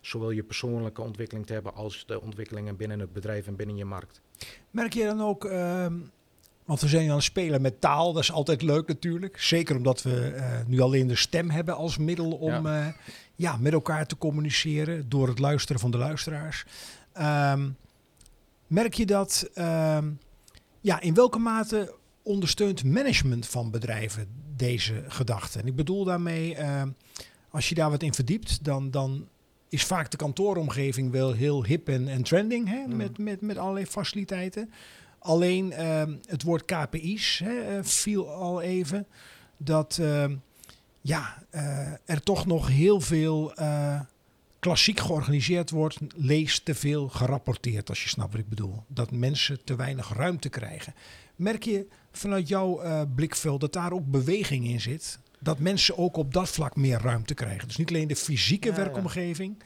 zowel 0.00 0.30
je 0.30 0.42
persoonlijke 0.42 1.02
ontwikkeling 1.02 1.46
te 1.46 1.52
hebben 1.52 1.74
als 1.74 2.06
de 2.06 2.20
ontwikkelingen 2.20 2.76
binnen 2.76 3.00
het 3.00 3.12
bedrijf 3.12 3.46
en 3.46 3.56
binnen 3.56 3.76
je 3.76 3.84
markt. 3.84 4.20
Merk 4.70 4.92
je 4.92 5.04
dan 5.04 5.20
ook, 5.20 5.44
ehm, 5.44 5.94
want 6.68 6.80
we 6.80 6.88
zijn 6.88 7.08
aan 7.08 7.14
het 7.14 7.24
spelen 7.24 7.62
met 7.62 7.80
taal, 7.80 8.12
dat 8.12 8.22
is 8.22 8.32
altijd 8.32 8.62
leuk 8.62 8.88
natuurlijk. 8.88 9.40
Zeker 9.40 9.76
omdat 9.76 10.02
we 10.02 10.30
eh, 10.30 10.44
nu 10.66 10.80
alleen 10.80 11.06
de 11.06 11.16
stem 11.16 11.50
hebben 11.50 11.76
als 11.76 11.98
middel 11.98 12.30
om 12.30 12.66
ja. 12.66 12.94
ja, 13.34 13.56
met 13.56 13.72
elkaar 13.72 14.06
te 14.06 14.16
communiceren 14.16 15.08
door 15.08 15.28
het 15.28 15.38
luisteren 15.38 15.80
van 15.80 15.90
de 15.90 15.98
luisteraars. 15.98 16.64
Ehm, 17.12 17.68
merk 18.66 18.94
je 18.94 19.06
dat, 19.06 19.50
ehm, 19.54 20.10
ja, 20.80 21.00
in 21.00 21.14
welke 21.14 21.38
mate 21.38 21.94
ondersteunt 22.22 22.84
management 22.84 23.46
van 23.46 23.70
bedrijven 23.70 24.28
deze 24.56 25.04
gedachten? 25.08 25.60
En 25.60 25.66
ik 25.66 25.76
bedoel 25.76 26.04
daarmee, 26.04 26.54
ehm, 26.54 26.88
als 27.50 27.68
je 27.68 27.74
daar 27.74 27.90
wat 27.90 28.02
in 28.02 28.14
verdiept, 28.14 28.64
dan, 28.64 28.90
dan 28.90 29.28
is 29.68 29.84
vaak 29.84 30.10
de 30.10 30.16
kantooromgeving 30.16 31.10
wel 31.10 31.32
heel 31.32 31.64
hip 31.64 31.88
en, 31.88 32.08
en 32.08 32.22
trending 32.22 32.68
hè, 32.68 32.86
Mm. 32.86 32.96
met, 32.96 33.18
met, 33.18 33.40
met 33.40 33.58
allerlei 33.58 33.86
faciliteiten. 33.86 34.70
Alleen 35.18 35.72
ehm, 35.72 36.16
het 36.26 36.42
woord 36.42 36.64
KPI's 36.64 37.40
hè, 37.44 37.60
eh, 37.60 37.84
viel 37.84 38.30
al 38.30 38.60
even. 38.62 39.06
Dat 39.56 39.98
ehm, 40.00 40.34
ja, 41.00 41.42
eh, 41.50 41.92
er 42.04 42.22
toch 42.22 42.46
nog 42.46 42.68
heel 42.68 43.00
veel 43.00 43.54
eh, 43.54 44.00
klassiek 44.58 45.00
georganiseerd 45.00 45.70
wordt. 45.70 45.98
Lees 46.16 46.60
te 46.60 46.74
veel 46.74 47.08
gerapporteerd, 47.08 47.88
als 47.88 48.02
je 48.02 48.08
snapt 48.08 48.32
wat 48.32 48.40
ik 48.40 48.48
bedoel. 48.48 48.82
Dat 48.86 49.10
mensen 49.10 49.64
te 49.64 49.76
weinig 49.76 50.12
ruimte 50.14 50.48
krijgen. 50.48 50.94
Merk 51.36 51.62
je 51.62 51.86
vanuit 52.12 52.48
jouw 52.48 52.80
eh, 52.80 53.02
blikveld 53.14 53.60
dat 53.60 53.72
daar 53.72 53.92
ook 53.92 54.06
beweging 54.06 54.66
in 54.66 54.80
zit? 54.80 55.18
Dat 55.40 55.58
mensen 55.58 55.98
ook 55.98 56.16
op 56.16 56.32
dat 56.32 56.48
vlak 56.48 56.76
meer 56.76 57.00
ruimte 57.00 57.34
krijgen. 57.34 57.66
Dus 57.68 57.76
niet 57.76 57.88
alleen 57.88 58.08
de 58.08 58.16
fysieke 58.16 58.68
Ja, 58.68 58.76
ja. 58.76 58.82
werkomgeving, 58.82 59.62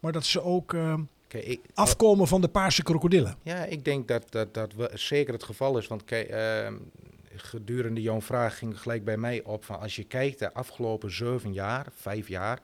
maar 0.00 0.12
dat 0.12 0.24
ze 0.24 0.42
ook 0.42 0.74
ehm, 0.74 1.02
Kijk, 1.28 1.44
ik, 1.44 1.60
afkomen 1.74 2.26
van 2.26 2.40
de 2.40 2.48
paarse 2.48 2.82
krokodillen. 2.82 3.36
Ja, 3.42 3.64
ik 3.64 3.84
denk 3.84 4.08
dat 4.08 4.24
dat, 4.30 4.54
dat 4.54 4.72
zeker 4.94 5.32
het 5.32 5.42
geval 5.42 5.78
is. 5.78 5.86
Want 5.86 6.04
kijk, 6.04 6.28
ehm, 6.28 6.74
gedurende 7.34 8.02
jouw 8.02 8.20
vraag 8.20 8.58
ging 8.58 8.80
gelijk 8.80 9.04
bij 9.04 9.16
mij 9.16 9.42
op 9.42 9.64
van 9.64 9.80
als 9.80 9.96
je 9.96 10.04
kijkt 10.04 10.38
de 10.38 10.52
afgelopen 10.54 11.12
zeven 11.12 11.52
jaar, 11.52 11.86
vijf 11.94 12.28
jaar, 12.28 12.60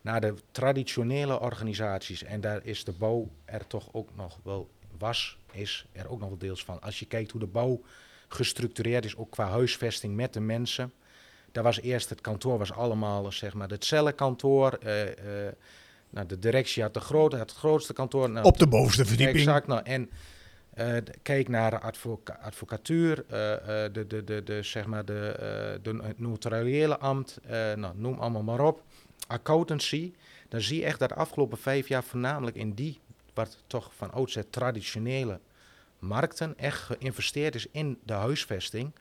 naar 0.00 0.20
de 0.20 0.34
traditionele 0.50 1.40
organisaties. 1.40 2.22
En 2.22 2.40
daar 2.40 2.60
is 2.64 2.84
de 2.84 2.92
bouw 2.92 3.28
er 3.44 3.66
toch 3.66 3.88
ook 3.92 4.08
nog 4.16 4.38
wel, 4.42 4.70
was, 4.98 5.38
is 5.52 5.86
er 5.92 6.10
ook 6.10 6.20
nog 6.20 6.28
wel 6.28 6.38
deels 6.38 6.64
van. 6.64 6.80
Als 6.80 6.98
je 6.98 7.06
kijkt 7.06 7.30
hoe 7.30 7.40
de 7.40 7.46
bouw 7.46 7.80
gestructureerd 8.28 9.04
is, 9.04 9.16
ook 9.16 9.30
qua 9.30 9.48
huisvesting 9.48 10.14
met 10.14 10.32
de 10.32 10.40
mensen. 10.40 10.92
Daar 11.52 11.64
was 11.64 11.80
eerst 11.80 12.08
het 12.08 12.20
kantoor, 12.20 12.58
was 12.58 12.72
allemaal 12.72 13.32
zeg 13.32 13.54
maar 13.54 13.68
het 13.68 13.84
cellenkantoor. 13.84 14.72
eh, 14.72 15.46
eh, 15.46 15.52
nou, 16.16 16.28
de 16.28 16.38
directie 16.38 16.82
had, 16.82 16.94
de 16.94 17.00
grote, 17.00 17.36
het 17.36 17.52
grootste 17.52 17.92
kantoor. 17.92 18.30
Nou, 18.30 18.44
Op 18.46 18.58
de 18.58 18.66
bovenste 18.66 19.04
verdieping. 19.04 19.38
Exact. 19.38 19.66
Nou, 19.66 19.80
en 19.84 20.10
kijk 21.22 21.48
naar 21.48 21.70
de 21.70 21.80
advoca- 21.80 22.38
advocatuur, 22.42 23.24
eh, 23.28 23.32
de, 23.92 24.04
de, 24.08 24.24
de, 24.24 24.42
de, 24.42 24.62
zeg 24.62 24.86
maar 24.86 25.04
de, 25.04 26.12
notariële 26.16 26.98
ambt, 26.98 27.40
nou, 27.74 27.92
noem 27.96 28.18
allemaal 28.18 28.42
maar 28.42 28.60
op. 28.60 28.82
Accountancy. 29.26 30.12
Dan 30.48 30.60
zie 30.60 30.78
je 30.78 30.84
echt 30.84 30.98
dat 30.98 31.08
de 31.08 31.14
afgelopen 31.14 31.58
vijf 31.58 31.88
jaar 31.88 32.04
voornamelijk 32.04 32.56
in 32.56 32.72
die, 32.74 33.00
wat 33.34 33.62
toch 33.66 33.90
van 33.96 34.12
oudsher 34.12 34.50
traditionele 34.50 35.40
markten, 35.98 36.58
echt 36.58 36.78
geïnvesteerd 36.80 37.54
is 37.54 37.66
in 37.70 37.98
de 38.04 38.12
huisvesting. 38.12 38.92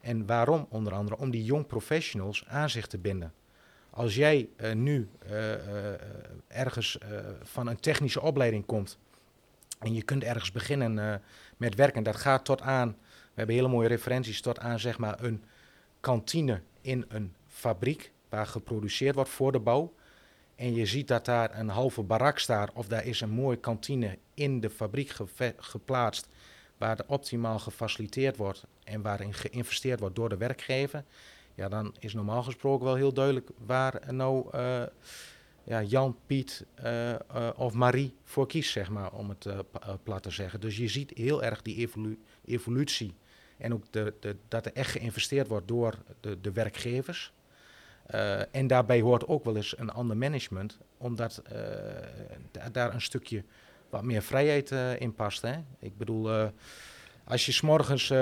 En 0.00 0.26
waarom? 0.26 0.66
Onder 0.68 0.94
andere 0.94 1.16
om 1.18 1.30
die 1.30 1.44
jong 1.44 1.66
professionals 1.66 2.44
aan 2.48 2.70
zich 2.70 2.86
te 2.86 2.98
binden. 2.98 3.32
Als 3.94 4.14
jij 4.14 4.48
eh, 4.56 4.72
nu 4.72 5.08
eh, 5.18 5.54
eh, 5.54 6.00
ergens 6.48 6.98
van 7.42 7.66
een 7.66 7.80
technische 7.80 8.20
opleiding 8.20 8.66
komt 8.66 8.98
en 9.78 9.94
je 9.94 10.02
kunt 10.02 10.24
ergens 10.24 10.52
beginnen 10.52 11.22
met 11.56 11.74
werken, 11.74 12.02
dat 12.02 12.16
gaat 12.16 12.44
tot 12.44 12.60
aan, 12.60 12.88
we 13.08 13.32
hebben 13.34 13.54
hele 13.54 13.68
mooie 13.68 13.88
referenties, 13.88 14.40
tot 14.40 14.58
aan 14.58 14.78
zeg 14.80 14.98
maar 14.98 15.22
een 15.22 15.44
kantine 16.00 16.60
in 16.80 17.04
een 17.08 17.34
fabriek 17.48 18.12
waar 18.28 18.46
geproduceerd 18.46 19.14
wordt 19.14 19.30
voor 19.30 19.52
de 19.52 19.60
bouw. 19.60 19.94
En 20.56 20.74
je 20.74 20.86
ziet 20.86 21.08
dat 21.08 21.24
daar 21.24 21.58
een 21.58 21.68
halve 21.68 22.02
barak 22.02 22.38
staat 22.38 22.72
of 22.72 22.86
daar 22.86 23.04
is 23.06 23.20
een 23.20 23.30
mooie 23.30 23.56
kantine 23.56 24.18
in 24.34 24.60
de 24.60 24.70
fabriek 24.70 25.14
geplaatst 25.56 26.28
waar 26.78 26.98
optimaal 27.06 27.58
gefaciliteerd 27.58 28.36
wordt 28.36 28.64
en 28.84 29.02
waarin 29.02 29.34
geïnvesteerd 29.34 30.00
wordt 30.00 30.16
door 30.16 30.28
de 30.28 30.36
werkgever, 30.36 31.04
ja, 31.54 31.68
dan 31.68 31.94
is 31.98 32.14
normaal 32.14 32.42
gesproken 32.42 32.86
wel 32.86 32.94
heel 32.94 33.12
duidelijk 33.12 33.50
waar 33.66 34.14
nou 34.14 34.48
eh, 34.52 34.82
ja, 35.64 35.82
Jan, 35.82 36.16
Piet 36.26 36.66
eh, 36.74 37.12
eh, 37.12 37.18
of 37.56 37.72
Marie 37.72 38.14
voor 38.24 38.46
kiest, 38.46 38.70
zeg 38.70 38.90
maar, 38.90 39.12
om 39.12 39.28
het 39.28 39.46
plat 40.02 40.22
te 40.22 40.30
zeggen. 40.30 40.60
Dus 40.60 40.76
je 40.76 40.88
ziet 40.88 41.10
heel 41.14 41.42
erg 41.42 41.62
die 41.62 41.88
evolutie 42.44 43.14
en 43.58 43.74
ook 43.74 43.84
de, 43.90 44.14
de, 44.20 44.36
dat 44.48 44.66
er 44.66 44.72
echt 44.72 44.90
geïnvesteerd 44.90 45.48
wordt 45.48 45.68
door 45.68 45.94
de, 46.20 46.40
de 46.40 46.52
werkgevers. 46.52 47.32
en 48.50 48.66
daarbij 48.66 49.00
hoort 49.00 49.26
ook 49.26 49.44
wel 49.44 49.56
eens 49.56 49.78
een 49.78 49.90
ander 49.90 50.16
management, 50.16 50.78
omdat 50.96 51.42
daar 52.72 52.94
een 52.94 53.00
stukje 53.00 53.44
wat 53.90 54.02
meer 54.02 54.22
vrijheid 54.22 54.70
in 55.00 55.14
past. 55.14 55.42
Hè? 55.42 55.54
Ik 55.78 55.96
bedoel, 55.96 56.50
als 57.24 57.46
je 57.46 57.52
s'morgens 57.52 58.02
uh, 58.02 58.18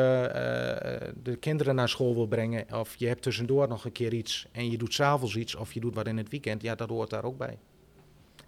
de 1.23 1.37
kinderen 1.41 1.75
naar 1.75 1.89
school 1.89 2.15
wil 2.15 2.27
brengen, 2.27 2.75
of 2.75 2.95
je 2.97 3.07
hebt 3.07 3.23
tussendoor 3.23 3.69
nog 3.69 3.85
een 3.85 3.93
keer 3.93 4.13
iets 4.13 4.47
en 4.53 4.71
je 4.71 4.79
doet 4.79 4.95
s'avonds 4.95 5.37
iets, 5.37 5.55
of 5.55 5.73
je 5.73 5.81
doet 5.81 5.95
wat 5.95 6.07
in 6.07 6.17
het 6.17 6.29
weekend, 6.29 6.63
ja, 6.63 6.75
dat 6.75 6.89
hoort 6.89 7.11
daar 7.11 7.25
ook 7.25 7.39
bij. 7.39 7.59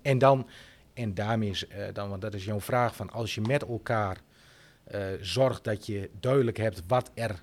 En 0.02 0.18
dan, 0.18 0.48
en 0.94 1.14
daarmee 1.14 1.50
is, 1.50 1.64
uh, 1.68 1.84
dan, 1.92 2.08
want 2.08 2.22
dat 2.22 2.34
is 2.34 2.44
jouw 2.44 2.60
vraag, 2.60 2.96
van 2.96 3.10
als 3.10 3.34
je 3.34 3.40
met 3.40 3.62
elkaar 3.62 4.16
zorgt 5.20 5.64
dat 5.64 5.86
je 5.86 6.10
duidelijk 6.20 6.56
hebt 6.56 6.82
wat 6.86 7.10
er 7.14 7.42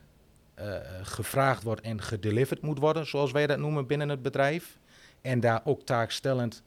gevraagd 1.02 1.64
wordt 1.64 1.82
en 1.82 2.02
gedeliverd 2.02 2.62
moet 2.62 2.80
worden, 2.80 3.08
zoals 3.08 3.32
wij 3.32 3.48
dat 3.48 3.58
noemen 3.58 3.88
binnen 3.88 4.10
het 4.10 4.22
bedrijf, 4.22 4.78
en 5.22 5.40
daar 5.40 5.62
ook 5.64 5.86
taakstellend 5.86 6.64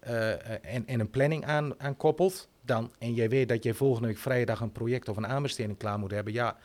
en, 0.00 0.86
en 0.86 1.00
een 1.00 1.10
planning 1.10 1.44
aan, 1.44 1.80
aan 1.80 1.96
koppelt, 1.96 2.48
dan, 2.62 2.92
en 2.98 3.14
jij 3.14 3.28
weet 3.28 3.48
dat 3.48 3.62
je 3.62 3.74
volgende 3.74 4.08
week 4.08 4.18
vrijdag 4.18 4.60
een 4.60 4.72
project 4.72 5.08
of 5.08 5.16
een 5.16 5.26
aanbesteding 5.26 5.78
klaar 5.78 5.98
moet 5.98 6.10
hebben, 6.10 6.32
ja, 6.32 6.56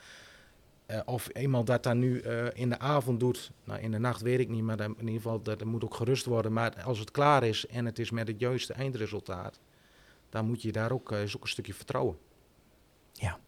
uh, 0.86 1.00
of 1.04 1.28
iemand 1.28 1.66
dat 1.66 1.82
dan 1.82 1.98
nu 1.98 2.22
uh, 2.22 2.46
in 2.52 2.68
de 2.68 2.78
avond 2.78 3.20
doet, 3.20 3.50
nou 3.64 3.80
in 3.80 3.90
de 3.90 3.98
nacht 3.98 4.20
weet 4.20 4.38
ik 4.38 4.48
niet, 4.48 4.62
maar 4.62 4.76
dan, 4.76 4.94
in 4.98 5.06
ieder 5.06 5.22
geval 5.22 5.42
dat, 5.42 5.64
moet 5.64 5.84
ook 5.84 5.94
gerust 5.94 6.24
worden. 6.24 6.52
Maar 6.52 6.82
als 6.82 6.98
het 6.98 7.10
klaar 7.10 7.44
is 7.44 7.66
en 7.66 7.84
het 7.84 7.98
is 7.98 8.10
met 8.10 8.28
het 8.28 8.40
juiste 8.40 8.72
eindresultaat, 8.72 9.60
dan 10.28 10.46
moet 10.46 10.62
je 10.62 10.72
daar 10.72 10.92
ook, 10.92 11.12
uh, 11.12 11.22
is 11.22 11.36
ook 11.36 11.42
een 11.42 11.48
stukje 11.48 11.74
vertrouwen. 11.74 12.16
Ja, 13.12 13.38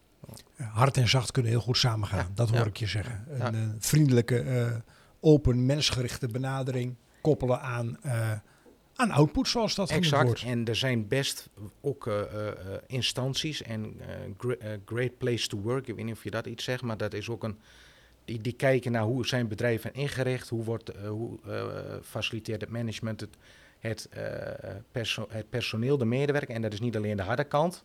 hard 0.57 0.97
en 0.97 1.09
zacht 1.09 1.31
kunnen 1.31 1.51
heel 1.51 1.61
goed 1.61 1.77
samengaan, 1.77 2.19
ja, 2.19 2.31
dat 2.33 2.49
hoor 2.49 2.59
ja. 2.59 2.65
ik 2.65 2.77
je 2.77 2.87
zeggen. 2.87 3.25
Een 3.29 3.75
vriendelijke, 3.79 4.83
open, 5.19 5.65
mensgerichte 5.65 6.27
benadering 6.27 6.95
koppelen 7.21 7.61
aan 7.61 7.99
aan 9.01 9.11
output, 9.11 9.47
zoals 9.47 9.75
dat 9.75 9.89
exact. 9.89 10.23
wordt. 10.23 10.43
En 10.43 10.65
er 10.65 10.75
zijn 10.75 11.07
best 11.07 11.49
ook 11.81 12.05
uh, 12.05 12.13
uh, 12.15 12.47
instanties 12.87 13.61
en 13.61 13.95
uh, 14.39 14.69
great 14.85 15.17
place 15.17 15.47
to 15.47 15.57
work. 15.57 15.87
Ik 15.87 15.95
weet 15.95 16.05
niet 16.05 16.15
of 16.15 16.23
je 16.23 16.31
dat 16.31 16.45
iets 16.45 16.63
zegt, 16.63 16.81
maar 16.81 16.97
dat 16.97 17.13
is 17.13 17.29
ook 17.29 17.43
een. 17.43 17.59
Die, 18.25 18.41
die 18.41 18.53
kijken 18.53 18.91
naar 18.91 19.03
hoe 19.03 19.27
zijn 19.27 19.47
bedrijven 19.47 19.93
ingericht, 19.93 20.49
hoe, 20.49 20.63
wordt, 20.63 20.91
hoe 21.07 21.39
faciliteert 22.03 22.61
het 22.61 22.69
management 22.69 23.19
het, 23.19 23.37
het, 23.79 24.09
perso 24.91 25.27
het 25.29 25.49
personeel, 25.49 25.97
de 25.97 26.05
medewerker. 26.05 26.55
En 26.55 26.61
dat 26.61 26.73
is 26.73 26.79
niet 26.79 26.95
alleen 26.95 27.17
de 27.17 27.23
harde 27.23 27.43
kant. 27.43 27.83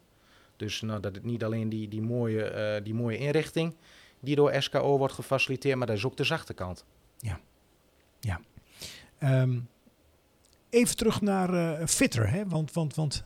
Dus 0.56 0.80
nou, 0.80 1.00
dat 1.00 1.14
het 1.14 1.24
niet 1.24 1.44
alleen 1.44 1.68
die, 1.68 1.88
die, 1.88 2.02
mooie, 2.02 2.80
die 2.84 2.94
mooie 2.94 3.18
inrichting 3.18 3.74
die 4.20 4.36
door 4.36 4.62
SKO 4.62 4.98
wordt 4.98 5.14
gefaciliteerd, 5.14 5.76
maar 5.76 5.86
dat 5.86 5.96
is 5.96 6.04
ook 6.04 6.16
de 6.16 6.24
zachte 6.24 6.54
kant. 6.54 6.84
Ja, 7.18 7.40
ja. 8.20 8.40
Um, 9.42 9.68
even 10.76 10.96
terug 10.96 11.20
naar 11.20 11.54
uh, 11.54 11.86
fitter. 11.86 12.30
Hè? 12.30 12.46
Want, 12.46 12.72
want, 12.72 12.94
want 12.94 13.24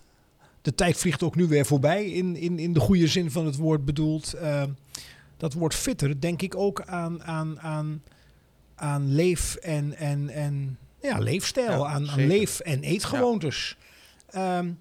de 0.62 0.74
tijd 0.74 0.96
vliegt 0.96 1.22
ook 1.22 1.36
nu 1.36 1.46
weer 1.46 1.66
voorbij, 1.66 2.04
in, 2.06 2.36
in, 2.36 2.58
in 2.58 2.72
de 2.72 2.80
goede 2.80 3.06
zin 3.06 3.30
van 3.30 3.46
het 3.46 3.56
woord 3.56 3.84
bedoeld. 3.84 4.34
Uh, 4.34 4.62
dat 5.36 5.52
woord 5.52 5.74
fitter 5.74 6.20
denk 6.20 6.42
ik 6.42 6.56
ook 6.56 6.82
aan, 6.82 7.22
aan, 7.22 7.60
aan, 7.60 8.02
aan 8.74 9.14
leef- 9.14 9.54
en, 9.54 9.94
en, 9.94 10.28
en 10.28 10.78
ja, 11.00 11.18
leefstijl, 11.18 11.88
aan, 11.88 12.08
aan, 12.08 12.26
leef- 12.26 12.60
en 12.60 12.82
eetgewoontes. 12.82 13.76
Ja. 14.30 14.58
Um, 14.58 14.78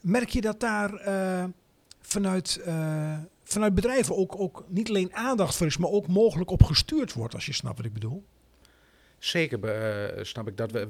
merk 0.00 0.28
je 0.28 0.40
dat 0.40 0.60
daar 0.60 1.08
uh, 1.08 1.44
vanuit, 2.00 2.60
uh, 2.66 3.18
vanuit 3.42 3.74
bedrijven 3.74 4.16
ook, 4.16 4.40
ook 4.40 4.64
niet 4.68 4.88
alleen 4.88 5.14
aandacht 5.14 5.56
voor 5.56 5.66
is, 5.66 5.76
maar 5.76 5.90
ook 5.90 6.06
mogelijk 6.06 6.50
op 6.50 6.62
gestuurd 6.62 7.12
wordt, 7.12 7.34
als 7.34 7.46
je 7.46 7.52
snapt 7.52 7.76
wat 7.76 7.86
ik 7.86 7.92
bedoel? 7.92 8.24
Zeker 9.18 9.58
uh, 10.16 10.24
snap 10.24 10.48
ik 10.48 10.56
dat. 10.56 10.70
We, 10.70 10.88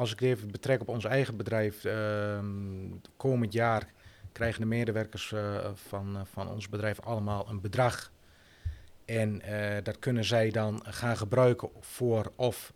als 0.00 0.12
ik 0.12 0.20
even 0.20 0.50
betrek 0.50 0.80
op 0.80 0.88
ons 0.88 1.04
eigen 1.04 1.36
bedrijf, 1.36 1.84
uh, 1.84 2.38
komend 3.16 3.52
jaar 3.52 3.92
krijgen 4.32 4.60
de 4.60 4.66
medewerkers 4.66 5.30
uh, 5.30 5.70
van, 5.74 6.16
uh, 6.16 6.20
van 6.24 6.48
ons 6.48 6.68
bedrijf 6.68 7.00
allemaal 7.00 7.48
een 7.48 7.60
bedrag. 7.60 8.12
En 9.04 9.40
eh, 9.42 9.82
dat 9.82 9.98
kunnen 9.98 10.24
zij 10.24 10.50
dan 10.50 10.82
gaan 10.84 11.16
gebruiken 11.16 11.70
voor 11.80 12.32
of 12.36 12.72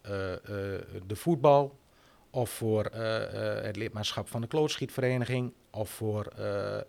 de 1.07 1.17
voetbal, 1.17 1.79
of 2.31 2.51
voor 2.51 2.85
het 3.65 3.77
lidmaatschap 3.77 4.29
van 4.29 4.41
de 4.41 4.47
klootschietvereniging, 4.47 5.53
of 5.71 5.91
voor, 5.91 6.33
de, 6.35 6.87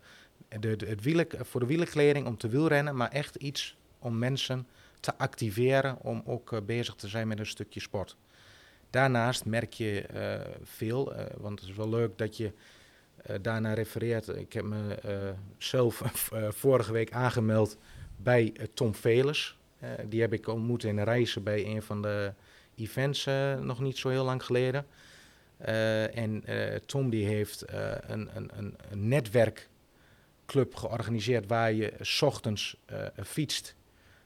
de, 0.59 0.85
het 0.85 1.01
wielen, 1.01 1.27
voor 1.31 1.59
de 1.59 1.65
wielenkleding 1.65 2.27
om 2.27 2.37
te 2.37 2.47
wielrennen, 2.47 2.95
maar 2.95 3.11
echt 3.11 3.35
iets 3.35 3.77
om 3.99 4.17
mensen 4.17 4.67
te 4.99 5.17
activeren 5.17 5.97
om 6.01 6.23
ook 6.25 6.65
bezig 6.65 6.95
te 6.95 7.07
zijn 7.07 7.27
met 7.27 7.39
een 7.39 7.45
stukje 7.45 7.79
sport. 7.79 8.17
Daarnaast 8.95 9.45
merk 9.45 9.73
je 9.73 10.05
uh, 10.15 10.53
veel, 10.63 11.13
uh, 11.13 11.19
want 11.37 11.59
het 11.59 11.69
is 11.69 11.75
wel 11.75 11.89
leuk 11.89 12.17
dat 12.17 12.37
je 12.37 12.51
uh, 13.29 13.35
daarna 13.41 13.73
refereert. 13.73 14.27
Ik 14.27 14.53
heb 14.53 14.63
me 14.63 14.97
zelf 15.57 16.01
vorige 16.63 16.91
week 16.91 17.11
aangemeld 17.11 17.77
bij 18.15 18.53
Tom 18.73 18.95
Velers. 18.95 19.57
die 20.05 20.21
heb 20.21 20.33
ik 20.33 20.47
ontmoet 20.47 20.83
in 20.83 20.99
reizen 20.99 21.43
bij 21.43 21.65
een 21.65 21.81
van 21.81 22.01
de 22.01 22.33
events 22.75 23.25
nog 23.61 23.79
niet 23.79 23.97
zo 23.97 24.09
heel 24.09 24.23
lang 24.23 24.43
geleden. 24.43 24.85
en 26.13 26.43
Tom 26.85 27.09
die 27.09 27.25
heeft 27.25 27.63
een, 28.07 28.29
een, 28.35 28.51
een 28.57 29.07
netwerkclub 29.07 30.75
georganiseerd 30.75 31.47
waar 31.47 31.73
je 31.73 31.93
s 31.99 32.21
ochtends 32.21 32.77
fietst 33.23 33.75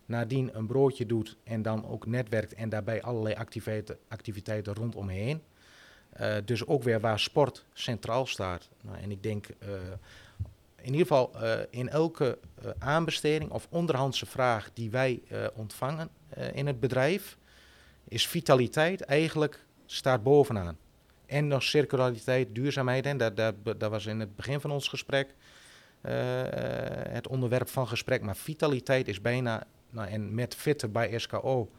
nadien 0.09 0.49
een 0.53 0.67
broodje 0.67 1.05
doet 1.05 1.37
en 1.43 1.61
dan 1.61 1.87
ook 1.87 2.05
netwerkt 2.05 2.53
en 2.53 2.69
daarbij 2.69 3.01
allerlei 3.01 3.35
activiteiten, 4.07 4.73
rondomheen. 4.73 5.41
Uh, 6.21 6.35
dus 6.45 6.67
ook 6.67 6.83
weer 6.83 6.99
waar 6.99 7.19
sport 7.19 7.65
centraal 7.73 8.25
staat. 8.25 8.69
Nou, 8.81 8.97
en 8.97 9.11
ik 9.11 9.23
denk 9.23 9.47
uh, 9.47 9.69
in 10.75 10.91
ieder 10.91 10.99
geval 10.99 11.31
uh, 11.35 11.59
in 11.69 11.89
elke 11.89 12.37
aanbesteding 12.79 13.51
of 13.51 13.67
onderhandse 13.69 14.25
vraag 14.25 14.69
die 14.73 14.89
wij 14.89 15.21
ontvangen 15.53 16.09
in 16.53 16.67
het 16.67 16.79
bedrijf, 16.79 17.37
is 18.07 18.27
vitaliteit 18.27 19.01
eigenlijk 19.01 19.65
staat 19.85 20.23
bovenaan. 20.23 20.77
En 21.25 21.47
nog 21.47 21.63
circulariteit, 21.63 22.55
duurzaamheid. 22.55 23.05
En 23.05 23.17
dat, 23.17 23.37
dat, 23.37 23.55
dat 23.63 23.91
was 23.91 24.05
in 24.05 24.19
het 24.19 24.35
begin 24.35 24.59
van 24.59 24.71
ons 24.71 24.87
gesprek 24.87 25.35
het 27.09 27.27
onderwerp 27.27 27.69
van 27.69 27.87
gesprek. 27.87 28.21
Maar 28.21 28.35
vitaliteit 28.35 29.07
is 29.07 29.21
bijna 29.21 29.67
nou, 29.89 30.07
en 30.07 30.35
met 30.35 30.55
Fitter 30.55 30.91
bij 30.91 31.19
SKO, 31.19 31.69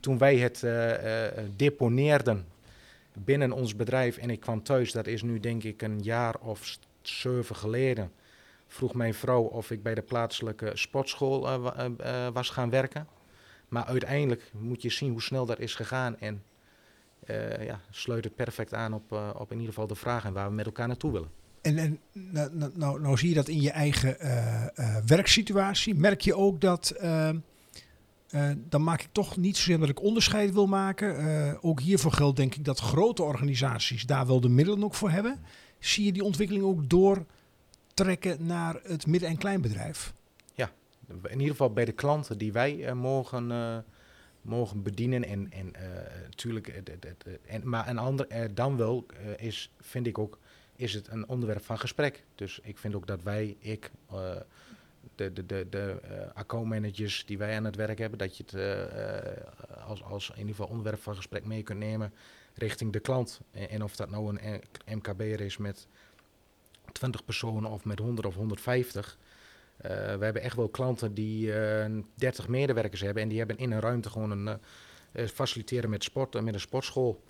toen 0.00 0.18
wij 0.18 0.36
het 0.36 0.62
uh, 0.62 0.90
uh, 0.90 1.42
deponeerden 1.56 2.46
binnen 3.12 3.52
ons 3.52 3.76
bedrijf 3.76 4.16
en 4.16 4.30
ik 4.30 4.40
kwam 4.40 4.62
thuis, 4.62 4.92
dat 4.92 5.06
is 5.06 5.22
nu 5.22 5.40
denk 5.40 5.62
ik 5.62 5.82
een 5.82 6.00
jaar 6.02 6.34
of 6.40 6.78
zeven 7.02 7.56
geleden, 7.56 8.12
vroeg 8.66 8.94
mijn 8.94 9.14
vrouw 9.14 9.42
of 9.42 9.70
ik 9.70 9.82
bij 9.82 9.94
de 9.94 10.02
plaatselijke 10.02 10.70
sportschool 10.74 11.48
uh, 11.48 12.28
was 12.32 12.50
gaan 12.50 12.70
werken. 12.70 13.06
Maar 13.68 13.84
uiteindelijk 13.84 14.50
moet 14.52 14.82
je 14.82 14.90
zien 14.90 15.10
hoe 15.10 15.22
snel 15.22 15.46
dat 15.46 15.58
is 15.58 15.74
gegaan 15.74 16.18
en 16.18 16.42
ja, 17.60 17.80
sluit 17.90 18.24
het 18.24 18.34
perfect 18.34 18.74
aan 18.74 18.94
op, 18.94 19.12
op 19.12 19.50
in 19.50 19.56
ieder 19.56 19.74
geval 19.74 19.86
de 19.86 19.94
vraag 19.94 20.24
en 20.24 20.32
waar 20.32 20.48
we 20.48 20.54
met 20.54 20.66
elkaar 20.66 20.86
naartoe 20.86 21.12
willen. 21.12 21.41
En, 21.62 21.78
en 21.78 21.98
nou, 22.12 22.56
nou, 22.56 22.72
nou, 22.74 23.00
nou, 23.00 23.16
zie 23.16 23.28
je 23.28 23.34
dat 23.34 23.48
in 23.48 23.60
je 23.60 23.70
eigen 23.70 24.16
uh, 24.20 24.66
uh, 24.76 24.96
werksituatie. 25.06 25.94
Merk 25.94 26.20
je 26.20 26.36
ook 26.36 26.60
dat, 26.60 26.94
uh, 27.02 27.30
dan 28.68 28.84
maak 28.84 29.00
ik 29.00 29.08
toch 29.12 29.36
niet 29.36 29.56
zozeer 29.56 29.78
dat 29.78 29.88
ik 29.88 30.02
onderscheid 30.02 30.52
wil 30.52 30.66
maken. 30.66 31.62
ook 31.62 31.80
hiervoor 31.80 32.12
geldt 32.12 32.36
denk 32.36 32.54
ik 32.54 32.64
dat 32.64 32.78
grote 32.78 33.22
organisaties 33.22 34.06
daar 34.06 34.26
wel 34.26 34.40
de 34.40 34.48
middelen 34.48 34.84
ook 34.84 34.94
voor 34.94 35.10
hebben. 35.10 35.40
Zie 35.78 36.04
je 36.04 36.12
die 36.12 36.24
ontwikkeling 36.24 36.64
ook 36.64 36.90
doortrekken 36.90 38.46
naar 38.46 38.80
het 38.82 39.06
midden- 39.06 39.28
en 39.28 39.36
kleinbedrijf? 39.36 40.14
Ja, 40.54 40.70
in 41.22 41.38
ieder 41.38 41.50
geval 41.50 41.72
bij 41.72 41.84
de 41.84 41.92
klanten 41.92 42.38
die 42.38 42.52
wij 42.52 42.94
mogen, 42.94 43.52
mogen 44.42 44.82
bedienen. 44.82 45.24
En, 45.24 45.52
en 45.52 45.72
natuurlijk, 46.22 46.82
en, 47.46 47.68
maar 47.68 47.88
een 47.88 47.98
ander 47.98 48.54
dan 48.54 48.76
wel 48.76 49.06
is, 49.36 49.72
vind 49.80 50.06
ik 50.06 50.18
ook 50.18 50.38
is 50.76 50.94
het 50.94 51.08
een 51.08 51.28
onderwerp 51.28 51.64
van 51.64 51.78
gesprek. 51.78 52.24
Dus 52.34 52.60
ik 52.62 52.78
vind 52.78 52.94
ook 52.94 53.06
dat 53.06 53.22
wij, 53.22 53.56
ik, 53.58 53.90
uh, 54.12 54.36
de, 55.14 55.32
de, 55.32 55.46
de, 55.46 55.66
de 55.70 56.00
uh, 56.04 56.10
accountmanagers 56.34 57.24
die 57.26 57.38
wij 57.38 57.56
aan 57.56 57.64
het 57.64 57.76
werk 57.76 57.98
hebben, 57.98 58.18
dat 58.18 58.36
je 58.36 58.44
het 58.46 58.54
uh, 58.54 59.86
als, 59.86 60.02
als 60.02 60.30
in 60.30 60.38
ieder 60.38 60.54
geval 60.54 60.70
onderwerp 60.70 61.00
van 61.00 61.16
gesprek 61.16 61.44
mee 61.44 61.62
kunt 61.62 61.78
nemen 61.78 62.12
richting 62.54 62.92
de 62.92 63.00
klant. 63.00 63.40
En, 63.50 63.68
en 63.68 63.82
of 63.82 63.96
dat 63.96 64.10
nou 64.10 64.38
een 64.38 64.62
MKB'er 64.86 65.40
is 65.40 65.56
met 65.56 65.86
20 66.92 67.24
personen 67.24 67.70
of 67.70 67.84
met 67.84 67.98
100 67.98 68.26
of 68.26 68.34
150. 68.34 69.18
we 69.76 69.88
hebben 70.20 70.42
echt 70.42 70.56
wel 70.56 70.68
klanten 70.68 71.14
die 71.14 71.52
30 72.14 72.48
medewerkers 72.48 73.00
hebben 73.00 73.22
en 73.22 73.28
die 73.28 73.38
hebben 73.38 73.58
in 73.58 73.72
een 73.72 73.80
ruimte 73.80 74.10
gewoon 74.10 74.30
een 74.30 74.58
faciliteren 75.28 75.90
met 75.90 76.04
sport 76.04 76.34
en 76.34 76.44
met 76.44 76.54
een 76.54 76.60
sportschool. 76.60 77.22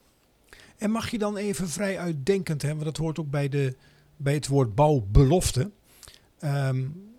En 0.83 0.91
mag 0.91 1.11
je 1.11 1.19
dan 1.19 1.37
even 1.37 1.69
vrij 1.69 1.99
uitdenkend, 1.99 2.63
hè, 2.63 2.69
want 2.69 2.85
dat 2.85 2.97
hoort 2.97 3.19
ook 3.19 3.31
bij, 3.31 3.49
de, 3.49 3.77
bij 4.17 4.35
het 4.35 4.47
woord 4.47 4.75
bouwbelofte. 4.75 5.71
Um, 6.45 7.11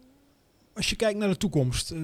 als 0.73 0.89
je 0.89 0.95
kijkt 0.95 1.19
naar 1.19 1.29
de 1.29 1.37
toekomst, 1.37 1.91
uh, 1.91 2.03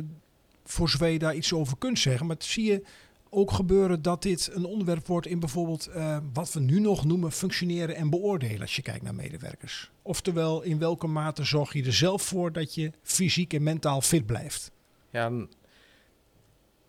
voor 0.64 0.90
zover 0.90 1.08
je 1.08 1.20
daar 1.20 1.36
iets 1.36 1.54
over 1.54 1.78
kunt 1.78 2.00
zeggen, 2.00 2.26
maar 2.26 2.36
zie 2.40 2.66
je 2.66 2.84
ook 3.30 3.52
gebeuren 3.52 4.02
dat 4.02 4.22
dit 4.22 4.50
een 4.54 4.66
onderwerp 4.66 5.08
wordt 5.08 5.28
in 5.28 5.40
bijvoorbeeld 5.40 5.90
uh, 5.96 6.18
wat 6.34 6.54
we 6.54 6.60
nu 6.60 6.80
nog 6.80 7.06
noemen 7.06 7.32
functioneren 7.32 7.96
en 7.96 8.10
beoordelen 8.10 8.62
als 8.62 8.76
je 8.76 8.82
kijkt 8.82 9.04
naar 9.04 9.16
medewerkers. 9.16 9.92
Oftewel, 10.02 10.62
in 10.62 10.80
welke 10.80 11.08
mate 11.08 11.44
zorg 11.44 11.74
je 11.74 11.84
er 11.84 11.94
zelf 11.94 12.22
voor 12.22 12.52
dat 12.52 12.76
je 12.76 12.92
fysiek 13.04 13.54
en 13.54 13.64
mentaal 13.64 14.02
fit 14.02 14.26
blijft? 14.26 14.72
Ja, 15.10 15.32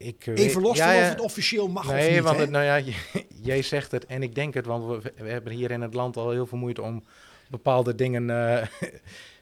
ik 0.02 0.26
Even 0.26 0.62
los 0.62 0.78
van 0.78 0.88
of 0.88 1.08
het 1.08 1.20
officieel 1.20 1.68
mag 1.68 1.86
nee, 1.86 2.08
of 2.08 2.14
niet. 2.14 2.22
Want 2.22 2.38
het, 2.38 2.50
nou 2.50 2.64
ja, 2.64 2.94
jij 3.50 3.62
zegt 3.62 3.90
het 3.90 4.06
en 4.06 4.22
ik 4.22 4.34
denk 4.34 4.54
het, 4.54 4.66
want 4.66 5.02
we, 5.02 5.12
we, 5.16 5.30
hebben 5.30 5.52
hier 5.52 5.70
in 5.70 5.80
het 5.80 5.94
land 5.94 6.16
al 6.16 6.30
heel 6.30 6.46
veel 6.46 6.58
moeite 6.58 6.82
om 6.82 7.04
bepaalde 7.48 7.94
dingen 7.94 8.28
uh, 8.28 8.66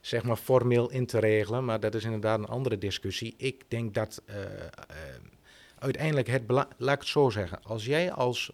zeg 0.00 0.22
maar 0.22 0.36
formeel 0.36 0.90
in 0.90 1.06
te 1.06 1.18
regelen. 1.18 1.64
Maar 1.64 1.80
dat 1.80 1.94
is 1.94 2.04
inderdaad 2.04 2.38
een 2.38 2.46
andere 2.46 2.78
discussie. 2.78 3.34
Ik 3.36 3.64
denk 3.68 3.94
dat 3.94 4.22
uh, 4.26 4.36
uh, 4.36 4.42
uiteindelijk 5.78 6.28
het 6.28 6.42
laat 6.48 6.94
ik 6.94 6.98
het 7.00 7.06
zo 7.06 7.30
zeggen. 7.30 7.62
Als 7.62 7.84
jij 7.84 8.12
als, 8.12 8.52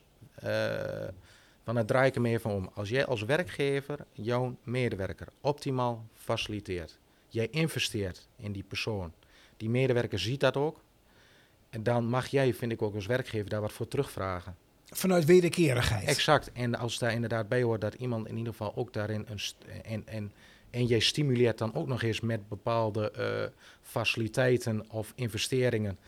van 1.65 1.77
het 1.77 1.87
draai 1.87 2.09
ik 2.09 2.15
er 2.15 2.21
meer 2.21 2.41
van 2.41 2.53
om. 2.53 2.71
Als 2.75 2.89
jij 2.89 3.07
als 3.07 3.23
werkgever 3.23 3.99
jouw 4.13 4.57
medewerker 4.63 5.29
optimaal 5.41 6.07
faciliteert. 6.15 6.99
Jij 7.29 7.49
investeert 7.51 8.29
in 8.37 8.53
die 8.53 8.65
persoon. 8.69 9.13
Die 9.57 9.71
medewerker 9.71 10.19
ziet 10.19 10.41
dat 10.41 10.57
ook. 10.57 10.84
En 11.75 11.83
dan 11.83 12.05
mag 12.05 12.27
jij, 12.27 12.55
vind 12.55 12.73
ik 12.73 12.83
ook 12.83 12.95
als 12.95 13.07
werkgever, 13.07 13.49
daar 13.49 13.61
wat 13.61 13.73
voor 13.73 13.89
terugvragen. 13.89 14.57
Vanuit 14.85 15.25
wederkerigheid. 15.25 16.09
Exact. 16.09 16.53
En 16.53 16.75
als 16.75 16.99
daar 16.99 17.13
inderdaad 17.13 17.49
bij 17.49 17.63
hoort 17.63 17.81
dat 17.81 17.95
iemand 17.95 18.29
in 18.29 18.37
ieder 18.37 18.53
geval 18.53 18.73
ook 18.77 18.93
daarin 18.93 19.27
een. 19.29 19.41
En, 19.83 20.03
en, 20.07 20.33
en 20.71 20.87
jij 20.87 20.99
stimuleert 20.99 21.59
dan 21.59 21.75
ook 21.75 21.87
nog 21.87 22.03
eens 22.03 22.21
met 22.21 22.49
bepaalde 22.49 23.13
uh, 23.19 23.61
faciliteiten 23.83 24.91
of 24.91 25.13
investeringen. 25.15 25.99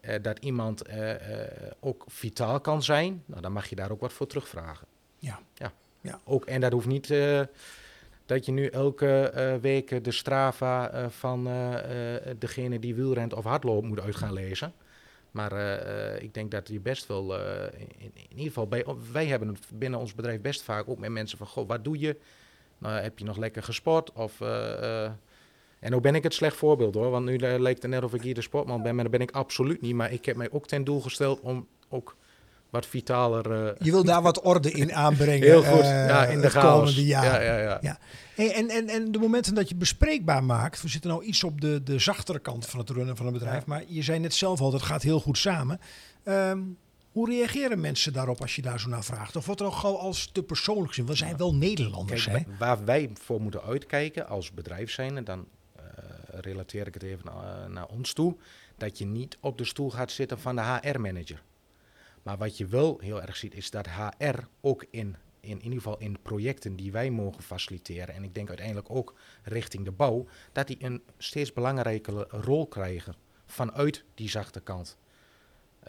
Uh, 0.00 0.14
dat 0.22 0.38
iemand 0.38 0.88
uh, 0.88 1.12
ook 1.80 2.04
vitaal 2.08 2.60
kan 2.60 2.82
zijn. 2.82 3.22
Nou, 3.26 3.40
dan 3.40 3.52
mag 3.52 3.68
je 3.68 3.76
daar 3.76 3.90
ook 3.90 4.00
wat 4.00 4.12
voor 4.12 4.26
terugvragen. 4.26 4.86
Ja. 5.18 5.40
ja. 5.54 5.72
ja. 6.00 6.20
Ook, 6.24 6.44
en 6.44 6.60
dat 6.60 6.72
hoeft 6.72 6.86
niet 6.86 7.08
dat 8.26 8.46
je 8.46 8.52
nu 8.52 8.66
elke 8.66 9.58
week 9.60 10.04
de 10.04 10.12
Strava 10.12 11.10
van 11.10 11.44
degene 12.38 12.78
die 12.78 12.94
wielrent 12.94 13.34
of 13.34 13.44
hardloopt 13.44 13.86
moet 13.86 14.00
uit 14.00 14.16
gaan 14.16 14.32
lezen. 14.32 14.72
Maar 15.34 15.52
uh, 15.52 16.22
ik 16.22 16.34
denk 16.34 16.50
dat 16.50 16.68
je 16.68 16.80
best 16.80 17.06
wel, 17.06 17.38
uh, 17.38 17.62
in, 17.76 18.12
in, 18.14 18.38
ieder 18.38 18.52
geval, 18.52 18.68
wij 19.12 19.26
hebben 19.26 19.56
binnen 19.74 20.00
ons 20.00 20.14
bedrijf 20.14 20.40
best 20.40 20.62
vaak 20.62 20.88
ook 20.88 20.98
met 20.98 21.10
mensen 21.10 21.38
van, 21.38 21.46
goh, 21.46 21.68
wat 21.68 21.84
doe 21.84 21.98
je? 21.98 22.16
Nou, 22.78 22.94
heb 22.94 23.18
je 23.18 23.24
nog 23.24 23.36
lekker 23.36 23.62
gesport? 23.62 24.12
Of, 24.12 24.40
en 24.40 25.90
nu 25.92 26.00
ben 26.00 26.14
ik 26.14 26.22
het 26.22 26.34
slecht 26.34 26.56
voorbeeld 26.56 26.94
hoor, 26.94 27.10
want 27.10 27.24
nu 27.24 27.38
lijkt 27.38 27.82
het 27.82 27.90
net 27.90 28.04
of 28.04 28.14
ik 28.14 28.22
hier 28.22 28.34
de 28.34 28.40
sportman 28.40 28.82
ben, 28.82 28.94
maar 28.94 29.04
dat 29.04 29.12
ben 29.12 29.20
ik 29.20 29.30
absoluut 29.30 29.80
niet. 29.80 29.94
Maar 29.94 30.12
ik 30.12 30.24
heb 30.24 30.36
mij 30.36 30.50
ook 30.50 30.66
ten 30.66 30.84
doel 30.84 31.00
gesteld 31.00 31.40
om 31.40 31.66
ook 31.88 32.16
wat 32.74 32.86
vitaler. 32.86 33.64
Uh, 33.64 33.70
je 33.78 33.90
wil 33.90 34.04
daar 34.04 34.22
wat 34.22 34.40
orde 34.40 34.70
in 34.70 34.94
aanbrengen. 35.04 35.48
Heel 35.48 35.62
goed, 35.62 35.82
uh, 35.82 36.06
ja, 36.08 36.26
in 36.26 36.40
de 36.40 36.50
komende 36.50 37.04
jaren. 37.04 37.44
Ja, 37.44 37.56
ja, 37.56 37.58
ja. 37.58 37.78
ja. 37.80 37.98
Hey, 38.34 38.54
en, 38.54 38.68
en, 38.68 38.88
en 38.88 39.12
de 39.12 39.18
momenten 39.18 39.54
dat 39.54 39.68
je 39.68 39.74
bespreekbaar 39.74 40.44
maakt, 40.44 40.82
we 40.82 40.88
zitten 40.88 41.10
nou 41.10 41.24
iets 41.24 41.44
op 41.44 41.60
de, 41.60 41.82
de 41.82 41.98
zachtere 41.98 42.38
kant 42.38 42.66
van 42.66 42.78
het 42.78 42.90
runnen 42.90 43.16
van 43.16 43.26
een 43.26 43.32
bedrijf, 43.32 43.66
maar 43.66 43.82
je 43.86 44.02
zei 44.02 44.18
net 44.18 44.34
zelf 44.34 44.60
al, 44.60 44.70
dat 44.70 44.82
gaat 44.82 45.02
heel 45.02 45.20
goed 45.20 45.38
samen. 45.38 45.80
Um, 46.24 46.76
hoe 47.12 47.28
reageren 47.30 47.80
mensen 47.80 48.12
daarop 48.12 48.40
als 48.40 48.56
je 48.56 48.62
daar 48.62 48.80
zo 48.80 48.88
naar 48.88 49.04
vraagt? 49.04 49.36
Of 49.36 49.46
wordt 49.46 49.60
er 49.60 49.66
al 49.66 49.72
gauw 49.72 49.96
als 49.96 50.30
te 50.32 50.42
persoonlijk 50.42 50.88
gezien? 50.88 51.06
We 51.06 51.14
zijn 51.14 51.36
wel 51.36 51.54
Nederlanders, 51.54 52.24
Kijk, 52.24 52.46
hè? 52.46 52.56
Waar 52.58 52.84
wij 52.84 53.10
voor 53.22 53.40
moeten 53.40 53.62
uitkijken 53.62 54.28
als 54.28 54.52
bedrijf 54.52 54.90
zijn, 54.90 55.24
dan 55.24 55.46
uh, 55.76 55.84
relateer 56.28 56.86
ik 56.86 56.94
het 56.94 57.02
even 57.02 57.24
naar, 57.24 57.70
naar 57.70 57.86
ons 57.86 58.12
toe, 58.12 58.36
dat 58.76 58.98
je 58.98 59.06
niet 59.06 59.36
op 59.40 59.58
de 59.58 59.64
stoel 59.64 59.90
gaat 59.90 60.10
zitten 60.10 60.38
van 60.38 60.56
de 60.56 60.62
HR-manager. 60.62 61.42
Maar 62.24 62.36
wat 62.36 62.56
je 62.56 62.66
wel 62.66 62.98
heel 63.00 63.22
erg 63.22 63.36
ziet, 63.36 63.54
is 63.54 63.70
dat 63.70 63.88
HR 63.88 64.38
ook 64.60 64.86
in, 64.90 65.16
in, 65.40 65.50
in 65.50 65.62
ieder 65.62 65.78
geval 65.78 65.98
in 65.98 66.18
projecten 66.22 66.76
die 66.76 66.92
wij 66.92 67.10
mogen 67.10 67.42
faciliteren, 67.42 68.14
en 68.14 68.24
ik 68.24 68.34
denk 68.34 68.48
uiteindelijk 68.48 68.90
ook 68.90 69.14
richting 69.42 69.84
de 69.84 69.92
bouw, 69.92 70.26
dat 70.52 70.66
die 70.66 70.76
een 70.80 71.02
steeds 71.18 71.52
belangrijkere 71.52 72.26
rol 72.28 72.66
krijgen 72.66 73.14
vanuit 73.46 74.04
die 74.14 74.28
zachte 74.28 74.60
kant. 74.60 74.96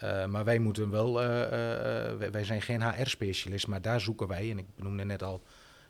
Uh, 0.02 0.26
maar 0.26 0.44
wij 0.44 0.58
moeten 0.58 0.90
wel, 0.90 1.22
uh, 1.22 1.28
uh, 1.28 2.30
wij 2.30 2.44
zijn 2.44 2.62
geen 2.62 2.82
HR-specialist, 2.82 3.66
maar 3.66 3.82
daar 3.82 4.00
zoeken 4.00 4.28
wij, 4.28 4.50
en 4.50 4.58
ik 4.58 4.74
benoemde 4.76 5.04
net 5.04 5.22
al 5.22 5.42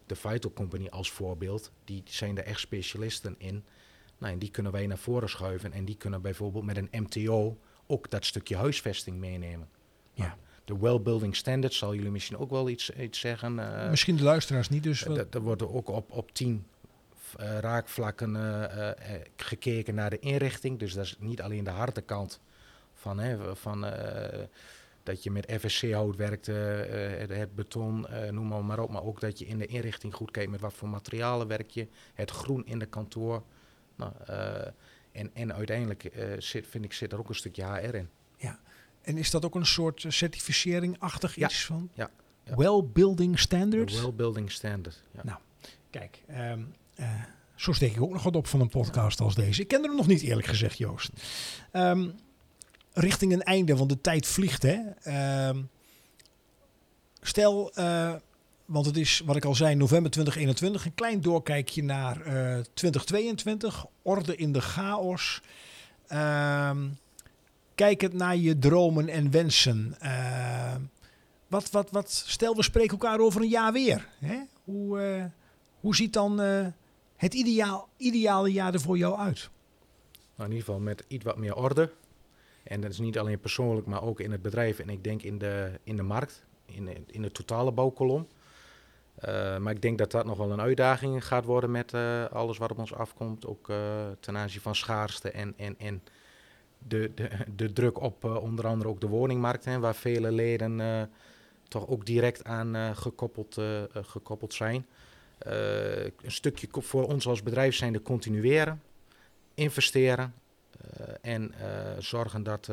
de 0.07 0.17
Vital 0.17 0.53
Company 0.53 0.89
als 0.89 1.11
voorbeeld, 1.11 1.73
die 1.85 2.03
zijn 2.05 2.39
er 2.39 2.45
echt 2.45 2.61
specialisten 2.61 3.35
in. 3.39 3.65
Nou, 4.19 4.33
en 4.33 4.39
die 4.39 4.51
kunnen 4.51 4.73
wij 4.73 4.87
naar 4.87 4.99
voren 4.99 5.29
schuiven 5.29 5.73
en 5.73 5.85
die 5.85 5.97
kunnen 5.97 6.23
bijvoorbeeld 6.23 6.65
met 6.65 6.77
een 6.77 6.89
MTO 7.03 7.59
ook 7.87 8.11
dat 8.11 8.25
stukje 8.25 8.57
huisvesting 8.57 9.19
meenemen. 9.19 9.69
Ja. 10.17 10.37
De 10.65 10.79
well-building 10.79 11.37
standards 11.37 11.79
zal 11.79 11.95
jullie 11.95 12.11
misschien 12.11 12.39
ook 12.39 12.51
wel 12.51 12.69
iets, 12.69 12.91
iets 12.91 13.21
zeggen. 13.21 13.55
misschien 13.91 14.17
de 14.17 14.23
luisteraars 14.23 14.69
niet, 14.69 14.83
dus... 14.83 15.05
Uh, 15.05 15.19
er 15.31 15.41
wordt 15.41 15.63
ook 15.63 15.89
op, 15.89 16.11
op 16.11 16.33
tien 16.33 16.67
uh, 17.41 17.59
raakvlakken 17.59 18.35
uh, 18.35 18.91
gekeken 19.37 19.95
naar 19.95 20.11
de 20.11 20.19
inrichting. 20.19 20.79
Dus 20.79 20.95
dat 20.95 21.05
is 21.05 21.17
niet 21.19 21.43
alleen 21.43 21.65
de 21.65 21.71
harde 21.71 22.01
kant 22.01 22.41
van, 22.95 23.19
hè, 23.19 23.57
van 23.57 23.87
dat 25.03 25.23
je 25.23 25.31
met 25.31 25.53
FSC-hout 25.61 26.17
werkt, 26.17 26.47
het, 26.47 27.31
het, 27.31 27.55
beton, 27.55 28.07
noem 28.31 28.47
maar, 28.47 28.65
maar 28.65 28.81
op. 28.81 28.91
Maar 28.91 29.05
ook 29.05 29.21
dat 29.21 29.39
je 29.39 29.47
in 29.47 29.59
de 29.59 29.67
inrichting 29.67 30.15
goed 30.15 30.31
kijkt 30.31 30.51
met 30.51 30.61
wat 30.61 30.73
voor 30.73 30.89
materialen 30.89 31.47
werk 31.47 31.71
je. 31.71 31.89
Het 32.15 32.31
groen 32.31 32.67
in 32.67 32.79
de 32.79 32.87
kantoor. 32.87 33.43
Nou, 33.97 34.13
en, 35.13 35.31
en 35.33 35.55
uiteindelijk 35.55 36.11
zit, 36.39 36.67
vind 36.67 36.85
ik 36.85 36.93
zit 36.93 37.13
er 37.13 37.19
ook 37.19 37.29
een 37.29 37.35
stukje 37.35 37.65
HR 37.65 37.95
in. 37.95 38.09
En 39.07 39.19
is 39.19 39.31
dat 39.31 39.45
ook 39.45 39.55
een 39.55 39.67
soort 39.67 40.05
certificering-achtig 40.09 41.35
ja. 41.35 41.47
iets 41.47 41.65
van? 41.65 41.91
Ja. 41.95 42.11
ja. 42.45 42.55
Well 42.57 42.83
Building 42.93 43.39
Standards? 43.39 44.01
Well 44.01 44.13
Building 44.13 44.51
Standard. 44.51 45.03
Ja. 45.15 45.21
Nou, 45.25 45.39
kijk, 45.91 46.23
um, 46.31 46.75
uh, 47.01 47.11
zo 47.55 47.73
steek 47.73 47.95
ik 47.95 48.03
ook 48.03 48.13
nog 48.13 48.23
wat 48.23 48.37
op 48.37 48.47
van 48.47 48.61
een 48.61 48.69
podcast 48.69 49.21
als 49.21 49.35
deze. 49.35 49.61
Ik 49.61 49.69
ken 49.69 49.85
er 49.85 49.95
nog 49.95 50.07
niet 50.07 50.23
eerlijk 50.23 50.47
gezegd, 50.47 50.79
Joost. 50.79 51.11
Um, 51.73 52.15
richting 52.93 53.33
een 53.33 53.43
einde, 53.43 53.77
want 53.77 53.91
de 53.91 54.01
tijd 54.01 54.27
vliegt, 54.27 54.63
hè. 54.63 54.79
Um, 55.49 55.69
stel, 57.21 57.73
uh, 57.79 58.15
want 58.65 58.87
het 58.87 58.97
is, 58.97 59.23
wat 59.25 59.37
ik 59.37 59.45
al 59.45 59.55
zei, 59.55 59.75
november 59.75 60.11
2021, 60.11 60.85
een 60.85 60.95
klein 60.95 61.21
doorkijkje 61.21 61.83
naar 61.83 62.17
uh, 62.17 62.59
2022. 62.75 63.87
Orde 64.03 64.37
in 64.37 64.53
de 64.53 64.61
chaos. 64.61 65.43
Um, 66.13 66.99
kijkend 67.77 68.13
naar 68.13 68.37
je 68.37 68.59
dromen 68.59 69.09
en 69.09 69.31
wensen. 69.31 69.97
Uh, 70.03 70.75
wat, 71.47 71.71
wat, 71.71 71.91
wat, 71.91 72.11
stel, 72.11 72.57
we 72.57 72.63
spreken 72.63 72.91
elkaar 72.91 73.19
over 73.19 73.41
een 73.41 73.49
jaar 73.49 73.73
weer. 73.73 74.09
Hè? 74.19 74.39
Hoe, 74.65 75.17
uh, 75.17 75.25
hoe 75.81 75.97
ziet 75.97 76.13
dan 76.13 76.41
uh, 76.41 76.67
het 77.17 77.35
ideaal, 77.35 77.89
ideale 77.97 78.53
jaar 78.53 78.75
er 78.75 78.81
voor 78.81 78.99
jou 78.99 79.19
uit? 79.19 79.51
Nou, 80.37 80.51
in 80.51 80.57
ieder 80.57 80.65
geval 80.65 80.81
met 80.81 81.05
iets 81.09 81.25
wat 81.25 81.37
meer 81.37 81.55
orde. 81.55 81.91
En 82.63 82.81
dat 82.81 82.91
is 82.91 82.99
niet 82.99 83.19
alleen 83.19 83.41
persoonlijk, 83.41 83.87
maar 83.87 84.03
ook 84.03 84.21
in 84.21 84.31
het 84.33 84.43
bedrijf. 84.43 84.79
En 84.79 84.89
ik 84.89 85.05
denk 85.05 85.23
in 85.23 85.39
de, 85.39 85.81
in 85.85 85.97
de 85.97 86.03
markt, 86.03 86.45
in, 86.65 87.07
in 87.07 87.23
de 87.23 87.33
totale 87.33 87.73
bouwkolom. 87.73 88.27
Maar 89.61 89.71
ik 89.71 89.83
denk 89.83 89.99
dat 89.99 90.11
dat 90.11 90.25
nog 90.25 90.39
wel 90.39 90.53
een 90.53 90.61
uitdaging 90.61 91.27
gaat 91.27 91.45
worden 91.45 91.71
met 91.71 91.95
alles 92.33 92.59
wat 92.59 92.71
op 92.71 92.79
ons 92.79 92.95
afkomt. 92.95 93.47
Ook 93.47 93.73
ten 94.21 94.37
aanzien 94.37 94.61
van 94.61 94.75
schaarste 94.75 95.31
en, 95.31 95.55
en, 95.57 95.75
en 95.79 96.03
de, 96.89 97.13
de, 97.15 97.29
de 97.57 97.73
druk 97.73 98.01
op 98.01 98.25
uh, 98.25 98.43
onder 98.43 98.67
andere 98.67 98.91
ook 98.91 99.01
de 99.01 99.07
woningmarkt, 99.07 99.65
hè, 99.65 99.79
waar 99.79 99.95
vele 99.95 100.33
leden 100.33 100.79
uh, 100.79 101.03
toch 101.69 101.89
ook 101.89 102.07
direct 102.07 102.45
aan 102.45 102.77
uh, 102.77 102.97
gekoppeld, 102.97 103.61
gekoppeld 103.93 104.55
zijn. 104.55 104.87
een 105.39 106.13
stukje 106.27 106.69
voor 106.71 107.07
ons 107.07 107.27
als 107.27 107.43
bedrijf 107.43 107.75
zijn 107.75 107.93
de 107.93 108.03
continueren, 108.03 108.83
investeren 109.55 110.35
en 111.21 111.55
zorgen 111.99 112.43
dat, 112.43 112.71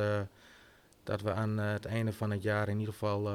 dat 1.04 1.22
we 1.22 1.34
aan 1.34 1.58
het 1.58 1.86
einde 1.86 2.14
van 2.14 2.32
het 2.32 2.44
jaar 2.44 2.70
in 2.70 2.80
ieder 2.80 2.94
geval 2.94 3.30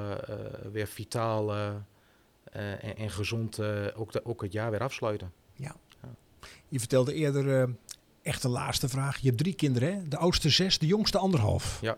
weer 0.73 0.87
vitaal 0.87 1.55
en, 1.55 2.97
en, 2.97 3.11
gezond 3.11 3.61
ook, 3.95 4.13
de, 4.13 4.25
ook 4.25 4.43
het 4.43 4.53
jaar 4.53 4.71
weer 4.71 4.83
afsluiten. 4.83 5.33
Ja. 5.53 5.77
ja. 6.03 6.09
Je 6.69 6.79
vertelde 6.79 7.15
eerder 7.15 7.69
echt 8.29 8.43
de 8.43 8.49
laatste 8.49 8.89
vraag. 8.89 9.19
Je 9.19 9.27
hebt 9.27 9.39
drie 9.39 9.55
kinderen, 9.55 9.95
hè? 9.95 10.09
De 10.09 10.17
oudste 10.17 10.49
zes, 10.49 10.79
de 10.79 10.87
jongste 10.87 11.19
anderhalf. 11.19 11.79
Ja. 11.81 11.97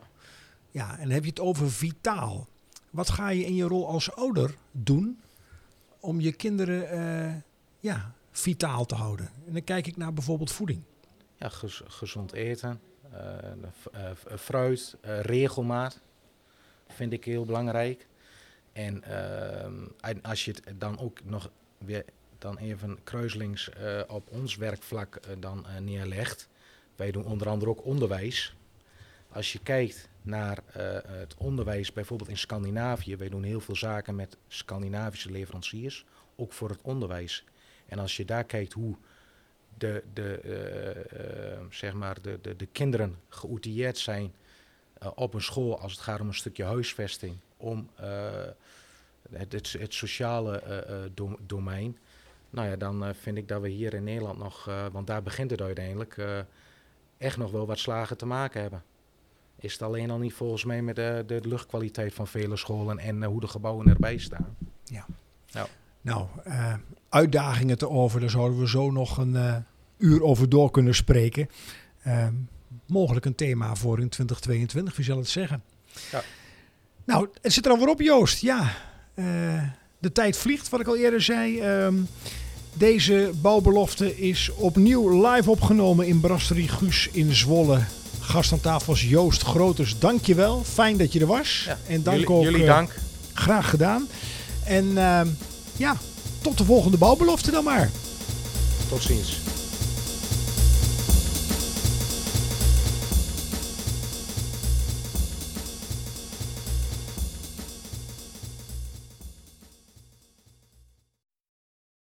Ja, 0.71 0.91
en 0.91 1.01
dan 1.03 1.09
heb 1.11 1.23
je 1.23 1.29
het 1.29 1.39
over 1.39 1.71
vitaal. 1.71 2.47
Wat 2.89 3.09
ga 3.09 3.29
je 3.29 3.45
in 3.45 3.55
je 3.55 3.63
rol 3.63 3.87
als 3.87 4.15
ouder 4.15 4.55
doen 4.71 5.21
om 5.99 6.19
je 6.19 6.31
kinderen 6.31 6.99
uh, 6.99 7.35
ja, 7.79 8.13
vitaal 8.31 8.85
te 8.85 8.95
houden? 8.95 9.29
En 9.47 9.53
dan 9.53 9.63
kijk 9.63 9.87
ik 9.87 9.97
naar 9.97 10.13
bijvoorbeeld 10.13 10.51
voeding. 10.51 10.81
ja, 11.37 11.49
gez- 11.49 11.81
gezond 11.85 12.31
eten, 12.33 12.79
eh, 13.11 13.37
eh, 13.91 14.37
fruit, 14.39 14.95
eh, 15.01 15.19
regelmaat 15.19 15.99
vind 16.87 17.13
ik 17.13 17.25
heel 17.25 17.45
belangrijk. 17.45 18.07
En, 18.73 19.03
ehm, 19.03 19.73
en 19.99 20.21
als 20.21 20.45
je 20.45 20.51
het 20.51 20.79
dan 20.79 20.99
ook 20.99 21.23
nog 21.23 21.51
weer 21.77 22.05
dan 22.41 22.57
even 22.57 23.03
kruiselings 23.03 23.69
eh, 23.69 24.01
op 24.07 24.29
ons 24.29 24.55
werkvlak 24.55 25.15
eh, 25.15 25.35
dan 25.39 25.67
eh, 25.67 25.77
neerlegt. 25.77 26.49
Wij 26.95 27.11
doen 27.11 27.25
onder 27.25 27.49
andere 27.49 27.71
ook 27.71 27.85
onderwijs. 27.85 28.55
Als 29.29 29.53
je 29.53 29.59
kijkt 29.59 30.09
naar 30.21 30.63
het 31.07 31.35
onderwijs 31.37 31.93
bijvoorbeeld 31.93 32.29
in 32.29 32.37
Scandinavië, 32.37 33.15
wij 33.15 33.29
doen 33.29 33.43
heel 33.43 33.59
veel 33.59 33.75
zaken 33.75 34.15
met 34.15 34.37
Scandinavische 34.47 35.31
leveranciers, 35.31 36.05
ook 36.35 36.53
voor 36.53 36.69
het 36.69 36.81
onderwijs. 36.81 37.43
En 37.85 37.99
als 37.99 38.17
je 38.17 38.25
daar 38.25 38.43
kijkt 38.43 38.73
hoe 38.73 38.95
de, 39.77 40.03
de, 40.13 41.65
zeg 41.69 41.93
maar 41.93 42.21
de, 42.21 42.39
de, 42.41 42.55
de 42.55 42.65
kinderen 42.65 43.17
geoutilleerd 43.29 43.97
zijn 43.97 44.33
op 45.15 45.33
een 45.33 45.41
school 45.41 45.79
als 45.79 45.91
het 45.91 46.01
gaat 46.01 46.19
om 46.19 46.27
een 46.27 46.33
stukje 46.33 46.63
huisvesting, 46.63 47.37
om 47.57 47.89
het, 49.29 49.51
het, 49.51 49.71
het 49.71 49.93
sociale 49.93 50.63
dom- 51.13 51.39
domein. 51.45 51.97
Nou 52.51 52.67
ja, 52.67 52.75
dan 52.75 53.05
eh, 53.05 53.13
vind 53.13 53.37
ik 53.37 53.47
dat 53.47 53.61
we 53.61 53.69
hier 53.69 53.93
in 53.93 54.03
Nederland 54.03 54.37
nog, 54.37 54.67
eh, 54.67 54.85
want 54.91 55.07
daar 55.07 55.23
begint 55.23 55.51
het 55.51 55.61
uiteindelijk, 55.61 56.17
eh, 56.17 56.39
echt 57.17 57.37
nog 57.37 57.51
wel 57.51 57.65
wat 57.65 57.79
slagen 57.79 58.17
te 58.17 58.25
maken 58.25 58.61
hebben. 58.61 58.83
Is 59.59 59.73
het 59.73 59.81
alleen 59.81 60.09
al 60.09 60.17
niet 60.17 60.33
volgens 60.33 60.65
mij 60.65 60.81
met 60.81 60.95
de, 60.95 61.23
de 61.27 61.39
luchtkwaliteit 61.43 62.13
van 62.13 62.27
vele 62.27 62.57
scholen 62.57 62.97
en 62.97 63.23
hoe 63.23 63.39
de 63.39 63.47
gebouwen 63.47 63.87
erbij 63.87 64.17
staan. 64.17 64.55
Nou, 66.01 66.27
eh, 66.43 66.73
uitdagingen 67.09 67.77
te 67.77 67.89
over, 67.89 68.19
daar 68.19 68.29
zouden 68.29 68.59
we 68.59 68.67
zo 68.67 68.91
nog 68.91 69.17
een 69.17 69.65
uur 69.97 70.23
over 70.23 70.49
door 70.49 70.71
kunnen 70.71 70.95
spreken. 70.95 71.49
Ehm, 72.03 72.33
mogelijk 72.87 73.25
een 73.25 73.35
thema 73.35 73.75
voor 73.75 73.99
in 73.99 74.09
2022, 74.09 74.95
wie 74.95 75.05
zal 75.05 75.17
het 75.17 75.29
zeggen? 75.29 75.63
Ja. 76.11 76.21
Nou, 77.03 77.29
het 77.41 77.53
zit 77.53 77.65
er 77.65 77.71
alweer 77.71 77.87
op, 77.87 78.01
Joost. 78.01 78.41
Ja, 78.41 78.71
de 80.01 80.11
tijd 80.11 80.37
vliegt, 80.37 80.69
wat 80.69 80.79
ik 80.79 80.87
al 80.87 80.97
eerder 80.97 81.21
zei. 81.21 81.59
Ehm, 81.59 81.95
deze 82.73 83.31
bouwbelofte 83.41 84.19
is 84.19 84.51
opnieuw 84.55 85.31
live 85.31 85.49
opgenomen 85.49 86.07
in 86.07 86.19
Brasserie 86.19 86.67
Guus 86.67 87.09
in 87.11 87.35
Zwolle. 87.35 87.79
Gast 88.19 88.51
aan 88.51 88.59
tafel 88.61 88.93
was 88.93 89.03
Joost 89.03 89.41
Groters. 89.43 89.99
Dank 89.99 90.25
je 90.25 90.35
wel. 90.35 90.63
Fijn 90.73 90.97
dat 90.97 91.13
je 91.13 91.19
er 91.19 91.25
was. 91.25 91.63
Ja, 91.65 91.77
En 91.87 92.03
dank 92.03 92.17
jullie, 92.17 92.33
ook, 92.35 92.43
jullie 92.43 92.61
eh, 92.61 92.67
dank. 92.67 92.95
Graag 93.33 93.69
gedaan. 93.69 94.07
En 94.65 94.97
ehm, 94.97 95.27
ja, 95.77 95.97
tot 96.41 96.57
de 96.57 96.63
volgende 96.63 96.97
bouwbelofte 96.97 97.51
dan 97.51 97.63
maar. 97.63 97.91
Tot 98.89 99.01
ziens. 99.01 99.40